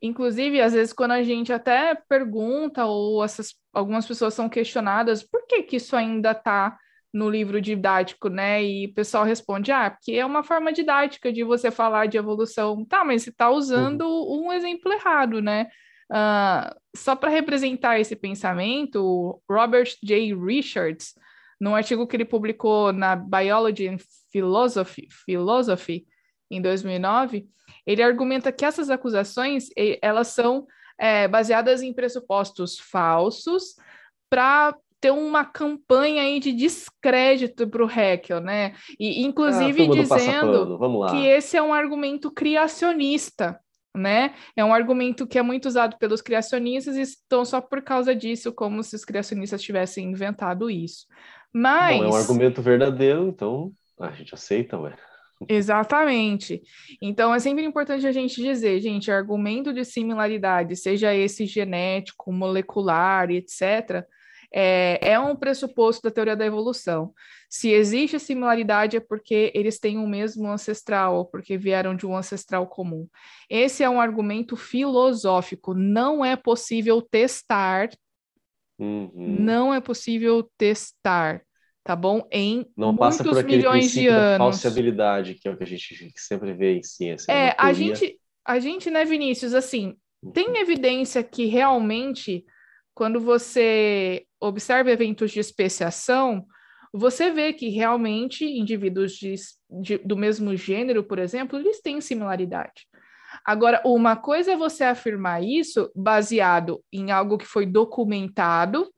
[0.00, 5.46] Inclusive, às vezes, quando a gente até pergunta, ou essas, algumas pessoas são questionadas, por
[5.46, 6.74] que, que isso ainda está
[7.12, 8.62] no livro didático, né?
[8.62, 12.84] E o pessoal responde: ah, porque é uma forma didática de você falar de evolução.
[12.84, 14.46] Tá, mas você está usando uhum.
[14.46, 15.68] um exemplo errado, né?
[16.10, 20.34] Uh, só para representar esse pensamento, Robert J.
[20.34, 21.14] Richards,
[21.60, 23.98] num artigo que ele publicou na Biology and
[24.32, 26.06] Philosophy, Philosophy
[26.50, 27.46] em 2009,
[27.86, 29.68] ele argumenta que essas acusações
[30.00, 30.66] elas são
[30.98, 33.76] é, baseadas em pressupostos falsos
[34.30, 38.74] para ter uma campanha aí de descrédito para o Heckel, né?
[38.98, 40.78] E inclusive ah, dizendo
[41.10, 43.58] que esse é um argumento criacionista,
[43.94, 44.34] né?
[44.56, 48.52] É um argumento que é muito usado pelos criacionistas e estão só por causa disso,
[48.52, 51.06] como se os criacionistas tivessem inventado isso.
[51.52, 54.94] Mas Bom, é um argumento verdadeiro, então a gente aceita, ué.
[55.48, 56.62] Exatamente.
[57.00, 63.30] Então é sempre importante a gente dizer, gente, argumento de similaridade, seja esse genético, molecular,
[63.30, 64.04] etc.,
[64.52, 67.12] é, é um pressuposto da teoria da evolução.
[67.48, 72.16] Se existe similaridade é porque eles têm o mesmo ancestral, ou porque vieram de um
[72.16, 73.06] ancestral comum.
[73.48, 75.74] Esse é um argumento filosófico.
[75.74, 77.90] Não é possível testar.
[78.78, 79.36] Uhum.
[79.40, 81.42] Não é possível testar
[81.88, 82.28] tá bom?
[82.30, 84.36] Em não muitos passa por aquele milhões de anos.
[84.36, 87.32] falsibilidade, que é o que a gente sempre vê em ciência.
[87.32, 90.30] É, a gente, a gente, né, Vinícius, assim, uhum.
[90.30, 92.44] tem evidência que realmente,
[92.92, 96.46] quando você observa eventos de especiação,
[96.92, 99.34] você vê que realmente indivíduos de,
[99.70, 102.86] de, do mesmo gênero, por exemplo, eles têm similaridade.
[103.44, 108.90] Agora, uma coisa é você afirmar isso baseado em algo que foi documentado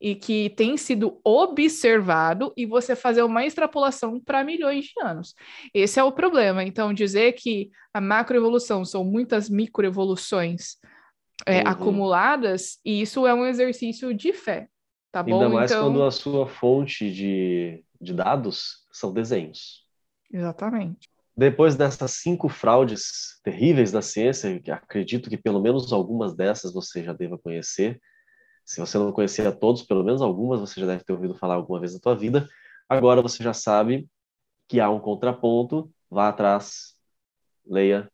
[0.00, 5.34] e que tem sido observado e você fazer uma extrapolação para milhões de anos.
[5.72, 6.62] Esse é o problema.
[6.62, 10.76] Então, dizer que a macroevolução são muitas microevoluções
[11.46, 11.68] é, uhum.
[11.68, 14.68] acumuladas, e isso é um exercício de fé,
[15.16, 15.42] tá bom?
[15.42, 15.84] Ainda mais então...
[15.84, 19.86] quando a sua fonte de, de dados são desenhos.
[20.30, 21.08] Exatamente.
[21.34, 27.02] Depois dessas cinco fraudes terríveis da ciência, que acredito que pelo menos algumas dessas você
[27.02, 27.98] já deva conhecer,
[28.64, 31.80] se você não conhecia todos, pelo menos algumas você já deve ter ouvido falar alguma
[31.80, 32.46] vez na tua vida.
[32.88, 34.06] Agora você já sabe
[34.68, 36.94] que há um contraponto, vá atrás,
[37.64, 38.10] leia,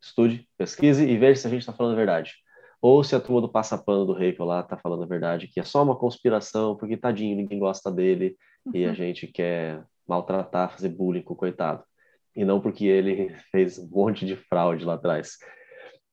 [0.00, 2.34] estude, pesquise e veja se a gente está falando a verdade.
[2.82, 5.62] Ou se a turma do passapano do rei lá está falando a verdade, que é
[5.62, 8.36] só uma conspiração, porque tadinho, ninguém gosta dele
[8.66, 8.72] uhum.
[8.74, 8.94] e a uhum.
[8.96, 11.84] gente quer maltratar, fazer bullying com o coitado.
[12.34, 15.36] E não porque ele fez um monte de fraude lá atrás.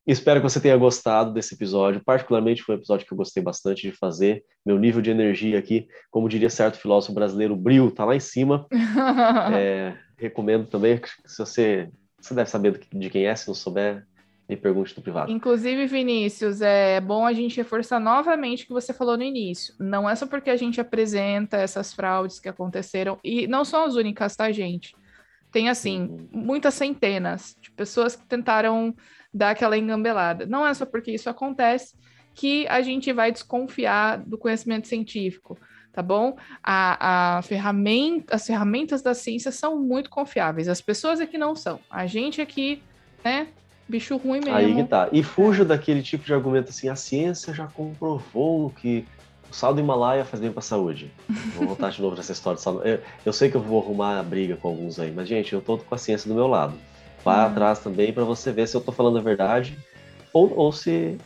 [0.06, 2.04] Espero que você tenha gostado desse episódio.
[2.04, 4.44] Particularmente foi um episódio que eu gostei bastante de fazer.
[4.64, 8.20] Meu nível de energia aqui, como diria certo filósofo brasileiro, o brilho tá lá em
[8.20, 8.68] cima.
[9.56, 11.90] é, recomendo também, se você,
[12.20, 14.08] você deve saber de quem é, se não souber,
[14.50, 15.32] me pergunte no privado.
[15.32, 19.76] Inclusive, Vinícius, é bom a gente reforçar novamente o que você falou no início.
[19.80, 23.94] Não é só porque a gente apresenta essas fraudes que aconteceram, e não são as
[23.94, 24.96] únicas, tá, gente?
[25.52, 26.28] Tem, assim, uhum.
[26.32, 28.96] muitas centenas de pessoas que tentaram
[29.32, 30.48] dar aquela engambelada.
[30.48, 31.96] Não é só porque isso acontece
[32.34, 35.60] que a gente vai desconfiar do conhecimento científico,
[35.92, 36.36] tá bom?
[36.64, 41.80] A, a ferramenta, as ferramentas da ciência são muito confiáveis, as pessoas aqui não são.
[41.90, 42.82] A gente aqui,
[43.24, 43.50] né,
[43.90, 44.56] bicho ruim mesmo.
[44.56, 45.10] Aí que tá.
[45.12, 49.06] E fuja daquele tipo de argumento assim, a ciência já comprovou que
[49.52, 51.12] o sal do Himalaia faz bem para a saúde.
[51.56, 52.82] Vou voltar de novo nessa história de sal.
[52.84, 55.78] Eu, eu sei que eu vou arrumar briga com alguns aí, mas, gente, eu tô
[55.78, 56.74] com a ciência do meu lado.
[57.26, 57.52] Vá uhum.
[57.52, 59.78] atrás também para você ver se eu estou falando a verdade
[60.32, 61.18] ou, ou se,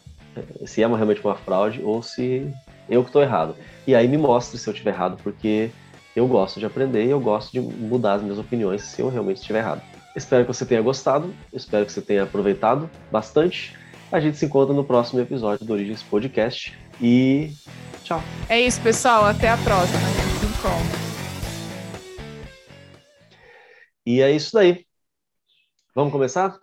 [0.65, 2.49] se é realmente uma fraude ou se
[2.89, 3.55] eu que estou errado.
[3.85, 5.69] E aí me mostre se eu estiver errado, porque
[6.15, 9.37] eu gosto de aprender e eu gosto de mudar as minhas opiniões se eu realmente
[9.37, 9.81] estiver errado.
[10.15, 13.75] Espero que você tenha gostado, espero que você tenha aproveitado bastante.
[14.11, 17.51] A gente se encontra no próximo episódio do Origens Podcast e
[18.03, 18.21] tchau.
[18.47, 19.25] É isso, pessoal.
[19.25, 19.97] Até a próxima.
[19.97, 21.03] A gente se encontra.
[24.05, 24.85] E é isso daí.
[25.95, 26.59] Vamos começar?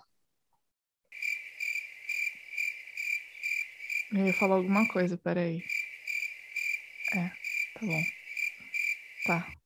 [4.13, 5.63] Eu ia falar alguma coisa, peraí.
[7.15, 7.29] É,
[7.75, 8.03] tá bom.
[9.27, 9.60] Tá.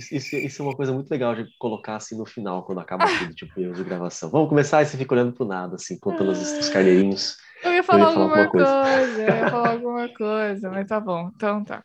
[0.00, 3.04] Isso, isso, isso, é uma coisa muito legal de colocar assim no final, quando acaba
[3.04, 4.30] tudo, tipo, erros de gravação.
[4.30, 7.36] Vamos começar e você fica olhando pro nada, assim, contando os, os carneirinhos.
[7.62, 8.72] Eu ia falar, eu ia falar alguma, alguma coisa.
[8.72, 11.84] coisa, eu ia falar alguma coisa, mas tá bom, então tá.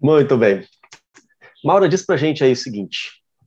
[0.00, 0.66] Muito bem.
[1.64, 3.21] Maura, diz pra gente aí o seguinte: